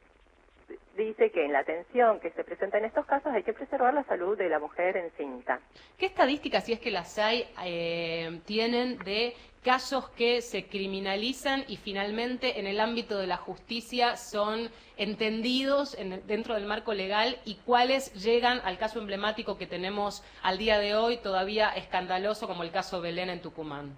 dice 0.97 1.31
que 1.31 1.45
en 1.45 1.53
la 1.53 1.61
atención 1.61 2.21
que 2.21 2.31
se 2.31 2.45
presenta 2.45 2.79
en 2.79 2.85
estos 2.85 3.07
casos 3.07 3.33
hay 3.33 3.43
que 3.43 3.53
preservar 3.53 3.95
la 3.95 4.05
salud 4.05 4.37
de 4.37 4.49
la 4.49 4.59
mujer 4.59 4.97
encinta. 4.97 5.61
¿Qué 5.97 6.07
estadísticas, 6.07 6.65
si 6.65 6.73
es 6.73 6.81
que 6.81 6.91
las 6.91 7.19
hay, 7.19 7.49
eh, 7.65 8.41
tienen 8.45 8.99
de 8.99 9.35
casos 9.63 10.09
que 10.11 10.41
se 10.41 10.67
criminalizan 10.67 11.65
y 11.69 11.77
finalmente 11.77 12.59
en 12.61 12.67
el 12.67 12.81
ámbito 12.81 13.19
de 13.19 13.27
la 13.27 13.37
justicia 13.37 14.17
son 14.17 14.71
entendidos 14.97 15.97
en 15.99 16.27
dentro 16.27 16.55
del 16.55 16.65
marco 16.65 16.95
legal 16.95 17.37
y 17.45 17.57
cuáles 17.67 18.13
llegan 18.15 18.61
al 18.65 18.79
caso 18.79 18.99
emblemático 18.99 19.59
que 19.59 19.67
tenemos 19.67 20.25
al 20.43 20.59
día 20.59 20.79
de 20.79 20.97
hoy, 20.97 21.19
todavía 21.19 21.71
escandaloso 21.71 22.47
como 22.47 22.63
el 22.63 22.71
caso 22.71 23.01
Belén 23.01 23.31
en 23.31 23.43
Tucumán? 23.43 23.97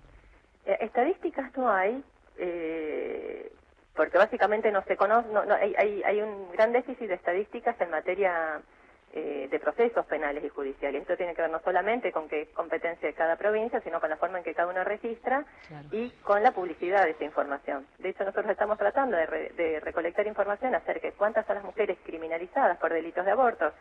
Eh, 0.66 0.76
estadísticas 0.80 1.56
no 1.56 1.70
hay, 1.70 2.02
eh, 2.40 3.52
porque 3.94 4.18
básicamente 4.18 4.70
no 4.72 4.82
se 4.84 4.96
conoce, 4.96 5.28
no, 5.28 5.44
no, 5.44 5.54
hay, 5.54 5.74
hay, 5.76 6.02
hay 6.04 6.22
un 6.22 6.50
gran 6.52 6.72
déficit 6.72 7.08
de 7.08 7.14
estadísticas 7.14 7.78
en 7.80 7.90
materia 7.90 8.60
eh, 9.12 9.48
de 9.50 9.58
procesos 9.60 10.06
penales 10.06 10.42
y 10.44 10.48
judiciales. 10.48 11.02
Esto 11.02 11.16
tiene 11.16 11.34
que 11.34 11.42
ver 11.42 11.50
no 11.50 11.60
solamente 11.60 12.12
con 12.12 12.28
qué 12.28 12.46
competencia 12.52 13.08
de 13.08 13.14
cada 13.14 13.36
provincia, 13.36 13.80
sino 13.80 14.00
con 14.00 14.08
la 14.08 14.16
forma 14.16 14.38
en 14.38 14.44
que 14.44 14.54
cada 14.54 14.68
uno 14.68 14.84
registra 14.84 15.44
y 15.92 16.10
con 16.22 16.42
la 16.42 16.52
publicidad 16.52 17.04
de 17.04 17.10
esa 17.10 17.24
información. 17.24 17.86
De 17.98 18.10
hecho, 18.10 18.24
nosotros 18.24 18.48
estamos 18.50 18.78
tratando 18.78 19.16
de, 19.16 19.26
re- 19.26 19.50
de 19.56 19.80
recolectar 19.80 20.26
información 20.26 20.74
acerca 20.74 21.08
de 21.08 21.14
cuántas 21.14 21.44
son 21.46 21.56
las 21.56 21.64
mujeres 21.64 21.98
criminalizadas 22.04 22.78
por 22.78 22.92
delitos 22.92 23.24
de 23.24 23.32
aborto, 23.32 23.72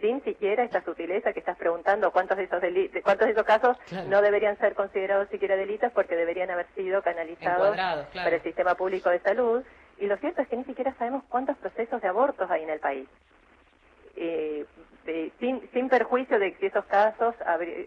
sin 0.00 0.22
siquiera 0.24 0.62
esta 0.64 0.82
sutileza 0.82 1.32
que 1.32 1.40
estás 1.40 1.56
preguntando 1.56 2.10
cuántos 2.12 2.36
de 2.38 2.44
esos 2.44 2.60
deli- 2.62 2.90
de 2.90 3.02
cuántos 3.02 3.26
de 3.26 3.32
esos 3.32 3.44
casos 3.44 3.76
Claro. 3.88 4.08
no 4.08 4.22
deberían 4.22 4.56
ser 4.58 4.74
considerados 4.74 5.28
siquiera 5.28 5.56
delitos 5.56 5.92
porque 5.92 6.16
deberían 6.16 6.50
haber 6.50 6.66
sido 6.74 7.02
canalizados 7.02 7.74
claro. 7.74 8.06
para 8.14 8.36
el 8.36 8.42
sistema 8.42 8.74
público 8.74 9.10
de 9.10 9.20
salud. 9.20 9.62
Y 9.98 10.06
lo 10.06 10.16
cierto 10.16 10.40
es 10.42 10.48
que 10.48 10.56
ni 10.56 10.64
siquiera 10.64 10.94
sabemos 10.94 11.24
cuántos 11.28 11.56
procesos 11.58 12.00
de 12.00 12.08
abortos 12.08 12.50
hay 12.50 12.62
en 12.62 12.70
el 12.70 12.80
país. 12.80 13.08
Eh, 14.16 14.64
sin, 15.38 15.68
sin 15.72 15.88
perjuicio 15.88 16.38
de 16.38 16.54
si 16.58 16.66
esos 16.66 16.84
casos 16.86 17.34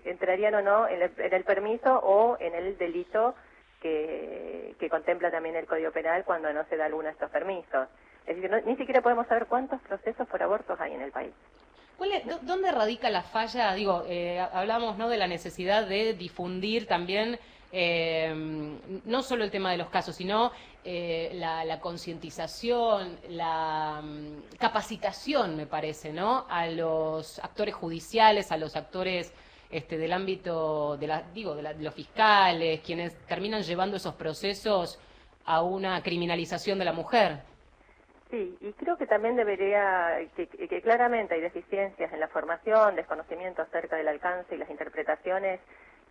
entrarían 0.06 0.56
o 0.56 0.62
no 0.62 0.88
en 0.88 1.02
el, 1.04 1.12
en 1.18 1.34
el 1.34 1.44
permiso 1.44 2.00
o 2.00 2.38
en 2.40 2.56
el 2.56 2.78
delito 2.78 3.36
que, 3.82 4.76
que 4.80 4.90
contempla 4.90 5.30
también 5.32 5.56
el 5.56 5.66
Código 5.68 5.92
Penal 5.92 6.24
cuando 6.24 6.52
no 6.54 6.64
se 6.66 6.78
da 6.78 6.86
alguno 6.86 7.06
de 7.06 7.12
estos 7.12 7.30
permisos. 7.30 7.88
Es 8.26 8.36
decir, 8.38 8.50
no- 8.50 8.62
ni 8.62 8.76
siquiera 8.78 9.02
podemos 9.02 9.28
saber 9.28 9.46
cuántos 9.48 9.82
procesos 9.82 10.28
por 10.28 10.42
abortos 10.42 10.80
hay 10.80 10.94
en 10.94 11.02
el 11.02 11.12
país. 11.12 11.34
¿Cuál 11.98 12.12
es- 12.14 12.26
dó- 12.26 12.40
¿Dónde 12.42 12.72
radica 12.72 13.10
la 13.10 13.24
falla? 13.24 13.74
Digo, 13.74 14.04
eh, 14.08 14.40
hablamos 14.54 14.98
¿no? 14.98 15.10
de 15.10 15.18
la 15.18 15.28
necesidad 15.28 15.86
de 15.88 16.14
difundir 16.14 16.88
también 16.88 17.40
eh, 17.76 18.32
no 19.06 19.24
solo 19.24 19.44
el 19.44 19.50
tema 19.50 19.72
de 19.72 19.78
los 19.78 19.90
casos, 19.90 20.16
sino 20.16 20.52
eh, 20.86 21.32
la, 21.36 21.66
la 21.66 21.80
concientización, 21.80 23.18
la 23.30 24.00
mm, 24.04 24.58
capacitación, 24.60 25.56
me 25.56 25.66
parece, 25.66 26.14
¿no? 26.14 26.46
A 26.50 26.68
los 26.68 27.40
actores 27.40 27.74
judiciales, 27.74 28.52
a 28.52 28.58
los 28.58 28.76
actores 28.76 29.34
este, 29.72 29.98
del 29.98 30.14
ámbito, 30.14 30.98
de 30.98 31.08
la, 31.08 31.24
digo, 31.34 31.56
de, 31.56 31.64
la- 31.64 31.74
de 31.74 31.84
los 31.84 31.94
fiscales, 31.96 32.82
quienes 32.82 33.18
terminan 33.26 33.64
llevando 33.64 33.98
esos 33.98 34.14
procesos 34.14 35.00
a 35.46 35.64
una 35.64 36.02
criminalización 36.04 36.78
de 36.78 36.86
la 36.86 36.94
mujer. 36.94 37.42
Sí, 38.34 38.58
y 38.62 38.74
creo 38.74 38.98
que 38.98 39.06
también 39.06 39.36
debería, 39.36 40.18
que, 40.36 40.48
que 40.48 40.82
claramente 40.82 41.36
hay 41.36 41.42
deficiencias 41.42 42.12
en 42.12 42.20
la 42.20 42.28
formación, 42.30 42.96
desconocimiento 42.96 43.62
acerca 43.62 43.96
del 43.96 44.08
alcance 44.08 44.56
y 44.56 44.58
las 44.58 44.72
interpretaciones 44.72 45.60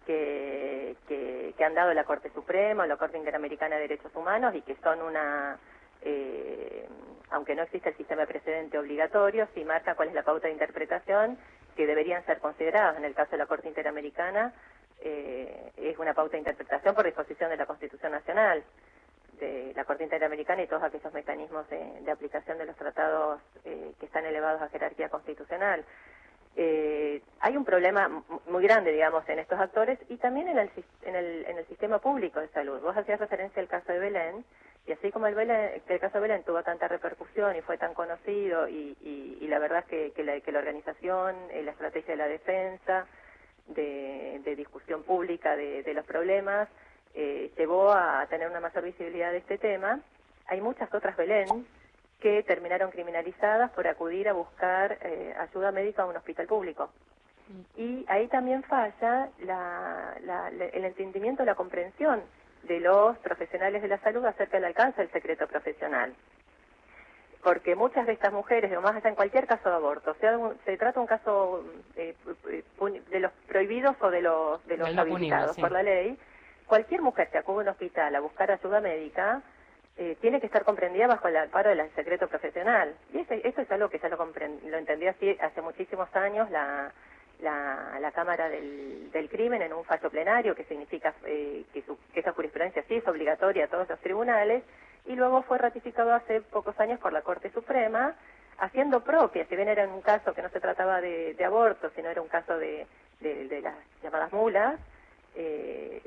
que, 0.06 0.94
que, 1.08 1.52
que 1.58 1.64
han 1.64 1.74
dado 1.74 1.92
la 1.92 2.04
Corte 2.04 2.30
Suprema 2.30 2.84
o 2.84 2.86
la 2.86 2.96
Corte 2.96 3.18
Interamericana 3.18 3.74
de 3.74 3.88
Derechos 3.88 4.14
Humanos 4.14 4.54
y 4.54 4.62
que 4.62 4.76
son 4.84 5.02
una, 5.02 5.58
eh, 6.02 6.86
aunque 7.30 7.56
no 7.56 7.64
existe 7.64 7.88
el 7.88 7.96
sistema 7.96 8.24
precedente 8.24 8.78
obligatorio, 8.78 9.48
sí 9.52 9.64
marca 9.64 9.96
cuál 9.96 10.10
es 10.10 10.14
la 10.14 10.22
pauta 10.22 10.46
de 10.46 10.52
interpretación 10.52 11.36
que 11.74 11.88
deberían 11.88 12.24
ser 12.24 12.38
consideradas. 12.38 12.96
En 12.98 13.04
el 13.04 13.14
caso 13.14 13.32
de 13.32 13.38
la 13.38 13.46
Corte 13.46 13.66
Interamericana, 13.66 14.54
eh, 15.00 15.72
es 15.76 15.98
una 15.98 16.14
pauta 16.14 16.34
de 16.34 16.38
interpretación 16.38 16.94
por 16.94 17.04
disposición 17.04 17.50
de 17.50 17.56
la 17.56 17.66
Constitución 17.66 18.12
Nacional 18.12 18.62
de 19.42 19.72
la 19.74 19.84
Corte 19.84 20.04
Interamericana 20.04 20.62
y 20.62 20.68
todos 20.68 20.84
aquellos 20.84 21.12
mecanismos 21.12 21.68
de, 21.68 22.10
aplicación 22.10 22.58
de 22.58 22.66
los 22.66 22.76
tratados 22.76 23.40
eh, 23.64 23.92
que 23.98 24.06
están 24.06 24.24
elevados 24.24 24.62
a 24.62 24.68
jerarquía 24.68 25.08
constitucional. 25.08 25.84
Eh, 26.54 27.22
hay 27.40 27.56
un 27.56 27.64
problema 27.64 28.08
muy 28.46 28.62
grande, 28.62 28.92
digamos, 28.92 29.28
en 29.28 29.38
estos 29.38 29.58
actores 29.58 29.98
y 30.08 30.16
también 30.18 30.48
en 30.48 30.58
el, 30.58 30.70
en, 31.02 31.16
el, 31.16 31.46
en 31.46 31.58
el 31.58 31.66
sistema 31.66 31.98
público 31.98 32.40
de 32.40 32.48
salud. 32.48 32.80
Vos 32.80 32.96
hacías 32.96 33.18
referencia 33.20 33.60
al 33.62 33.68
caso 33.68 33.92
de 33.92 33.98
Belén, 33.98 34.44
y 34.86 34.92
así 34.92 35.10
como 35.10 35.26
el, 35.26 35.34
Belén, 35.34 35.82
el 35.88 36.00
caso 36.00 36.14
de 36.18 36.28
Belén 36.28 36.44
tuvo 36.44 36.62
tanta 36.62 36.88
repercusión 36.88 37.56
y 37.56 37.62
fue 37.62 37.78
tan 37.78 37.94
conocido, 37.94 38.68
y, 38.68 38.96
y- 39.00 39.48
la 39.48 39.58
verdad 39.58 39.80
es 39.80 39.86
que, 39.86 40.12
que 40.12 40.24
la, 40.24 40.40
que 40.40 40.52
la 40.52 40.60
organización, 40.60 41.36
eh, 41.50 41.62
la 41.62 41.72
estrategia 41.72 42.12
de 42.14 42.16
la 42.18 42.28
defensa, 42.28 43.06
de, 43.68 44.40
de 44.44 44.56
discusión 44.56 45.02
pública 45.04 45.56
de 45.56 45.92
los 45.94 46.04
problemas, 46.06 46.68
eh, 47.14 47.52
llevó 47.56 47.92
a 47.92 48.26
tener 48.28 48.48
una 48.48 48.60
mayor 48.60 48.84
visibilidad 48.84 49.30
de 49.32 49.38
este 49.38 49.58
tema. 49.58 50.00
Hay 50.46 50.60
muchas 50.60 50.92
otras 50.94 51.16
Belén 51.16 51.66
que 52.20 52.42
terminaron 52.44 52.90
criminalizadas 52.90 53.70
por 53.72 53.86
acudir 53.88 54.28
a 54.28 54.32
buscar 54.32 54.98
eh, 55.02 55.34
ayuda 55.38 55.72
médica 55.72 56.02
a 56.02 56.06
un 56.06 56.16
hospital 56.16 56.46
público. 56.46 56.90
Y 57.76 58.04
ahí 58.08 58.28
también 58.28 58.62
falla 58.62 59.28
la- 59.40 60.14
la- 60.22 60.50
la- 60.50 60.64
el 60.66 60.84
entendimiento, 60.84 61.44
la 61.44 61.54
comprensión 61.54 62.22
de 62.62 62.78
los 62.80 63.18
profesionales 63.18 63.82
de 63.82 63.88
la 63.88 63.98
salud 63.98 64.24
acerca 64.24 64.56
del 64.56 64.66
alcance 64.66 65.00
del 65.02 65.10
secreto 65.10 65.46
profesional. 65.48 66.14
Porque 67.42 67.74
muchas 67.74 68.06
de 68.06 68.12
estas 68.12 68.32
mujeres, 68.32 68.74
o 68.76 68.80
más 68.80 68.94
allá 68.94 69.08
en 69.08 69.16
cualquier 69.16 69.48
caso 69.48 69.68
de 69.68 69.74
aborto, 69.74 70.14
sea 70.20 70.38
un- 70.38 70.56
se 70.64 70.76
trata 70.76 71.00
un 71.00 71.08
caso 71.08 71.64
eh, 71.96 72.14
de 73.10 73.20
los 73.20 73.32
prohibidos 73.48 73.96
o 74.00 74.10
de 74.10 74.22
los, 74.22 74.64
de 74.66 74.76
los 74.76 74.88
punible, 74.90 75.00
habilitados 75.12 75.56
sí. 75.56 75.60
por 75.60 75.72
la 75.72 75.82
ley, 75.82 76.16
cualquier 76.66 77.02
mujer 77.02 77.28
que 77.30 77.38
acude 77.38 77.58
a 77.58 77.62
un 77.62 77.68
hospital 77.68 78.14
a 78.14 78.20
buscar 78.20 78.50
ayuda 78.50 78.80
médica 78.80 79.42
eh, 79.96 80.16
tiene 80.20 80.40
que 80.40 80.46
estar 80.46 80.64
comprendida 80.64 81.06
bajo 81.06 81.28
el 81.28 81.36
amparo 81.36 81.70
del 81.70 81.90
secreto 81.94 82.26
profesional. 82.28 82.94
Y 83.12 83.20
ese- 83.20 83.46
eso 83.46 83.60
es 83.60 83.70
algo 83.70 83.88
que 83.90 83.98
ya 83.98 84.08
lo, 84.08 84.16
lo 84.16 84.76
entendía 84.78 85.10
así 85.10 85.36
hace 85.40 85.60
muchísimos 85.60 86.08
años 86.16 86.50
la, 86.50 86.90
la, 87.40 87.98
la 88.00 88.12
Cámara 88.12 88.48
del, 88.48 89.10
del 89.12 89.28
Crimen 89.28 89.60
en 89.62 89.72
un 89.74 89.84
fallo 89.84 90.08
plenario, 90.10 90.54
que 90.54 90.64
significa 90.64 91.14
eh, 91.26 91.64
que, 91.74 91.82
su- 91.82 91.98
que 92.14 92.20
esa 92.20 92.32
jurisprudencia 92.32 92.82
sí 92.88 92.96
es 92.96 93.06
obligatoria 93.06 93.66
a 93.66 93.68
todos 93.68 93.88
los 93.88 94.00
tribunales, 94.00 94.64
y 95.04 95.14
luego 95.14 95.42
fue 95.42 95.58
ratificado 95.58 96.14
hace 96.14 96.40
pocos 96.40 96.78
años 96.80 96.98
por 97.00 97.12
la 97.12 97.22
Corte 97.22 97.50
Suprema, 97.50 98.14
haciendo 98.58 99.02
propia, 99.04 99.44
si 99.46 99.56
bien 99.56 99.68
era 99.68 99.86
un 99.88 100.00
caso 100.00 100.32
que 100.32 100.42
no 100.42 100.48
se 100.50 100.60
trataba 100.60 101.00
de, 101.00 101.34
aborto, 101.44 101.90
sino 101.94 102.08
era 102.08 102.22
un 102.22 102.28
caso 102.28 102.56
de, 102.56 102.86
de- 103.20 103.46
de 103.48 103.60
las 103.60 103.74
llamadas 104.02 104.32
mulas, 104.32 104.78
eh, 105.34 106.00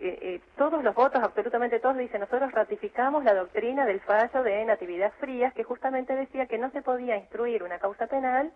eh, 0.00 0.18
eh, 0.22 0.40
todos 0.56 0.82
los 0.84 0.94
votos, 0.94 1.22
absolutamente 1.22 1.80
todos, 1.80 1.96
dicen, 1.96 2.20
nosotros 2.20 2.52
ratificamos 2.52 3.24
la 3.24 3.34
doctrina 3.34 3.84
del 3.86 4.00
fallo 4.00 4.42
de 4.42 4.64
Natividad 4.64 5.12
Frías, 5.18 5.52
que 5.54 5.64
justamente 5.64 6.14
decía 6.14 6.46
que 6.46 6.58
no 6.58 6.70
se 6.70 6.82
podía 6.82 7.16
instruir 7.16 7.62
una 7.62 7.78
causa 7.78 8.06
penal 8.06 8.52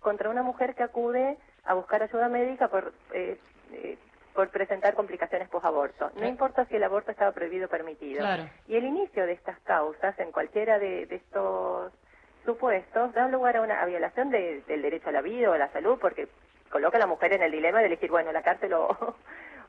contra 0.00 0.28
una 0.30 0.42
mujer 0.42 0.74
que 0.74 0.82
acude 0.82 1.36
a 1.64 1.74
buscar 1.74 2.02
ayuda 2.02 2.28
médica 2.28 2.68
por, 2.68 2.92
eh, 3.12 3.38
eh, 3.72 3.96
por 4.34 4.50
presentar 4.50 4.94
complicaciones 4.94 5.48
posaborto. 5.48 6.10
No 6.16 6.26
importa 6.26 6.64
si 6.66 6.76
el 6.76 6.84
aborto 6.84 7.10
estaba 7.10 7.32
prohibido 7.32 7.66
o 7.66 7.70
permitido. 7.70 8.18
Claro. 8.20 8.48
Y 8.68 8.76
el 8.76 8.84
inicio 8.84 9.24
de 9.26 9.32
estas 9.32 9.58
causas, 9.60 10.18
en 10.18 10.32
cualquiera 10.32 10.78
de, 10.78 11.06
de 11.06 11.16
estos 11.16 11.92
supuestos, 12.44 13.12
da 13.14 13.28
lugar 13.28 13.56
a 13.56 13.62
una 13.62 13.80
a 13.80 13.86
violación 13.86 14.28
de- 14.30 14.60
del 14.66 14.82
derecho 14.82 15.08
a 15.08 15.12
la 15.12 15.22
vida 15.22 15.50
o 15.50 15.54
a 15.54 15.58
la 15.58 15.68
salud, 15.72 15.98
porque 16.00 16.28
coloca 16.70 16.96
a 16.98 17.00
la 17.00 17.06
mujer 17.06 17.32
en 17.32 17.42
el 17.42 17.52
dilema 17.52 17.78
de 17.80 17.86
elegir, 17.86 18.10
bueno, 18.10 18.32
la 18.32 18.42
cárcel 18.42 18.74
o, 18.74 18.88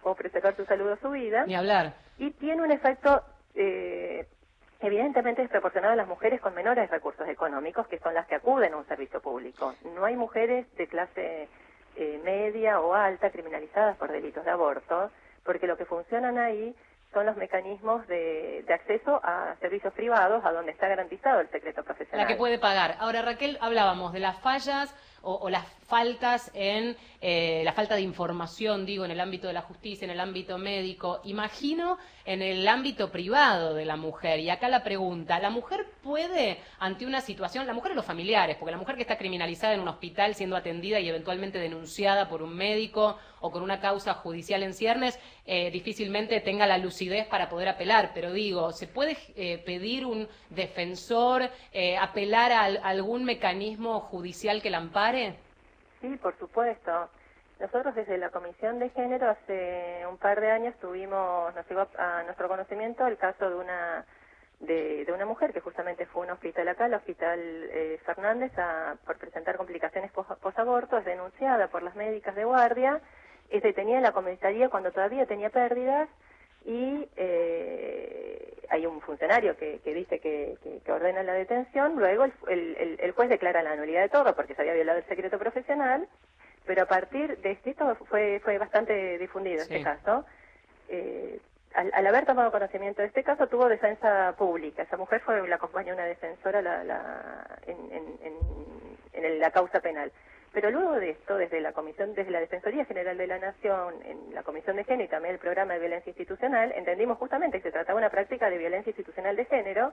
o 0.05 0.15
preservar 0.15 0.55
su 0.55 0.65
salud 0.65 0.91
o 0.91 0.97
su 0.97 1.09
vida. 1.09 1.45
Ni 1.45 1.55
hablar. 1.55 1.93
Y 2.17 2.31
tiene 2.31 2.61
un 2.61 2.71
efecto 2.71 3.23
eh, 3.55 4.27
evidentemente 4.79 5.41
desproporcionado 5.41 5.93
a 5.93 5.95
las 5.95 6.07
mujeres 6.07 6.39
con 6.39 6.53
menores 6.53 6.89
recursos 6.91 7.27
económicos, 7.27 7.87
que 7.87 7.99
son 7.99 8.13
las 8.13 8.27
que 8.27 8.35
acuden 8.35 8.73
a 8.73 8.77
un 8.77 8.87
servicio 8.87 9.19
público. 9.21 9.73
No 9.95 10.05
hay 10.05 10.15
mujeres 10.15 10.67
de 10.75 10.87
clase 10.87 11.49
eh, 11.95 12.21
media 12.23 12.79
o 12.79 12.93
alta 12.93 13.31
criminalizadas 13.31 13.97
por 13.97 14.11
delitos 14.11 14.45
de 14.45 14.51
aborto, 14.51 15.09
porque 15.43 15.65
lo 15.65 15.75
que 15.75 15.85
funcionan 15.85 16.37
ahí 16.37 16.75
son 17.11 17.25
los 17.25 17.37
mecanismos 17.37 18.05
de, 18.07 18.63
de 18.67 18.73
acceso 18.73 19.19
a 19.23 19.55
servicios 19.61 19.93
privados, 19.93 20.45
a 20.45 20.51
donde 20.51 20.71
está 20.71 20.87
garantizado 20.87 21.39
el 21.39 21.49
secreto 21.49 21.83
profesional. 21.83 22.27
La 22.27 22.27
que 22.27 22.35
puede 22.35 22.59
pagar. 22.59 22.95
Ahora, 22.99 23.21
Raquel, 23.21 23.57
hablábamos 23.61 24.13
de 24.13 24.19
las 24.19 24.37
fallas 24.41 24.93
o, 25.26 25.49
las 25.49 25.65
faltas 25.88 26.51
en 26.53 26.95
eh, 27.21 27.61
la 27.63 27.73
falta 27.73 27.95
de 27.95 28.01
información, 28.01 28.86
digo, 28.86 29.05
en 29.05 29.11
el 29.11 29.19
ámbito 29.19 29.47
de 29.47 29.53
la 29.53 29.61
justicia, 29.61 30.05
en 30.05 30.11
el 30.11 30.19
ámbito 30.19 30.57
médico. 30.57 31.21
Imagino 31.23 31.97
en 32.26 32.41
el 32.41 32.67
ámbito 32.67 33.11
privado 33.11 33.73
de 33.73 33.86
la 33.86 33.95
mujer. 33.95 34.39
Y 34.39 34.49
acá 34.49 34.69
la 34.69 34.84
pregunta, 34.84 35.39
¿la 35.39 35.49
mujer 35.49 35.88
puede, 36.03 36.59
ante 36.80 37.05
una 37.05 37.21
situación, 37.21 37.65
la 37.65 37.73
mujer 37.73 37.93
y 37.93 37.95
los 37.95 38.05
familiares, 38.05 38.57
porque 38.57 38.71
la 38.71 38.78
mujer 38.78 38.95
que 38.95 39.01
está 39.01 39.17
criminalizada 39.17 39.73
en 39.73 39.80
un 39.80 39.88
hospital 39.88 40.36
siendo 40.36 40.55
atendida 40.55 40.99
y 40.99 41.09
eventualmente 41.09 41.59
denunciada 41.59 42.30
por 42.30 42.41
un 42.43 42.55
médico 42.55 43.17
o 43.41 43.51
con 43.51 43.61
una 43.61 43.80
causa 43.80 44.15
judicial 44.15 44.63
en 44.63 44.73
ciernes, 44.73 45.19
eh, 45.45 45.69
difícilmente 45.69 46.39
tenga 46.41 46.65
la 46.65 46.80
lucidez 46.80 47.28
para 47.28 47.47
poder 47.47 47.69
apelar. 47.69 48.11
Pero 48.15 48.34
digo, 48.34 48.71
¿se 48.71 48.88
puede 48.88 49.17
eh, 49.36 49.61
pedir 49.65 50.05
un 50.05 50.28
defensor, 50.49 51.49
apelar 51.99 52.51
a 52.51 52.63
algún 52.63 53.23
mecanismo 53.23 53.99
judicial 53.99 54.61
que 54.61 54.71
la 54.71 54.78
ampare? 54.78 55.14
Sí, 56.01 56.18
por 56.18 56.38
supuesto. 56.39 57.09
Nosotros 57.59 57.95
desde 57.95 58.18
la 58.18 58.32
Comisión 58.32 58.80
de 58.80 58.89
Género 58.91 59.30
hace 59.32 60.05
un 60.09 60.18
par 60.18 60.41
de 60.41 60.51
años 60.51 60.76
tuvimos, 60.80 61.55
nos 61.55 61.68
llegó 61.70 61.88
a 61.97 62.24
nuestro 62.24 62.49
conocimiento 62.49 63.07
el 63.07 63.18
caso 63.18 63.49
de 63.49 63.55
una 63.55 64.05
de, 64.59 65.05
una 65.13 65.26
mujer 65.26 65.53
que 65.53 65.61
justamente 65.61 66.05
fue 66.07 66.24
a 66.24 66.26
un 66.28 66.32
hospital 66.34 66.68
acá, 66.70 66.86
el 66.88 66.95
Hospital 66.95 67.39
eh, 67.41 67.99
Fernández, 68.05 68.51
a- 68.57 68.95
por 69.05 69.18
presentar 69.20 69.57
complicaciones 69.57 70.11
pos- 70.13 70.28
posaborto, 70.41 70.97
es 70.97 71.05
denunciada 71.05 71.68
por 71.70 71.84
las 71.84 71.95
médicas 71.95 72.36
de 72.36 72.45
guardia, 72.45 73.01
es 73.49 73.63
detenida 73.63 73.97
en 73.97 74.03
la 74.03 74.13
comisaría 74.13 74.70
cuando 74.70 74.91
todavía 74.91 75.26
tenía 75.28 75.49
pérdidas 75.49 76.09
y 76.66 77.07
eh, 77.16 78.53
hay 78.70 78.86
un 78.88 78.99
funcionario 79.01 79.55
que, 79.55 79.80
que 79.84 79.93
dice 79.93 80.20
que, 80.20 80.57
que- 80.63 80.80
que 80.84 80.91
ordena 80.91 81.22
la 81.24 81.34
detención, 81.34 81.95
luego 81.97 82.26
el, 82.26 82.34
el- 82.47 82.97
juez 83.11 83.30
declara 83.30 83.61
la 83.63 83.76
nulidad 83.76 84.01
de 84.01 84.09
todo 84.09 84.36
porque 84.36 84.55
se 84.55 84.61
había 84.61 84.74
violado 84.74 84.97
el 84.99 85.05
secreto 85.05 85.38
profesional, 85.38 86.07
pero 86.66 86.84
a 86.84 86.86
partir 86.88 87.38
de 87.38 87.51
esto 87.63 87.95
fue, 88.09 88.39
fue 88.43 88.57
bastante 88.57 89.18
difundido 89.20 89.63
Sí. 89.66 89.76
este 89.76 89.84
caso. 89.84 90.26
Eh, 90.89 91.39
al, 91.76 91.91
al 91.93 92.07
haber 92.07 92.26
tomado 92.26 92.51
conocimiento 92.51 93.01
de 93.01 93.09
este 93.09 93.24
caso, 93.24 93.47
tuvo 93.47 93.68
defensa 93.68 94.34
pública. 94.38 94.82
Esa 94.84 94.97
mujer 94.97 95.20
fue 95.22 95.47
la 95.47 95.55
acompañó 95.57 95.93
una 95.93 96.05
defensora 96.05 96.61
la, 96.61 96.84
la- 96.84 97.59
en, 97.68 97.78
en- 97.91 98.18
en- 98.24 99.39
la 99.39 99.51
causa 99.51 99.80
penal. 99.82 100.11
Pero 100.55 100.71
luego 100.71 100.93
de 100.93 101.09
esto, 101.11 101.37
desde 101.37 101.59
la 101.61 101.73
comisión, 101.73 102.13
desde 102.15 102.31
la 102.31 102.39
Defensoría 102.39 102.85
General 102.85 103.17
de 103.17 103.27
la 103.27 103.37
Nación, 103.39 103.93
en 104.05 104.33
la 104.33 104.41
Comisión 104.41 104.77
de 104.77 104.85
Género 104.85 105.03
y 105.03 105.09
también 105.09 105.33
el 105.35 105.39
programa 105.39 105.73
de 105.73 105.79
violencia 105.81 106.09
institucional, 106.09 106.71
entendimos 106.75 107.17
justamente 107.19 107.57
que 107.57 107.63
se 107.63 107.71
trataba 107.73 107.99
de 107.99 108.05
una 108.05 108.09
práctica 108.09 108.49
de 108.49 108.57
violencia 108.57 108.89
institucional 108.89 109.35
de 109.35 109.45
género 109.45 109.91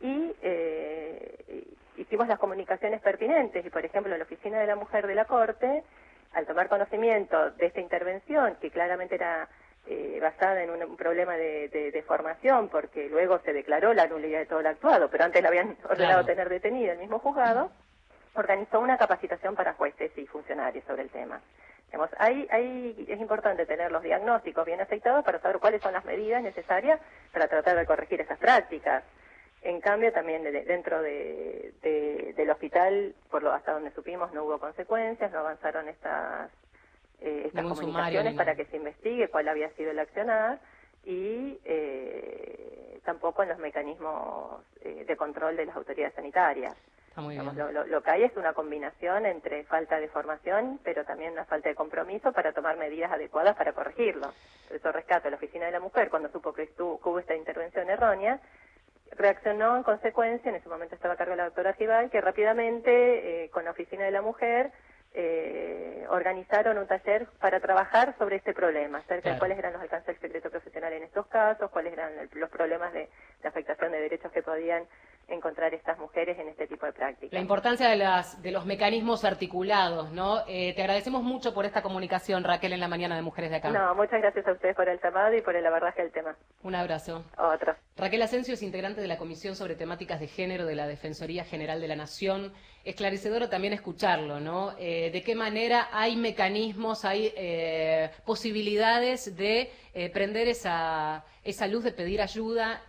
y 0.00 0.34
eh, 0.42 1.64
hicimos 1.96 2.26
las 2.26 2.38
comunicaciones 2.40 3.00
pertinentes. 3.00 3.64
Y, 3.64 3.70
por 3.70 3.84
ejemplo, 3.84 4.16
la 4.16 4.24
Oficina 4.24 4.58
de 4.58 4.66
la 4.66 4.74
Mujer 4.76 5.06
de 5.06 5.14
la 5.14 5.24
Corte, 5.24 5.84
al 6.32 6.46
tomar 6.46 6.68
conocimiento 6.68 7.52
de 7.52 7.66
esta 7.66 7.80
intervención, 7.80 8.56
que 8.60 8.70
claramente 8.70 9.14
era 9.14 9.48
eh, 9.86 10.18
basada 10.20 10.62
en 10.64 10.70
un, 10.70 10.82
un 10.82 10.96
problema 10.96 11.36
de, 11.36 11.68
de- 11.68 11.90
de 11.92 12.02
formación, 12.02 12.68
porque 12.70 13.08
luego 13.08 13.38
se 13.44 13.52
declaró 13.52 13.94
la 13.94 14.06
nulidad 14.08 14.40
de 14.40 14.46
todo 14.46 14.62
lo 14.62 14.68
actuado, 14.68 15.08
pero 15.10 15.24
antes 15.24 15.42
la 15.42 15.48
habían 15.48 15.76
ordenado 15.84 16.22
Claro. 16.22 16.26
tener 16.26 16.48
detenida 16.48 16.92
el 16.92 16.98
mismo 16.98 17.18
juzgado, 17.20 17.70
organizó 18.34 18.80
una 18.80 18.96
capacitación 18.98 19.54
para 19.54 19.74
jueces 19.74 20.10
y 20.16 20.26
funcionarios 20.26 20.84
sobre 20.84 21.02
el 21.02 21.10
tema. 21.10 21.40
Digamos, 21.86 22.10
hay, 22.18 22.46
hay, 22.50 23.04
es 23.08 23.20
importante 23.20 23.66
tener 23.66 23.92
los 23.92 24.02
diagnósticos 24.02 24.64
bien 24.64 24.80
aceitados 24.80 25.24
para 25.24 25.40
saber 25.40 25.58
cuáles 25.58 25.82
son 25.82 25.92
las 25.92 26.04
medidas 26.04 26.42
necesarias 26.42 26.98
para 27.32 27.48
tratar 27.48 27.76
de 27.76 27.84
corregir 27.84 28.20
esas 28.20 28.38
prácticas. 28.38 29.04
En 29.60 29.80
cambio, 29.80 30.12
también 30.12 30.42
de- 30.42 30.64
dentro 30.64 31.02
de, 31.02 31.74
de- 31.82 32.32
del 32.34 32.50
hospital, 32.50 33.14
por 33.30 33.42
lo 33.42 33.52
hasta 33.52 33.72
donde 33.72 33.90
supimos, 33.92 34.32
no 34.32 34.44
hubo 34.44 34.58
consecuencias, 34.58 35.30
no 35.32 35.40
avanzaron 35.40 35.88
estas, 35.88 36.50
eh, 37.20 37.42
estas 37.46 37.62
Ningún 37.62 37.76
comunicaciones 37.76 38.32
ni 38.32 38.38
para 38.38 38.54
que 38.56 38.64
se 38.64 38.76
investigue 38.78 39.28
cuál 39.28 39.48
había 39.48 39.68
sido 39.72 39.90
el 39.90 39.98
accionar 39.98 40.58
y 41.04 41.60
eh, 41.64 43.00
tampoco 43.04 43.42
en 43.42 43.50
los 43.50 43.58
mecanismos 43.58 44.62
eh, 44.80 45.04
de 45.06 45.16
control 45.16 45.56
de 45.56 45.66
las 45.66 45.76
autoridades 45.76 46.14
sanitarias. 46.14 46.74
Está 47.12 47.20
muy 47.20 47.34
Digamos, 47.34 47.54
bien. 47.54 47.66
lo, 47.66 47.72
lo- 47.72 47.86
lo 47.86 48.02
que 48.02 48.10
hay 48.10 48.22
es 48.24 48.34
una 48.38 48.54
combinación 48.54 49.26
entre 49.26 49.64
falta 49.64 50.00
de 50.00 50.08
formación, 50.08 50.80
pero 50.82 51.04
también 51.04 51.32
una 51.32 51.44
falta 51.44 51.68
de 51.68 51.74
compromiso 51.74 52.32
para 52.32 52.54
tomar 52.54 52.78
medidas 52.78 53.12
adecuadas 53.12 53.54
para 53.54 53.74
corregirlo. 53.74 54.32
Por 54.66 54.76
eso 54.78 54.90
rescato 54.92 55.28
la 55.28 55.36
Oficina 55.36 55.66
de 55.66 55.72
la 55.72 55.80
Mujer, 55.80 56.08
cuando 56.08 56.30
supo 56.30 56.54
que, 56.54 56.70
hubo 56.78 57.18
esta 57.18 57.34
intervención 57.36 57.90
errónea, 57.90 58.40
reaccionó 59.10 59.76
en 59.76 59.82
consecuencia, 59.82 60.48
en 60.48 60.54
ese 60.56 60.70
momento 60.70 60.94
estaba 60.94 61.12
a 61.12 61.16
cargo 61.18 61.34
la 61.36 61.44
doctora 61.44 61.74
Gibal, 61.74 62.08
que 62.10 62.22
rápidamente, 62.22 63.44
eh, 63.44 63.50
con 63.50 63.66
la 63.66 63.72
Oficina 63.72 64.04
de 64.04 64.10
la 64.10 64.22
Mujer, 64.22 64.72
eh, 65.14 66.06
organizaron 66.08 66.78
un 66.78 66.86
taller 66.86 67.26
para 67.38 67.60
trabajar 67.60 68.16
sobre 68.16 68.36
este 68.36 68.54
problema, 68.54 68.98
acerca 69.00 69.20
Claro. 69.24 69.34
de 69.34 69.38
cuáles 69.40 69.58
eran 69.58 69.74
los 69.74 69.82
alcances 69.82 70.06
del 70.06 70.20
secreto 70.20 70.48
profesional 70.48 70.94
en 70.94 71.02
estos 71.02 71.26
casos, 71.26 71.70
cuáles 71.70 71.92
eran 71.92 72.12
los 72.32 72.48
problemas 72.48 72.94
de, 72.94 73.10
de 73.42 73.48
afectación 73.48 73.92
de 73.92 74.00
derechos 74.00 74.32
que 74.32 74.42
podían 74.42 74.86
encontrar 75.34 75.72
estas 75.74 75.98
mujeres 75.98 76.38
en 76.38 76.48
este 76.48 76.66
tipo 76.66 76.86
de 76.86 76.92
prácticas. 76.92 77.32
La 77.32 77.40
importancia 77.40 77.88
de, 77.88 77.96
las, 77.96 78.40
de 78.42 78.50
los 78.50 78.66
mecanismos 78.66 79.24
articulados, 79.24 80.10
¿no? 80.12 80.40
Eh, 80.46 80.74
te 80.74 80.82
agradecemos 80.82 81.22
mucho 81.22 81.54
por 81.54 81.64
esta 81.64 81.82
comunicación, 81.82 82.44
Raquel, 82.44 82.72
en 82.72 82.80
la 82.80 82.88
mañana 82.88 83.16
de 83.16 83.22
Mujeres 83.22 83.50
de 83.50 83.56
Acá. 83.56 83.70
No, 83.70 83.94
muchas 83.94 84.20
gracias 84.20 84.46
a 84.46 84.52
ustedes 84.52 84.76
por 84.76 84.88
el 84.88 85.00
llamado 85.00 85.34
y 85.36 85.40
por 85.40 85.56
el 85.56 85.66
abordaje 85.66 86.02
del 86.02 86.12
tema. 86.12 86.36
Un 86.62 86.74
abrazo. 86.74 87.24
Otro. 87.38 87.74
Raquel 87.96 88.22
Asensio 88.22 88.54
es 88.54 88.62
integrante 88.62 89.00
de 89.00 89.08
la 89.08 89.18
Comisión 89.18 89.56
sobre 89.56 89.74
Temáticas 89.74 90.20
de 90.20 90.28
Género 90.28 90.66
de 90.66 90.74
la 90.74 90.86
Defensoría 90.86 91.44
General 91.44 91.80
de 91.80 91.88
la 91.88 91.96
Nación. 91.96 92.52
Esclarecedor 92.84 93.48
también 93.48 93.72
escucharlo, 93.72 94.40
¿no? 94.40 94.74
Eh, 94.78 95.10
de 95.12 95.22
qué 95.22 95.34
manera 95.34 95.88
hay 95.92 96.16
mecanismos, 96.16 97.04
hay 97.04 97.32
eh, 97.36 98.10
posibilidades 98.24 99.36
de 99.36 99.70
prender 100.12 100.48
esa, 100.48 101.22
esa 101.44 101.66
luz 101.66 101.84
de 101.84 101.92
pedir 101.92 102.22
ayuda, 102.22 102.82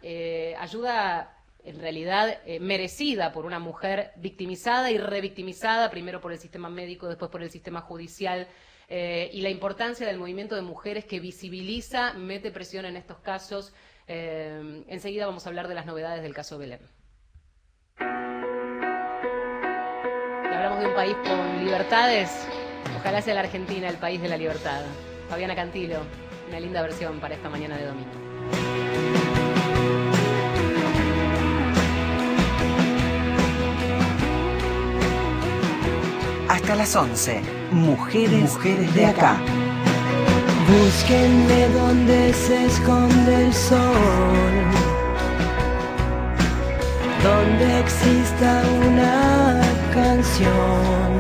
ayuda 0.58 1.33
en 1.64 1.80
realidad 1.80 2.40
eh, 2.46 2.60
merecida 2.60 3.32
por 3.32 3.46
una 3.46 3.60
mujer 3.60 4.12
victimizada 4.18 4.92
y 4.92 4.98
revictimizada, 4.98 5.90
primero 5.90 6.22
por 6.22 6.32
el 6.32 6.40
sistema 6.40 6.70
médico, 6.70 7.08
después 7.08 7.32
por 7.32 7.42
el 7.42 7.50
sistema 7.50 7.82
judicial, 7.82 8.48
eh, 8.90 9.30
y 9.34 9.42
la 9.42 9.50
importancia 9.50 10.06
del 10.06 10.18
movimiento 10.18 10.56
de 10.56 10.62
mujeres 10.62 11.06
que 11.06 11.20
visibiliza, 11.20 12.14
mete 12.14 12.52
presión 12.52 12.86
en 12.86 12.98
estos 12.98 13.18
casos. 13.20 13.74
Eh, 14.08 14.84
enseguida 14.88 15.26
vamos 15.26 15.46
a 15.46 15.50
hablar 15.50 15.68
de 15.68 15.76
las 15.76 15.86
novedades 15.86 16.22
del 16.22 16.34
caso 16.34 16.58
Belén. 16.58 16.82
Hablamos 20.46 20.80
de 20.80 20.88
un 20.88 20.96
país 20.96 21.16
con 21.24 21.64
libertades. 21.64 22.30
Ojalá 23.00 23.22
sea 23.22 23.34
la 23.34 23.42
Argentina 23.42 23.88
el 23.90 23.98
país 23.98 24.22
de 24.22 24.28
la 24.28 24.38
libertad. 24.38 24.82
Fabiana 25.30 25.56
Cantilo, 25.56 26.00
una 26.50 26.60
linda 26.60 26.82
versión 26.82 27.20
para 27.20 27.36
esta 27.36 27.50
mañana 27.50 27.78
de 27.78 27.86
domingo. 27.86 28.93
Hasta 36.64 36.76
las 36.78 36.96
11. 36.96 37.42
Mujeres, 37.74 38.54
Mujeres 38.54 38.96
de 38.96 39.06
acá. 39.06 39.36
Búsquenme 40.66 41.68
donde 41.78 42.34
se 42.34 42.68
esconde 42.68 43.48
el 43.48 43.54
sol, 43.54 43.84
donde 47.22 47.80
exista 47.82 48.64
una 48.88 49.62
canción. 49.94 51.12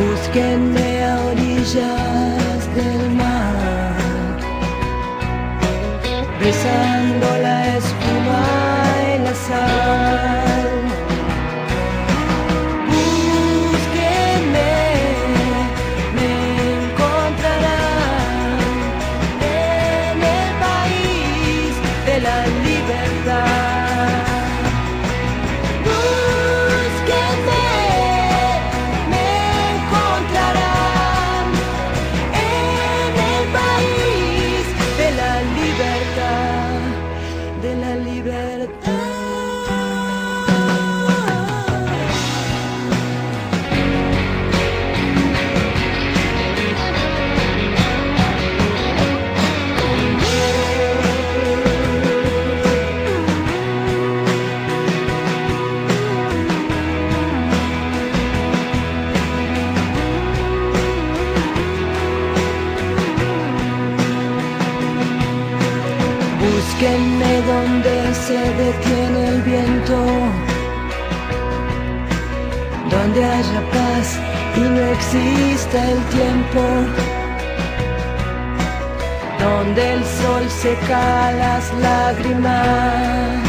Búsquenme 0.00 1.04
a 1.04 1.20
orillas 1.26 2.74
del 2.74 3.10
mar, 3.12 4.36
besando 6.40 7.38
la 7.40 7.76
espuma 7.76 8.42
y 9.14 9.18
la 9.22 9.34
sal. 9.34 10.49
Detiene 68.90 69.28
el 69.28 69.42
viento, 69.42 69.96
donde 72.90 73.24
haya 73.24 73.60
paz 73.70 74.18
y 74.56 74.60
no 74.60 74.80
exista 74.80 75.90
el 75.90 75.98
tiempo, 76.06 76.62
donde 79.38 79.92
el 79.94 80.04
sol 80.04 80.44
seca 80.48 81.32
las 81.32 81.72
lágrimas 81.74 83.42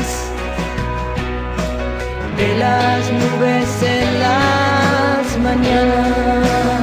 de 2.38 2.58
las 2.58 3.12
nubes 3.12 3.84
en 3.84 4.20
las 4.20 5.38
mañanas. 5.40 6.81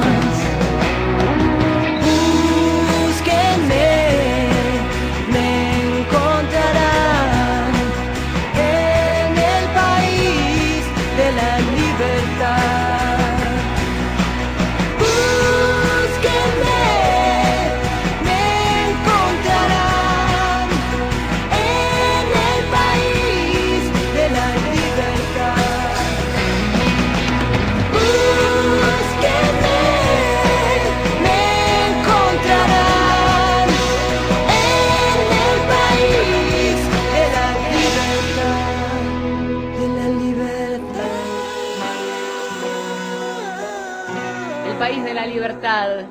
Libertad. 45.49 46.05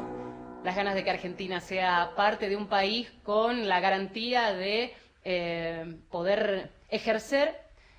Las 0.65 0.75
ganas 0.75 0.97
de 0.97 1.05
que 1.05 1.11
Argentina 1.11 1.61
sea 1.61 2.11
parte 2.17 2.49
de 2.49 2.57
un 2.57 2.67
país 2.67 3.09
con 3.23 3.69
la 3.69 3.79
garantía 3.79 4.53
de 4.53 4.93
eh, 5.23 5.97
poder 6.11 6.73
ejercer 6.89 7.55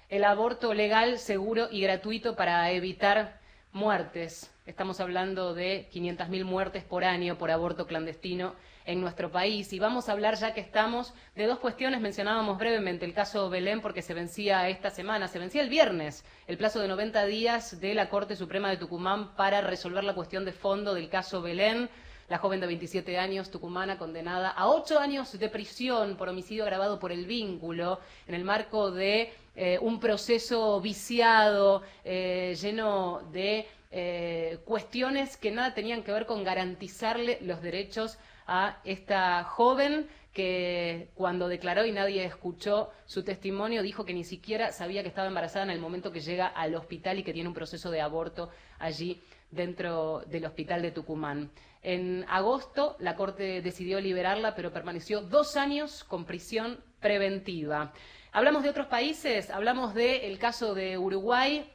el 0.09 0.25
aborto 0.25 0.73
legal, 0.73 1.17
seguro 1.17 1.69
y 1.71 1.79
gratuito 1.79 2.35
para 2.35 2.69
evitar 2.71 3.39
muertes. 3.71 4.53
Estamos 4.65 4.99
hablando 4.99 5.53
de 5.53 5.87
500.000 5.93 6.43
muertes 6.43 6.83
por 6.83 7.05
año 7.05 7.37
por 7.37 7.51
aborto 7.51 7.87
clandestino 7.87 8.53
en 8.89 9.01
nuestro 9.01 9.31
país. 9.31 9.71
Y 9.71 9.77
vamos 9.77 10.09
a 10.09 10.13
hablar, 10.13 10.35
ya 10.35 10.55
que 10.55 10.61
estamos, 10.61 11.13
de 11.35 11.45
dos 11.45 11.59
cuestiones. 11.59 12.01
Mencionábamos 12.01 12.57
brevemente 12.57 13.05
el 13.05 13.13
caso 13.13 13.47
Belén 13.47 13.81
porque 13.81 14.01
se 14.01 14.15
vencía 14.15 14.67
esta 14.67 14.89
semana, 14.89 15.27
se 15.27 15.37
vencía 15.37 15.61
el 15.61 15.69
viernes, 15.69 16.25
el 16.47 16.57
plazo 16.57 16.79
de 16.79 16.87
90 16.87 17.23
días 17.25 17.79
de 17.79 17.93
la 17.93 18.09
Corte 18.09 18.35
Suprema 18.35 18.67
de 18.69 18.77
Tucumán 18.77 19.35
para 19.35 19.61
resolver 19.61 20.03
la 20.03 20.15
cuestión 20.15 20.43
de 20.43 20.53
fondo 20.53 20.95
del 20.95 21.07
caso 21.07 21.43
Belén. 21.43 21.87
La 22.29 22.39
joven 22.39 22.59
de 22.59 22.67
27 22.67 23.17
años, 23.19 23.51
tucumana, 23.51 23.99
condenada 23.99 24.49
a 24.49 24.67
ocho 24.67 24.99
años 24.99 25.37
de 25.37 25.49
prisión 25.49 26.15
por 26.15 26.29
homicidio 26.29 26.63
agravado 26.63 26.99
por 26.99 27.11
el 27.11 27.25
vínculo 27.25 27.99
en 28.27 28.33
el 28.33 28.43
marco 28.43 28.91
de 28.91 29.33
eh, 29.55 29.77
un 29.81 29.99
proceso 29.99 30.79
viciado, 30.81 31.83
eh, 32.03 32.55
lleno 32.59 33.21
de 33.31 33.67
eh, 33.91 34.59
cuestiones 34.65 35.37
que 35.37 35.49
nada 35.49 35.73
tenían 35.73 36.03
que 36.03 36.11
ver 36.11 36.27
con 36.27 36.43
garantizarle 36.43 37.39
los 37.41 37.61
derechos 37.61 38.19
a 38.49 38.79
esta 38.83 39.43
joven 39.43 40.07
que 40.33 41.09
cuando 41.15 41.47
declaró 41.47 41.85
y 41.85 41.91
nadie 41.91 42.23
escuchó 42.25 42.91
su 43.05 43.23
testimonio 43.23 43.83
dijo 43.83 44.05
que 44.05 44.13
ni 44.13 44.23
siquiera 44.23 44.71
sabía 44.71 45.01
que 45.01 45.09
estaba 45.09 45.27
embarazada 45.27 45.65
en 45.65 45.71
el 45.71 45.79
momento 45.79 46.11
que 46.11 46.19
llega 46.19 46.47
al 46.47 46.75
hospital 46.75 47.19
y 47.19 47.23
que 47.23 47.33
tiene 47.33 47.49
un 47.49 47.55
proceso 47.55 47.91
de 47.91 48.01
aborto 48.01 48.49
allí 48.79 49.21
dentro 49.51 50.23
del 50.27 50.45
hospital 50.45 50.81
de 50.81 50.91
Tucumán. 50.91 51.51
En 51.81 52.25
agosto 52.27 52.95
la 52.99 53.15
Corte 53.15 53.61
decidió 53.61 53.99
liberarla, 53.99 54.55
pero 54.55 54.73
permaneció 54.73 55.21
dos 55.21 55.55
años 55.55 56.03
con 56.03 56.25
prisión 56.25 56.79
preventiva. 56.99 57.93
Hablamos 58.31 58.63
de 58.63 58.69
otros 58.69 58.87
países, 58.87 59.49
hablamos 59.49 59.93
del 59.93 60.37
caso 60.39 60.73
de 60.73 60.97
Uruguay, 60.97 61.71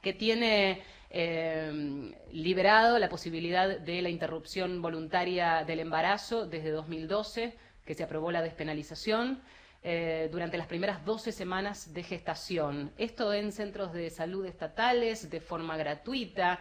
que 0.00 0.12
tiene 0.12 0.82
eh, 1.12 2.12
liberado 2.32 2.98
la 2.98 3.08
posibilidad 3.08 3.78
de 3.78 4.02
la 4.02 4.08
interrupción 4.08 4.82
voluntaria 4.82 5.64
del 5.64 5.80
embarazo 5.80 6.46
desde 6.46 6.70
2012, 6.70 7.56
que 7.84 7.94
se 7.94 8.02
aprobó 8.02 8.32
la 8.32 8.42
despenalización. 8.42 9.42
eh, 9.84 10.28
durante 10.30 10.56
las 10.56 10.68
primeras 10.68 11.04
12 11.04 11.32
semanas 11.32 11.92
de 11.92 12.02
gestación. 12.04 12.92
Esto 12.98 13.34
en 13.34 13.50
centros 13.50 13.92
de 13.92 14.10
salud 14.10 14.46
estatales, 14.46 15.28
de 15.28 15.40
forma 15.40 15.76
gratuita. 15.76 16.60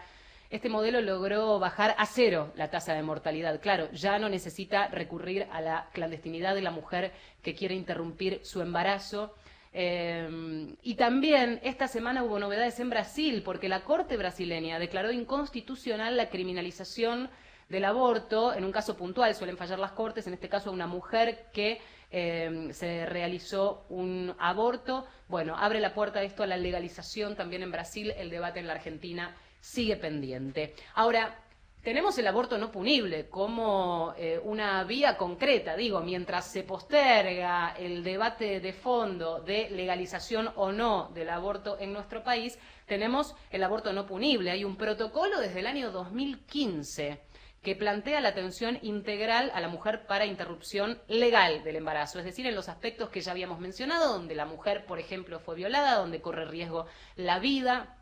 Este 0.50 0.70
modelo 0.70 1.02
logró 1.02 1.60
bajar 1.60 1.96
a 1.98 2.06
cero 2.06 2.52
la 2.56 2.70
tasa 2.70 2.94
de 2.94 3.04
mortalidad. 3.04 3.62
Claro, 3.62 3.92
ya 3.92 4.20
no 4.20 4.28
necesita 4.28 4.88
recurrir 4.88 5.48
a 5.52 5.62
la 5.62 5.90
clandestinidad 5.94 6.56
de 6.56 6.62
la 6.62 6.72
mujer 6.72 7.12
que 7.42 7.56
quiere 7.56 7.76
interrumpir 7.76 8.42
su 8.44 8.62
embarazo. 8.62 9.36
Eh, 9.74 10.76
y 10.82 10.96
también 10.96 11.60
esta 11.64 11.88
semana 11.88 12.24
hubo 12.24 12.40
novedades 12.40 12.80
en 12.80 12.90
Brasil, 12.90 13.42
porque 13.44 13.70
la 13.70 13.84
Corte 13.84 14.18
brasileña 14.18 14.80
declaró 14.80 15.12
inconstitucional 15.12 16.18
la 16.18 16.30
criminalización 16.30 17.30
del 17.70 17.86
aborto. 17.86 18.54
En 18.54 18.66
un 18.66 18.72
caso 18.72 18.98
puntual 18.98 19.34
suelen 19.34 19.58
fallar 19.58 19.80
las 19.80 19.94
Cortes, 19.94 20.28
en 20.28 20.34
este 20.34 20.50
caso 20.50 20.70
a 20.70 20.74
una 20.74 20.88
mujer 20.88 21.46
que 21.54 21.80
eh, 22.12 22.70
se 22.74 23.06
realizó 23.06 23.86
un 23.90 24.36
aborto. 24.38 25.08
Bueno, 25.30 25.56
abre 25.58 25.80
la 25.80 25.94
puerta 25.94 26.22
esto 26.22 26.44
a 26.44 26.48
la 26.48 26.58
legalización 26.58 27.36
también 27.36 27.64
en 27.64 27.72
Brasil. 27.72 28.14
El 28.18 28.30
debate 28.30 28.60
en 28.60 28.68
la 28.68 28.74
Argentina 28.74 29.36
sigue 29.62 29.96
pendiente. 29.96 30.76
Ahora, 30.96 31.40
tenemos 31.84 32.18
el 32.18 32.28
aborto 32.28 32.58
no 32.58 32.72
punible 32.72 33.28
como 33.28 34.14
eh, 34.18 34.40
una 34.44 34.84
vía 34.84 35.18
concreta, 35.18 35.76
digo, 35.76 36.02
mientras 36.02 36.46
se 36.46 36.64
posterga 36.64 37.76
el 37.78 38.04
debate 38.04 38.60
de 38.60 38.74
fondo 38.74 39.42
de 39.42 39.70
legalización 39.72 40.52
o 40.56 40.72
no 40.72 41.10
del 41.14 41.30
aborto 41.30 41.80
en 41.80 41.92
nuestro 41.92 42.24
país, 42.24 42.60
tenemos 42.86 43.36
el 43.50 43.64
aborto 43.64 43.94
no 43.94 44.06
punible. 44.06 44.52
Hay 44.52 44.64
un 44.64 44.76
protocolo 44.76 45.40
desde 45.40 45.62
el 45.62 45.68
año 45.68 45.92
2015 45.92 47.22
que 47.64 47.76
plantea 47.76 48.22
la 48.22 48.30
atención 48.30 48.80
integral 48.82 49.52
a 49.54 49.62
la 49.62 49.68
mujer 49.68 50.06
para 50.08 50.26
interrupción 50.26 51.00
legal 51.08 51.64
del 51.64 51.76
embarazo, 51.76 52.18
es 52.18 52.26
decir, 52.26 52.48
en 52.48 52.56
los 52.56 52.70
aspectos 52.70 53.10
que 53.10 53.22
ya 53.22 53.32
habíamos 53.32 53.60
mencionado, 53.60 54.14
donde 54.14 54.34
la 54.34 54.46
mujer, 54.46 54.86
por 54.86 55.00
ejemplo, 55.00 55.40
fue 55.40 55.56
violada, 55.56 56.00
donde 56.00 56.22
corre 56.22 56.46
riesgo 56.46 56.88
la 57.16 57.38
vida, 57.38 58.01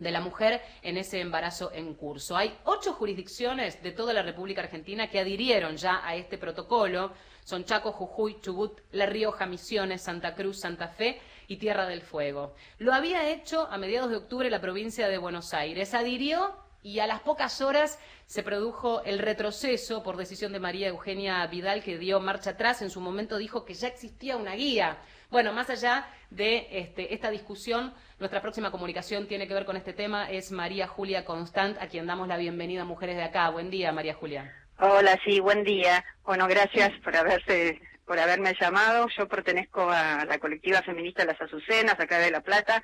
de 0.00 0.10
la 0.10 0.20
mujer 0.20 0.60
en 0.82 0.96
ese 0.96 1.20
embarazo 1.20 1.70
en 1.72 1.94
curso. 1.94 2.36
Hay 2.36 2.58
ocho 2.64 2.94
jurisdicciones 2.94 3.80
de 3.82 3.92
toda 3.92 4.12
la 4.12 4.22
República 4.22 4.62
Argentina 4.62 5.08
que 5.08 5.20
adhirieron 5.20 5.76
ya 5.76 6.00
a 6.04 6.16
este 6.16 6.38
protocolo. 6.38 7.12
Son 7.44 7.64
Chaco, 7.64 7.92
Jujuy, 7.92 8.40
Chubut, 8.40 8.80
La 8.92 9.06
Rioja, 9.06 9.46
Misiones, 9.46 10.02
Santa 10.02 10.34
Cruz, 10.34 10.60
Santa 10.60 10.88
Fe 10.88 11.20
y 11.48 11.56
Tierra 11.56 11.86
del 11.86 12.02
Fuego. 12.02 12.54
Lo 12.78 12.92
había 12.92 13.28
hecho 13.30 13.68
a 13.70 13.78
mediados 13.78 14.10
de 14.10 14.16
octubre 14.16 14.50
la 14.50 14.60
provincia 14.60 15.08
de 15.08 15.18
Buenos 15.18 15.54
Aires. 15.54 15.94
Adhirió 15.94 16.54
y 16.82 17.00
a 17.00 17.06
las 17.06 17.20
pocas 17.20 17.60
horas 17.60 17.98
se 18.24 18.42
produjo 18.42 19.02
el 19.04 19.18
retroceso 19.18 20.02
por 20.02 20.16
decisión 20.16 20.52
de 20.52 20.60
María 20.60 20.88
Eugenia 20.88 21.46
Vidal, 21.46 21.82
que 21.82 21.98
dio 21.98 22.20
marcha 22.20 22.50
atrás. 22.50 22.80
En 22.80 22.90
su 22.90 23.00
momento 23.00 23.36
dijo 23.36 23.64
que 23.64 23.74
ya 23.74 23.88
existía 23.88 24.36
una 24.36 24.54
guía. 24.54 24.98
Bueno, 25.30 25.52
más 25.52 25.70
allá 25.70 26.08
de 26.30 26.66
este, 26.72 27.14
esta 27.14 27.30
discusión, 27.30 27.94
nuestra 28.18 28.42
próxima 28.42 28.72
comunicación 28.72 29.28
tiene 29.28 29.46
que 29.46 29.54
ver 29.54 29.64
con 29.64 29.76
este 29.76 29.92
tema. 29.92 30.28
Es 30.28 30.50
María 30.50 30.88
Julia 30.88 31.24
Constant, 31.24 31.80
a 31.80 31.86
quien 31.86 32.04
damos 32.06 32.26
la 32.26 32.36
bienvenida 32.36 32.82
a 32.82 32.84
Mujeres 32.84 33.16
de 33.16 33.22
Acá. 33.22 33.48
Buen 33.50 33.70
día, 33.70 33.92
María 33.92 34.14
Julia. 34.14 34.52
Hola, 34.80 35.16
sí, 35.24 35.38
buen 35.38 35.62
día. 35.62 36.04
Bueno, 36.24 36.48
gracias 36.48 36.90
por 37.04 37.16
haberse, 37.16 37.80
por 38.06 38.18
haberme 38.18 38.56
llamado. 38.60 39.06
Yo 39.16 39.28
pertenezco 39.28 39.88
a 39.88 40.24
la 40.24 40.38
colectiva 40.38 40.82
feminista 40.82 41.24
Las 41.24 41.40
Azucenas, 41.40 42.00
acá 42.00 42.18
de 42.18 42.32
La 42.32 42.40
Plata, 42.40 42.82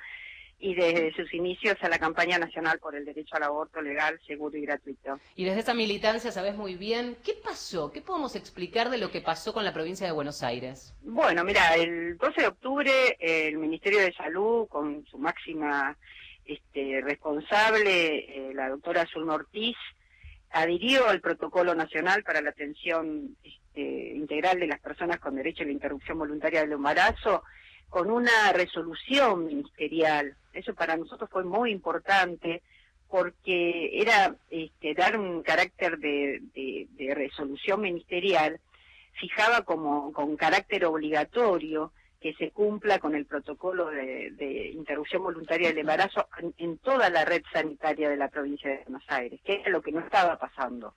y 0.59 0.73
desde 0.73 1.13
sus 1.13 1.31
inicios 1.33 1.75
a 1.81 1.89
la 1.89 1.99
campaña 1.99 2.39
nacional 2.39 2.79
por 2.79 2.95
el 2.95 3.05
derecho 3.05 3.35
al 3.35 3.43
aborto 3.43 3.81
legal, 3.81 4.19
seguro 4.25 4.57
y 4.57 4.61
gratuito. 4.61 5.19
Y 5.35 5.45
desde 5.45 5.59
esa 5.59 5.73
militancia 5.73 6.31
sabes 6.31 6.55
muy 6.55 6.75
bien 6.75 7.15
qué 7.23 7.33
pasó, 7.33 7.91
qué 7.91 8.01
podemos 8.01 8.35
explicar 8.35 8.89
de 8.89 8.97
lo 8.97 9.11
que 9.11 9.21
pasó 9.21 9.53
con 9.53 9.63
la 9.63 9.73
provincia 9.73 10.07
de 10.07 10.13
Buenos 10.13 10.41
Aires. 10.41 10.95
Bueno, 11.01 11.43
mira, 11.43 11.75
el 11.75 12.17
12 12.17 12.41
de 12.41 12.47
octubre 12.47 13.17
el 13.19 13.57
Ministerio 13.57 13.99
de 13.99 14.13
Salud, 14.13 14.67
con 14.67 15.05
su 15.05 15.19
máxima 15.19 15.95
este, 16.45 17.01
responsable, 17.01 18.49
eh, 18.49 18.53
la 18.53 18.69
doctora 18.69 19.05
Zulma 19.05 19.35
Ortiz, 19.35 19.77
adhirió 20.49 21.07
al 21.07 21.21
protocolo 21.21 21.75
nacional 21.75 22.23
para 22.23 22.41
la 22.41 22.49
atención 22.49 23.35
este, 23.43 24.15
integral 24.15 24.59
de 24.59 24.67
las 24.67 24.79
personas 24.79 25.19
con 25.19 25.35
derecho 25.35 25.63
a 25.63 25.65
la 25.67 25.73
interrupción 25.73 26.17
voluntaria 26.17 26.61
del 26.61 26.71
embarazo 26.71 27.43
con 27.89 28.11
una 28.11 28.51
resolución 28.53 29.45
ministerial. 29.45 30.35
Eso 30.57 30.73
para 30.75 30.97
nosotros 30.97 31.29
fue 31.31 31.43
muy 31.43 31.71
importante 31.71 32.61
porque 33.09 34.01
era 34.01 34.35
este, 34.49 34.93
dar 34.93 35.17
un 35.17 35.41
carácter 35.43 35.97
de, 35.97 36.41
de, 36.53 36.87
de 36.91 37.15
resolución 37.15 37.81
ministerial, 37.81 38.59
fijaba 39.13 39.61
como 39.63 40.11
con 40.13 40.35
carácter 40.35 40.85
obligatorio 40.85 41.91
que 42.19 42.33
se 42.33 42.51
cumpla 42.51 42.99
con 42.99 43.15
el 43.15 43.25
protocolo 43.25 43.89
de, 43.89 44.31
de 44.31 44.69
interrupción 44.69 45.23
voluntaria 45.23 45.69
del 45.69 45.77
embarazo 45.79 46.27
en, 46.39 46.53
en 46.57 46.77
toda 46.79 47.09
la 47.09 47.23
red 47.25 47.43
sanitaria 47.53 48.09
de 48.09 48.17
la 48.17 48.27
provincia 48.27 48.69
de 48.71 48.83
Buenos 48.83 49.03
Aires, 49.07 49.39
que 49.45 49.61
es 49.63 49.67
lo 49.67 49.81
que 49.81 49.91
no 49.91 49.99
estaba 49.99 50.37
pasando 50.37 50.93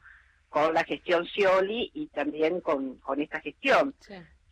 con 0.49 0.75
la 0.75 0.83
gestión 0.85 1.27
Scioli 1.27 1.91
y 1.95 2.07
también 2.09 2.61
con, 2.61 2.97
con 2.97 3.21
esta 3.21 3.41
gestión. 3.41 3.95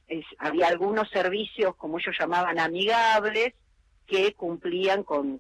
Es- 0.07 0.25
había 0.39 0.69
algunos 0.69 1.09
servicios, 1.11 1.75
como 1.77 1.99
ellos 1.99 2.15
llamaban, 2.19 2.59
amigables, 2.59 3.55
que 4.09 4.35
cumplían 4.35 5.05
con, 5.05 5.39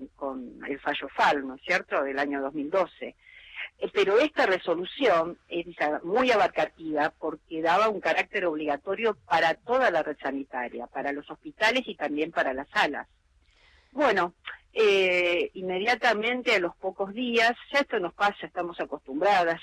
el 0.69 0.79
fallo 0.81 1.09
FAL, 1.09 1.47
¿no 1.47 1.55
es 1.55 1.63
cierto?, 1.63 2.03
del 2.05 2.19
año 2.19 2.43
2012. 2.43 3.17
Eh, 3.79 3.91
Pero 3.93 4.19
esta 4.19 4.45
resolución 4.47 5.39
es 5.49 5.67
muy 6.05 6.31
abarcativa 6.31 7.13
porque 7.19 7.63
daba 7.63 7.89
un 7.89 8.01
carácter 8.01 8.45
obligatorio 8.45 9.17
para 9.27 9.55
toda 9.55 9.91
la 9.91 10.03
red 10.03 10.19
sanitaria, 10.23 10.87
para 10.87 11.13
los 11.13 11.29
hospitales 11.31 11.83
y 11.87 11.95
también 11.95 12.31
para 12.31 12.53
las 12.53 12.69
salas. 12.69 13.09
Bueno, 13.91 14.35
eh, 14.75 15.51
inmediatamente 15.55 16.55
a 16.55 16.61
los 16.61 16.77
pocos 16.77 17.15
días, 17.15 17.53
ya 17.73 17.81
esto 17.81 17.99
nos 17.99 18.13
pasa, 18.13 18.47
estamos 18.47 18.79
acostumbradas, 18.81 19.63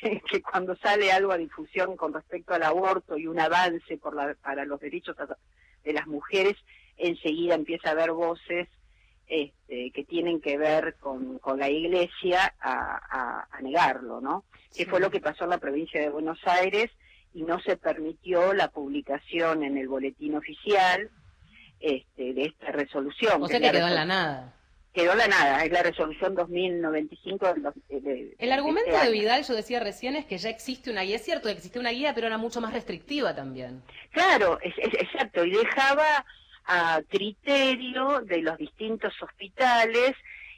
que 0.30 0.40
cuando 0.42 0.76
sale 0.76 1.10
algo 1.10 1.32
a 1.32 1.38
difusión 1.38 1.96
con 1.96 2.14
respecto 2.14 2.54
al 2.54 2.62
aborto 2.62 3.18
y 3.18 3.26
un 3.26 3.40
avance 3.40 3.98
por 3.98 4.14
la- 4.14 4.34
para 4.40 4.64
los 4.64 4.78
derechos 4.78 5.16
de 5.82 5.92
las 5.92 6.06
mujeres, 6.06 6.56
enseguida 6.98 7.54
empieza 7.54 7.88
a 7.88 7.92
haber 7.92 8.12
voces 8.12 8.68
este, 9.26 9.90
que 9.92 10.04
tienen 10.04 10.40
que 10.40 10.56
ver 10.56 10.96
con, 10.98 11.38
con 11.38 11.58
la 11.58 11.68
iglesia 11.68 12.54
a, 12.60 12.98
a- 13.10 13.48
a 13.50 13.60
negarlo, 13.60 14.20
¿no? 14.20 14.44
Que 14.74 14.86
fue 14.86 15.00
lo 15.00 15.10
que 15.10 15.20
pasó 15.20 15.44
en 15.44 15.50
la 15.50 15.58
provincia 15.58 16.00
de 16.00 16.08
Buenos 16.08 16.38
Aires 16.46 16.90
y 17.34 17.42
no 17.42 17.60
se 17.60 17.76
permitió 17.76 18.54
la 18.54 18.68
publicación 18.68 19.62
en 19.64 19.76
el 19.76 19.86
boletín 19.88 20.34
oficial 20.34 21.10
este, 21.78 22.32
de 22.32 22.42
esta 22.44 22.72
resolución. 22.72 23.42
O 23.42 23.48
sea 23.48 23.60
que 23.60 23.70
quedó 23.70 23.86
en 23.88 23.94
la 23.94 24.04
nada. 24.06 24.54
Quedó 24.94 25.12
en 25.12 25.18
la 25.18 25.28
nada, 25.28 25.62
es 25.64 25.70
la 25.70 25.82
resolución 25.82 26.34
2095 26.34 27.46
del 27.54 28.02
de- 28.02 28.34
El 28.38 28.52
argumento 28.52 28.90
este 28.90 29.06
de. 29.06 29.12
Vidal, 29.12 29.44
yo 29.44 29.54
decía 29.54 29.78
recién, 29.78 30.16
es 30.16 30.24
que 30.24 30.38
ya 30.38 30.48
existe 30.48 30.90
una 30.90 31.02
guía. 31.02 31.16
Es 31.16 31.24
cierto 31.24 31.44
que 31.48 31.52
existía 31.52 31.80
una 31.80 31.90
guía, 31.90 32.14
pero 32.14 32.26
era 32.26 32.38
mucho 32.38 32.60
más 32.62 32.72
restrictiva 32.72 33.34
también. 33.34 33.82
Claro, 34.10 34.58
es, 34.62 34.72
es- 34.78 34.94
exacto, 34.94 35.44
y 35.44 35.50
dejaba 35.50 36.24
a 36.68 37.00
criterio 37.08 38.20
de 38.20 38.42
los 38.42 38.58
distintos 38.58 39.14
hospitales 39.22 40.14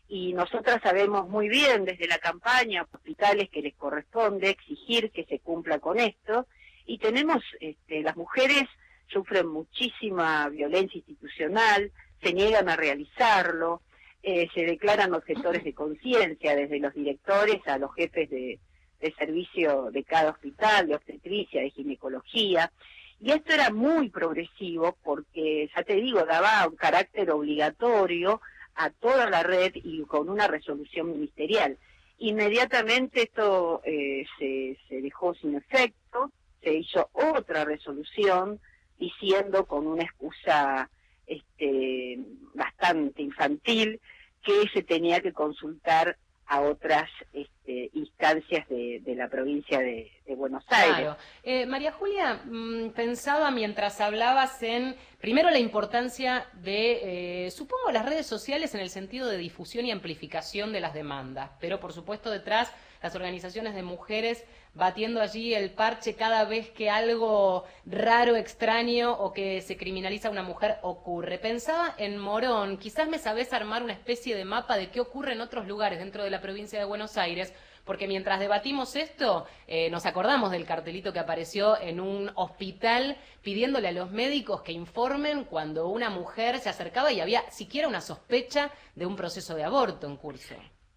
y 0.09 0.33
nosotras 0.33 0.81
sabemos 0.83 1.29
muy 1.29 1.49
bien 1.49 1.85
desde 1.85 2.09
la 2.09 2.19
campaña 2.19 2.87
hospitales 2.93 3.49
que 3.49 3.63
les 3.63 3.75
corresponde 3.77 4.51
exigir 4.51 5.13
que 5.13 5.25
se 5.25 5.39
cumpla 5.39 5.79
con 5.79 6.01
esto 6.01 6.47
y 6.85 6.99
tenemos, 6.99 7.45
este, 7.61 8.03
las 8.03 8.17
mujeres 8.17 8.65
sufren 9.07 9.47
muchísima 9.47 10.49
violencia 10.49 10.99
institucional, 10.99 11.93
se 12.21 12.33
niegan 12.33 12.69
a 12.69 12.77
realizarlo, 12.77 13.81
eh, 14.25 14.49
se 14.53 14.63
declaran 14.63 15.15
objetores 15.15 15.63
de 15.63 15.75
conciencia 15.75 16.57
desde 16.57 16.81
los 16.81 16.93
directores 16.93 17.67
a 17.67 17.79
los 17.79 17.95
jefes 17.95 18.29
de, 18.31 18.59
de 19.01 19.15
servicio 19.15 19.91
de 19.93 20.03
cada 20.03 20.31
hospital, 20.31 20.89
de 20.89 20.97
obstetricia, 20.97 21.63
de 21.63 21.71
ginecología. 21.71 22.73
Y 23.21 23.33
esto 23.33 23.53
era 23.53 23.71
muy 23.71 24.09
progresivo 24.09 24.97
porque, 25.05 25.71
ya 25.77 25.83
te 25.83 25.97
digo, 25.97 26.25
daba 26.25 26.67
un 26.67 26.77
carácter 26.77 27.31
obligatorio 27.31 28.41
a 28.75 28.91
toda 28.91 29.29
la 29.29 29.43
red 29.43 29.73
y 29.75 30.03
con 30.05 30.31
una 30.31 30.47
resolución 30.49 31.13
ministerial. 31.13 31.77
Inmediatamente 32.19 33.23
esto 33.23 33.83
eh, 33.85 34.25
se, 34.39 34.79
se 34.89 35.03
dejó 35.03 35.35
sin 35.35 35.55
efecto, 35.55 36.33
se 36.63 36.75
hizo 36.75 37.11
otra 37.13 37.65
resolución 37.65 38.59
diciendo 38.99 39.67
con 39.67 39.87
una 39.87 40.05
excusa 40.05 40.91
este, 41.27 42.19
bastante 42.55 43.23
infantil 43.23 44.01
que 44.43 44.69
se 44.73 44.83
tenía 44.83 45.21
que 45.21 45.33
consultar 45.33 46.17
a 46.51 46.63
otras 46.63 47.09
este, 47.33 47.91
instancias 47.95 48.69
de, 48.69 49.01
de 49.05 49.15
la 49.15 49.29
provincia 49.29 49.79
de, 49.79 50.11
de 50.27 50.35
Buenos 50.35 50.65
Aires. 50.67 50.97
Claro. 50.97 51.17
Eh, 51.45 51.65
María 51.65 51.93
Julia, 51.93 52.43
mm, 52.45 52.91
pensaba 52.91 53.53
mientras 53.53 54.01
hablabas 54.01 54.61
en, 54.65 54.97
primero, 55.21 55.49
la 55.51 55.61
importancia 55.61 56.47
de, 56.55 57.47
eh, 57.47 57.51
supongo, 57.53 57.93
las 57.93 58.05
redes 58.05 58.27
sociales 58.27 58.75
en 58.75 58.81
el 58.81 58.91
sentido 58.91 59.29
de 59.29 59.39
difusión 59.39 59.87
y 59.87 59.93
amplificación 59.93 60.73
de 60.73 60.81
las 60.81 60.93
demandas, 60.93 61.53
pero 61.61 61.79
por 61.79 61.93
supuesto 61.93 62.31
detrás 62.33 62.75
las 63.03 63.15
organizaciones 63.15 63.75
de 63.75 63.83
mujeres 63.83 64.45
batiendo 64.75 65.21
allí 65.21 65.55
el 65.55 65.71
parche 65.71 66.15
cada 66.15 66.45
vez 66.45 66.71
que 66.71 66.91
algo 66.91 67.65
raro, 67.87 68.37
extraño 68.37 69.13
o 69.13 69.33
que 69.33 69.63
se 69.63 69.77
criminaliza 69.77 70.29
a 70.29 70.31
una 70.31 70.43
mujer 70.43 70.79
ocurre. 70.83 71.39
Pensaba 71.39 71.95
en 71.99 72.19
Morón, 72.19 72.79
quizás 72.79 73.09
me 73.09 73.19
sabés 73.19 73.53
armar 73.53 73.83
una 73.83 73.93
especie 73.93 74.37
de 74.37 74.45
mapa 74.45 74.77
de 74.77 74.91
qué 74.91 75.01
ocurre 75.01 75.33
en 75.33 75.41
otros 75.41 75.67
lugares 75.67 75.99
dentro 75.99 76.23
de 76.23 76.31
la 76.31 76.41
provincia 76.41 76.79
de 76.79 76.85
Buenos 76.85 77.17
Aires, 77.17 77.53
porque 77.85 78.07
mientras 78.07 78.39
debatimos 78.39 78.95
esto, 78.95 79.47
eh, 79.67 79.91
nos 79.91 80.07
acordamos 80.07 80.51
del 80.53 80.67
cartelito 80.67 81.13
que 81.13 81.19
apareció 81.19 81.81
en 81.81 81.99
un 81.99 82.31
hospital 82.37 83.17
pidiéndole 83.43 83.89
a 83.89 83.93
los 83.93 84.11
médicos 84.11 84.63
que 84.63 84.73
informen 84.73 85.45
cuando 85.45 85.89
una 85.89 86.11
mujer 86.11 86.59
se 86.59 86.69
acercaba 86.69 87.11
y 87.11 87.21
había 87.21 87.51
siquiera 87.51 87.89
una 87.89 88.01
sospecha 88.01 88.71
de 88.95 89.07
un 89.07 89.17
proceso 89.17 89.55
de 89.55 89.65
aborto 89.65 90.07
en 90.07 90.17
curso. 90.17 90.55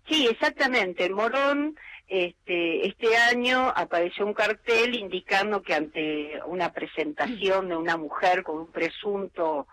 Sí, 0.08 0.28
exactamente. 0.28 1.06
En 1.06 1.14
Morón, 1.14 1.78
este, 2.08 2.88
este 2.88 3.16
año 3.16 3.72
apareció 3.76 4.26
un 4.26 4.34
cartel 4.34 4.96
indicando 4.96 5.62
que 5.62 5.74
ante 5.74 6.42
una 6.46 6.72
presentación 6.74 7.70
de 7.70 7.78
una 7.78 7.98
mujer 7.98 8.44
con 8.44 8.58
un 8.58 8.72
presunto 8.72 9.68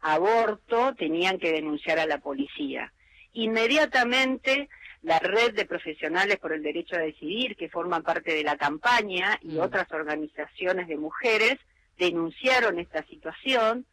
aborto 0.00 0.94
tenían 0.96 1.38
que 1.38 1.52
denunciar 1.52 1.98
a 1.98 2.06
la 2.06 2.18
policía. 2.18 2.92
Inmediatamente 3.34 4.68
la 5.02 5.18
red 5.18 5.54
de 5.54 5.64
profesionales 5.64 6.38
por 6.38 6.52
el 6.52 6.62
derecho 6.62 6.96
a 6.96 7.00
decidir, 7.00 7.56
que 7.56 7.68
forman 7.68 8.02
parte 8.02 8.34
de 8.34 8.44
la 8.44 8.56
campaña, 8.56 9.38
y 9.42 9.58
otras 9.58 9.90
organizaciones 9.92 10.86
de 10.86 10.96
mujeres, 10.96 11.58
denunciaron 11.98 12.78
esta 12.78 13.04
situación 13.04 13.84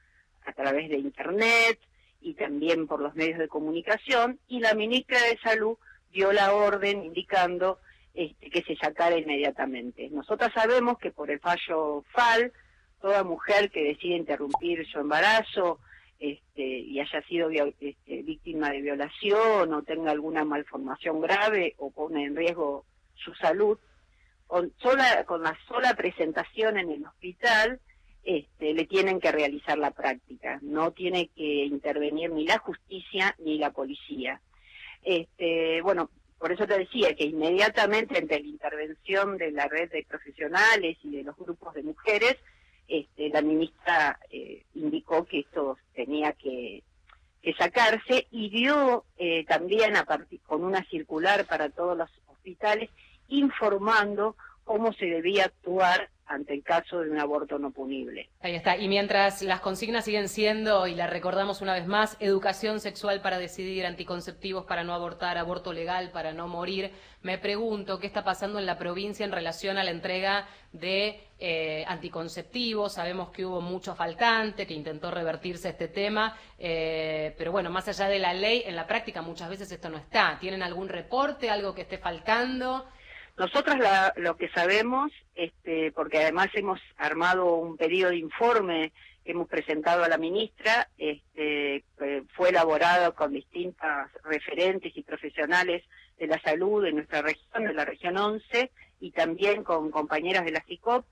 a 0.46 0.54
través 0.54 0.90
de 0.90 0.98
Internet 0.98 1.80
y 2.22 2.34
también 2.34 2.88
por 2.88 3.02
los 3.02 3.16
medios 3.16 3.40
de 3.40 3.48
comunicación, 3.48 4.40
y 4.48 4.60
la 4.60 4.74
ministra 4.74 5.20
de 5.22 5.38
Salud 5.38 5.78
dio 6.12 6.32
la 6.32 6.54
orden 6.54 7.04
indicando 7.04 7.80
este, 8.14 8.50
que 8.50 8.64
se 8.64 8.76
sacara 8.76 9.18
inmediatamente. 9.18 10.10
Nosotras 10.10 10.52
sabemos 10.54 10.98
que 10.98 11.12
por 11.12 11.32
el 11.32 11.40
fallo 11.40 12.04
FAL, 12.12 12.52
toda 13.02 13.24
mujer 13.24 13.70
que 13.72 13.84
decide 13.84 14.16
interrumpir 14.16 14.86
su 14.88 15.00
embarazo 15.00 15.80
este, 16.20 16.62
y 16.62 17.00
haya 17.00 17.22
sido 17.24 17.50
este, 17.50 18.24
víctima 18.24 18.72
de 18.72 18.82
violación 18.82 19.74
o 19.74 19.84
tenga 19.84 20.12
alguna 20.12 20.44
malformación 20.44 21.22
grave 21.22 21.76
o 21.78 21.92
pone 21.92 22.26
en 22.26 22.36
riesgo 22.36 22.86
su 23.16 23.34
salud, 23.36 23.78
con, 24.48 24.74
sola, 24.82 25.24
con 25.26 25.44
la 25.44 25.58
sola 25.68 25.94
presentación 25.94 26.78
en 26.78 26.92
el 26.92 27.06
hospital 27.06 27.80
este, 28.30 28.76
le 28.76 28.86
tienen 28.86 29.20
que 29.20 29.32
realizar 29.32 29.80
la 29.80 29.90
práctica. 29.90 30.60
No 30.62 30.92
tiene 30.92 31.30
que 31.36 31.66
intervenir 31.66 32.30
ni 32.30 32.46
la 32.46 32.60
justicia 32.60 33.36
ni 33.40 33.58
la 33.58 33.72
policía. 33.72 34.40
Este, 35.02 35.82
bueno, 35.82 36.12
por 36.38 36.52
eso 36.52 36.68
te 36.68 36.78
decía 36.78 37.16
que 37.16 37.24
inmediatamente 37.24 38.20
ante 38.20 38.40
la 38.40 38.46
intervención 38.46 39.40
de 39.40 39.50
la 39.50 39.68
red 39.68 39.90
de 39.90 40.06
profesionales 40.08 41.00
y 41.02 41.10
de 41.10 41.24
los 41.24 41.36
grupos 41.38 41.74
de 41.74 41.82
mujeres, 41.82 42.38
este, 42.88 43.30
la 43.30 43.42
ministra 43.42 44.20
eh, 44.30 44.64
indicó 44.76 45.26
que 45.26 45.40
esto 45.40 45.80
tenía 45.96 46.34
que, 46.34 46.84
sacarse 47.58 48.28
y 48.30 48.50
dio 48.50 49.06
eh, 49.18 49.44
también 49.46 49.96
a 49.96 50.06
con 50.46 50.64
una 50.64 50.84
circular 50.84 51.48
para 51.48 51.70
todos 51.70 51.98
los 51.98 52.12
hospitales 52.28 52.92
informando 53.28 54.36
cómo 54.66 54.94
se 54.94 55.08
debía 55.08 55.46
actuar 55.46 56.10
ante 56.30 56.54
el 56.54 56.64
caso 56.64 57.02
de 57.02 57.10
un 57.10 57.20
aborto 57.20 57.58
no 57.58 57.72
punible. 57.72 58.30
Ahí 58.42 58.54
está. 58.54 58.78
Y 58.78 58.88
mientras 58.88 59.42
las 59.42 59.60
consignas 59.62 60.06
siguen 60.06 60.30
siendo, 60.30 60.86
y 60.86 60.94
la 60.94 61.08
recordamos 61.08 61.62
una 61.62 61.74
vez 61.74 61.88
más, 61.88 62.18
educación 62.20 62.80
sexual 62.80 63.22
para 63.22 63.40
decidir, 63.40 63.86
anticonceptivos 63.86 64.66
para 64.66 64.84
no 64.84 64.94
abortar, 64.94 65.40
aborto 65.40 65.74
legal 65.74 66.12
para 66.12 66.32
no 66.32 66.48
morir, 66.48 66.92
me 67.24 67.40
pregunto 67.40 68.00
qué 68.00 68.06
está 68.06 68.24
pasando 68.24 68.60
en 68.60 68.68
la 68.68 68.78
provincia 68.78 69.26
en 69.26 69.32
relación 69.32 69.78
a 69.78 69.84
la 69.84 69.90
entrega 69.90 70.48
de 70.72 71.20
eh, 71.40 71.84
anticonceptivos. 71.88 72.94
Sabemos 72.94 73.32
que 73.32 73.44
hubo 73.44 73.60
mucho 73.60 73.96
faltante, 73.96 74.68
que 74.68 74.76
intentó 74.76 75.10
revertirse 75.10 75.70
este 75.70 75.88
tema, 75.88 76.38
eh, 76.60 77.34
pero 77.40 77.52
bueno, 77.52 77.72
más 77.72 77.88
allá 77.88 78.08
de 78.08 78.20
la 78.20 78.36
ley, 78.36 78.64
en 78.68 78.76
la 78.76 78.86
práctica 78.86 79.24
muchas 79.24 79.50
veces 79.50 79.72
esto 79.72 79.90
no 79.90 79.98
está. 79.98 80.38
¿Tienen 80.40 80.62
algún 80.62 80.90
reporte, 80.90 81.50
algo 81.50 81.74
que 81.74 81.82
esté 81.82 81.98
faltando? 81.98 82.86
Nosotras 83.40 83.80
la- 83.80 84.14
lo 84.18 84.36
que 84.36 84.50
sabemos, 84.50 85.14
este, 85.34 85.94
porque 85.94 86.18
además 86.20 86.50
hemos 86.56 86.82
armado 86.98 87.56
un 87.56 87.78
pedido 87.78 88.10
de 88.10 88.18
informe 88.18 88.92
que 89.24 89.32
hemos 89.32 89.48
presentado 89.48 90.04
a 90.04 90.10
la 90.10 90.18
ministra, 90.18 90.90
este, 90.98 91.86
fue 92.36 92.50
elaborado 92.50 93.16
con 93.16 93.32
distintas 93.32 94.12
referentes 94.26 94.92
y 94.96 95.04
profesionales 95.04 95.84
de 96.18 96.28
la 96.28 96.38
salud 96.42 96.84
de 96.84 96.92
nuestra 96.92 97.22
región, 97.22 97.64
de 97.64 97.74
la 97.74 97.86
región 97.86 98.18
11, 98.18 98.72
y 99.00 99.12
también 99.12 99.64
con 99.64 99.90
compañeras 99.90 100.44
de 100.44 100.52
la 100.52 100.62
CICOP. 100.68 101.06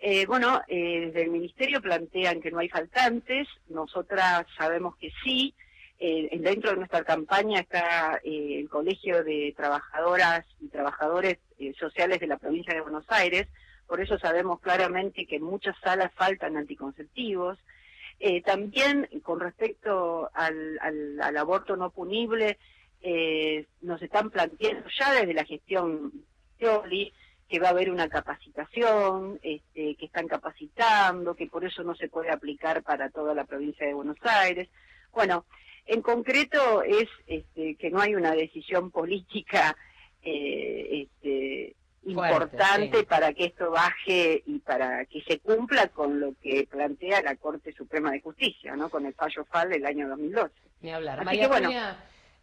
Eh, 0.00 0.26
bueno, 0.26 0.60
eh, 0.66 1.06
desde 1.06 1.22
el 1.22 1.30
Ministerio 1.30 1.80
plantean 1.80 2.40
que 2.40 2.50
no 2.50 2.58
hay 2.58 2.68
faltantes, 2.68 3.46
nosotras 3.68 4.44
sabemos 4.58 4.96
que 4.96 5.10
sí. 5.22 5.54
Eh, 5.98 6.28
dentro 6.40 6.70
de 6.70 6.76
nuestra 6.76 7.04
campaña 7.04 7.60
está 7.60 8.20
eh, 8.24 8.58
el 8.60 8.68
Colegio 8.68 9.22
de 9.22 9.54
Trabajadoras 9.56 10.44
y 10.60 10.68
Trabajadores 10.68 11.38
eh, 11.58 11.72
Sociales 11.78 12.18
de 12.18 12.26
la 12.26 12.36
provincia 12.36 12.74
de 12.74 12.80
Buenos 12.80 13.06
Aires, 13.08 13.46
por 13.86 14.00
eso 14.00 14.18
sabemos 14.18 14.60
claramente 14.60 15.26
que 15.26 15.36
en 15.36 15.44
muchas 15.44 15.76
salas 15.80 16.12
faltan 16.14 16.56
anticonceptivos. 16.56 17.58
También 18.46 19.06
con 19.22 19.38
respecto 19.38 20.30
al, 20.32 21.36
aborto 21.36 21.76
no 21.76 21.90
punible, 21.90 22.58
nos 23.82 24.00
están 24.00 24.30
planteando 24.30 24.88
ya 24.98 25.12
desde 25.12 25.34
la 25.34 25.44
gestión 25.44 26.12
Scioli 26.56 27.12
que 27.48 27.58
va 27.58 27.68
a 27.68 27.70
haber 27.72 27.90
una 27.90 28.08
capacitación, 28.08 29.38
este, 29.42 29.96
que 29.96 30.06
están 30.06 30.26
capacitando, 30.26 31.34
que 31.34 31.48
por 31.48 31.64
eso 31.64 31.82
no 31.82 31.94
se 31.94 32.08
puede 32.08 32.30
aplicar 32.30 32.82
para 32.82 33.10
toda 33.10 33.34
la 33.34 33.44
provincia 33.44 33.86
de 33.86 33.92
Buenos 33.92 34.16
Aires. 34.22 34.70
Bueno, 35.12 35.44
en 35.86 36.02
concreto 36.02 36.82
es 36.82 37.08
este, 37.26 37.76
que 37.76 37.90
no 37.90 38.00
hay 38.00 38.14
una 38.14 38.32
decisión 38.34 38.90
política 38.90 39.76
eh, 40.22 41.08
este, 41.22 41.76
importante 42.04 42.98
sí. 42.98 43.04
para 43.04 43.32
que 43.32 43.46
esto 43.46 43.70
baje 43.70 44.42
y 44.46 44.58
para 44.60 45.04
que 45.06 45.22
se 45.22 45.38
cumpla 45.40 45.88
con 45.88 46.20
lo 46.20 46.34
que 46.42 46.66
plantea 46.70 47.22
la 47.22 47.36
Corte 47.36 47.72
Suprema 47.72 48.10
de 48.10 48.20
Justicia, 48.20 48.76
¿no? 48.76 48.88
Con 48.88 49.06
el 49.06 49.14
fallo 49.14 49.44
FAL 49.44 49.70
del 49.70 49.86
año 49.86 50.08
2012. 50.08 50.52
Ni 50.80 50.92
hablar. 50.92 51.18
Así 51.18 51.24
María 51.26 51.42
que 51.42 51.48
bueno. 51.48 51.70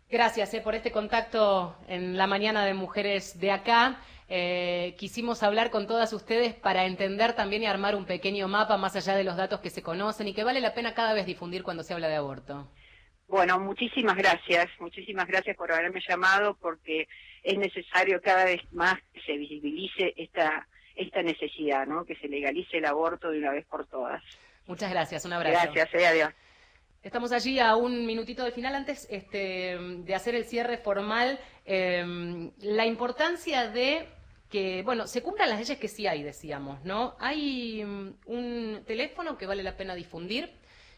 Gracias 0.09 0.53
eh, 0.53 0.61
por 0.61 0.75
este 0.75 0.91
contacto 0.91 1.77
en 1.87 2.17
la 2.17 2.27
mañana 2.27 2.65
de 2.65 2.73
Mujeres 2.73 3.39
de 3.39 3.51
Acá. 3.51 4.01
Eh, 4.27 4.95
quisimos 4.97 5.41
hablar 5.41 5.71
con 5.71 5.87
todas 5.87 6.11
ustedes 6.13 6.53
para 6.53 6.85
entender 6.85 7.33
también 7.33 7.63
y 7.63 7.65
armar 7.65 7.95
un 7.95 8.05
pequeño 8.05 8.47
mapa 8.47 8.77
más 8.77 8.95
allá 8.95 9.15
de 9.15 9.23
los 9.23 9.37
datos 9.37 9.61
que 9.61 9.69
se 9.69 9.81
conocen 9.81 10.27
y 10.27 10.33
que 10.33 10.43
vale 10.43 10.59
la 10.59 10.73
pena 10.73 10.93
cada 10.93 11.13
vez 11.13 11.25
difundir 11.25 11.63
cuando 11.63 11.83
se 11.83 11.93
habla 11.93 12.07
de 12.07 12.15
aborto. 12.15 12.67
Bueno, 13.31 13.61
muchísimas 13.61 14.17
gracias, 14.17 14.67
muchísimas 14.81 15.25
gracias 15.25 15.55
por 15.55 15.71
haberme 15.71 16.01
llamado 16.05 16.53
porque 16.55 17.07
es 17.41 17.57
necesario 17.57 18.21
cada 18.21 18.43
vez 18.43 18.59
más 18.73 18.95
que 19.13 19.21
se 19.21 19.37
visibilice 19.37 20.13
esta 20.17 20.67
esta 20.97 21.23
necesidad, 21.23 21.87
¿no? 21.87 22.03
Que 22.03 22.17
se 22.17 22.27
legalice 22.27 22.79
el 22.79 22.85
aborto 22.85 23.31
de 23.31 23.37
una 23.39 23.51
vez 23.51 23.65
por 23.67 23.85
todas. 23.85 24.21
Muchas 24.67 24.91
gracias, 24.91 25.23
un 25.23 25.31
abrazo. 25.31 25.71
Gracias, 25.71 25.95
eh, 25.95 26.07
adiós. 26.07 26.33
Estamos 27.01 27.31
allí 27.31 27.57
a 27.57 27.77
un 27.77 28.05
minutito 28.05 28.43
del 28.43 28.51
final. 28.51 28.75
Antes 28.75 29.07
este, 29.09 29.77
de 29.79 30.13
hacer 30.13 30.35
el 30.35 30.43
cierre 30.43 30.77
formal, 30.77 31.39
eh, 31.65 32.51
la 32.59 32.85
importancia 32.85 33.69
de 33.69 34.09
que, 34.49 34.83
bueno, 34.83 35.07
se 35.07 35.23
cumplan 35.23 35.49
las 35.49 35.59
leyes 35.59 35.79
que 35.79 35.87
sí 35.87 36.05
hay, 36.05 36.21
decíamos, 36.21 36.83
¿no? 36.83 37.15
Hay 37.17 37.81
mm, 37.81 38.13
un 38.25 38.83
teléfono 38.85 39.37
que 39.37 39.47
vale 39.47 39.63
la 39.63 39.77
pena 39.77 39.95
difundir, 39.95 40.51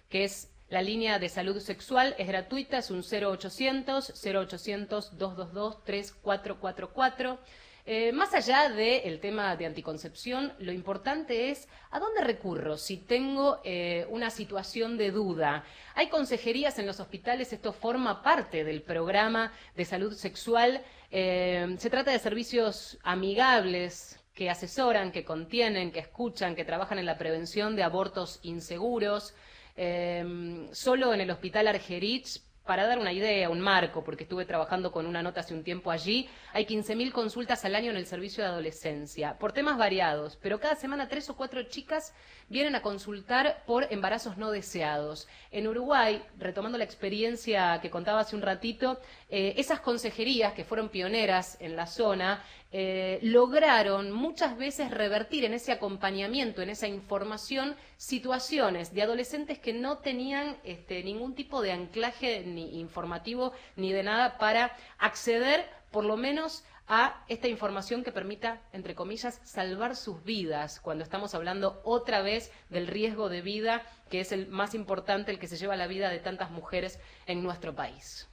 que 0.09 0.23
es 0.23 0.53
la 0.74 0.82
línea 0.82 1.19
de 1.19 1.30
salud 1.30 1.59
sexual, 1.59 2.15
es 2.17 2.28
gratuita, 2.28 2.80
es 2.80 2.89
un 2.89 3.03
0800 3.03 4.26
0800 4.26 5.19
222 5.19 5.84
3444. 5.84 7.38
Eh, 7.86 8.11
más 8.11 8.34
allá 8.34 8.69
del 8.69 9.19
tema 9.19 9.55
de 9.55 9.67
anticoncepción, 9.67 10.51
lo 10.57 10.71
importante 10.71 11.51
es 11.51 11.67
a 11.91 11.99
dónde 11.99 12.21
recurro 12.21 12.78
si 12.78 12.97
tengo 12.97 13.59
eh, 13.63 14.07
una 14.09 14.32
situación 14.32 14.97
de 14.97 15.11
duda. 15.11 15.63
Hay 15.93 16.09
consejerías 16.09 16.80
en 16.80 16.88
los 16.88 16.99
hospitales, 16.99 17.53
esto 17.53 17.71
forma 17.71 18.24
parte 18.24 18.63
del 18.63 18.82
programa 18.82 19.53
de 19.76 19.86
salud 19.86 20.13
sexual. 20.13 20.82
Eh, 21.11 21.76
se 21.78 21.91
trata 21.91 22.09
de 22.09 22.17
servicios 22.17 22.97
amigables 23.03 24.19
que 24.34 24.49
asesoran, 24.49 25.11
que 25.11 25.24
contienen, 25.24 25.91
que 25.91 25.99
escuchan, 25.99 26.55
que 26.55 26.65
trabajan 26.65 26.97
en 26.97 27.05
la 27.05 27.19
prevención 27.19 27.76
de 27.76 27.84
abortos 27.84 28.39
inseguros. 28.41 29.36
Eh, 29.76 30.67
solo 30.71 31.13
en 31.13 31.21
el 31.21 31.32
Hospital 31.32 31.67
Argerich, 31.67 32.41
para 32.65 32.88
dar 32.88 32.97
una 32.97 33.11
idea, 33.11 33.49
un 33.49 33.59
marco, 33.59 34.03
porque 34.03 34.24
estuve 34.24 34.45
trabajando 34.45 34.91
con 34.91 35.05
una 35.05 35.21
nota 35.21 35.41
hace 35.41 35.53
un 35.53 35.63
tiempo 35.63 35.91
allí, 35.91 36.30
hay 36.53 36.65
15.000 36.65 37.11
consultas 37.11 37.65
al 37.65 37.76
año 37.76 37.91
en 37.91 37.97
el 37.97 38.05
servicio 38.05 38.43
de 38.43 38.49
adolescencia, 38.49 39.38
por 39.38 39.51
temas 39.51 39.78
variados, 39.78 40.38
pero 40.41 40.59
cada 40.59 40.76
semana 40.76 41.09
tres 41.09 41.30
o 41.30 41.36
cuatro 41.36 41.63
chicas 41.63 42.13
vienen 42.47 42.76
a 42.76 42.82
consultar 42.82 43.63
por 43.65 43.91
embarazos 43.91 44.38
no 44.38 44.49
deseados. 44.51 45.28
En 45.51 45.67
Uruguay, 45.67 46.24
retomando 46.38 46.78
la 46.78 46.86
experiencia 46.86 47.80
que 47.82 47.89
contaba 47.89 48.21
hace 48.21 48.36
un 48.36 48.41
ratito, 48.41 48.99
eh, 49.30 49.55
esas 49.57 49.82
consejerías 49.82 50.53
que 50.53 50.63
fueron 50.63 50.88
pioneras 50.88 51.57
en 51.59 51.76
la 51.76 51.86
zona, 51.86 52.43
eh, 52.76 53.19
lograron 53.21 54.11
muchas 54.11 54.57
veces 54.57 54.89
revertir 54.89 55.45
en 55.45 55.53
ese 55.53 55.71
acompañamiento, 55.71 56.63
en 56.63 56.71
esa 56.71 56.88
información, 56.88 57.76
situaciones 57.97 58.95
de 58.95 59.03
adolescentes 59.03 59.59
que 59.59 59.74
no 59.74 59.99
tenían 59.99 60.57
este, 60.63 61.03
ningún 61.03 61.36
tipo 61.36 61.61
de 61.61 61.71
anclaje 61.71 62.43
ni 62.47 62.80
informativo 62.80 63.53
ni 63.76 63.93
de 63.93 64.01
nada 64.01 64.39
para 64.39 64.76
acceder 64.97 65.69
por 65.91 66.03
lo 66.03 66.17
menos 66.17 66.63
a 66.88 67.24
esta 67.28 67.47
información 67.47 68.03
que 68.03 68.11
permita, 68.11 68.59
entre 68.74 68.95
comillas, 68.95 69.39
salvar 69.43 69.95
sus 69.95 70.24
vidas, 70.24 70.80
cuando 70.80 71.03
estamos 71.03 71.36
hablando 71.36 71.80
otra 71.86 72.24
vez 72.24 72.51
del 72.69 72.88
riesgo 72.88 73.30
de 73.30 73.41
vida, 73.41 73.84
que 74.09 74.19
es 74.19 74.32
el 74.32 74.47
más 74.47 74.74
importante, 74.74 75.32
el 75.32 75.38
que 75.38 75.47
se 75.47 75.57
lleva 75.57 75.76
la 75.76 75.86
vida 75.86 76.09
de 76.09 76.17
tantas 76.17 76.49
mujeres 76.49 76.99
en 77.28 77.43
nuestro 77.43 77.76
país. 77.76 78.28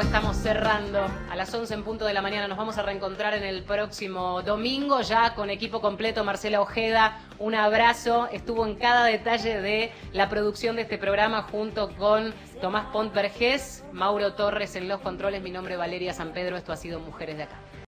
Estamos 0.00 0.36
cerrando 0.36 1.06
a 1.30 1.36
las 1.36 1.54
11 1.54 1.72
en 1.72 1.82
punto 1.82 2.04
de 2.04 2.12
la 2.12 2.20
mañana. 2.20 2.48
Nos 2.48 2.58
vamos 2.58 2.76
a 2.76 2.82
reencontrar 2.82 3.32
en 3.34 3.44
el 3.44 3.62
próximo 3.62 4.42
domingo 4.42 5.00
ya 5.00 5.34
con 5.34 5.48
equipo 5.48 5.80
completo. 5.80 6.22
Marcela 6.22 6.60
Ojeda, 6.60 7.18
un 7.38 7.54
abrazo. 7.54 8.28
Estuvo 8.30 8.66
en 8.66 8.74
cada 8.74 9.06
detalle 9.06 9.60
de 9.60 9.92
la 10.12 10.28
producción 10.28 10.76
de 10.76 10.82
este 10.82 10.98
programa 10.98 11.42
junto 11.44 11.94
con 11.96 12.34
Tomás 12.60 12.86
Pont 12.92 13.14
Vergés, 13.14 13.84
Mauro 13.92 14.34
Torres 14.34 14.76
en 14.76 14.86
los 14.86 15.00
controles. 15.00 15.42
Mi 15.42 15.50
nombre 15.50 15.74
es 15.74 15.78
Valeria 15.78 16.12
San 16.12 16.32
Pedro. 16.32 16.58
Esto 16.58 16.72
ha 16.72 16.76
sido 16.76 17.00
Mujeres 17.00 17.38
de 17.38 17.44
Acá. 17.44 17.56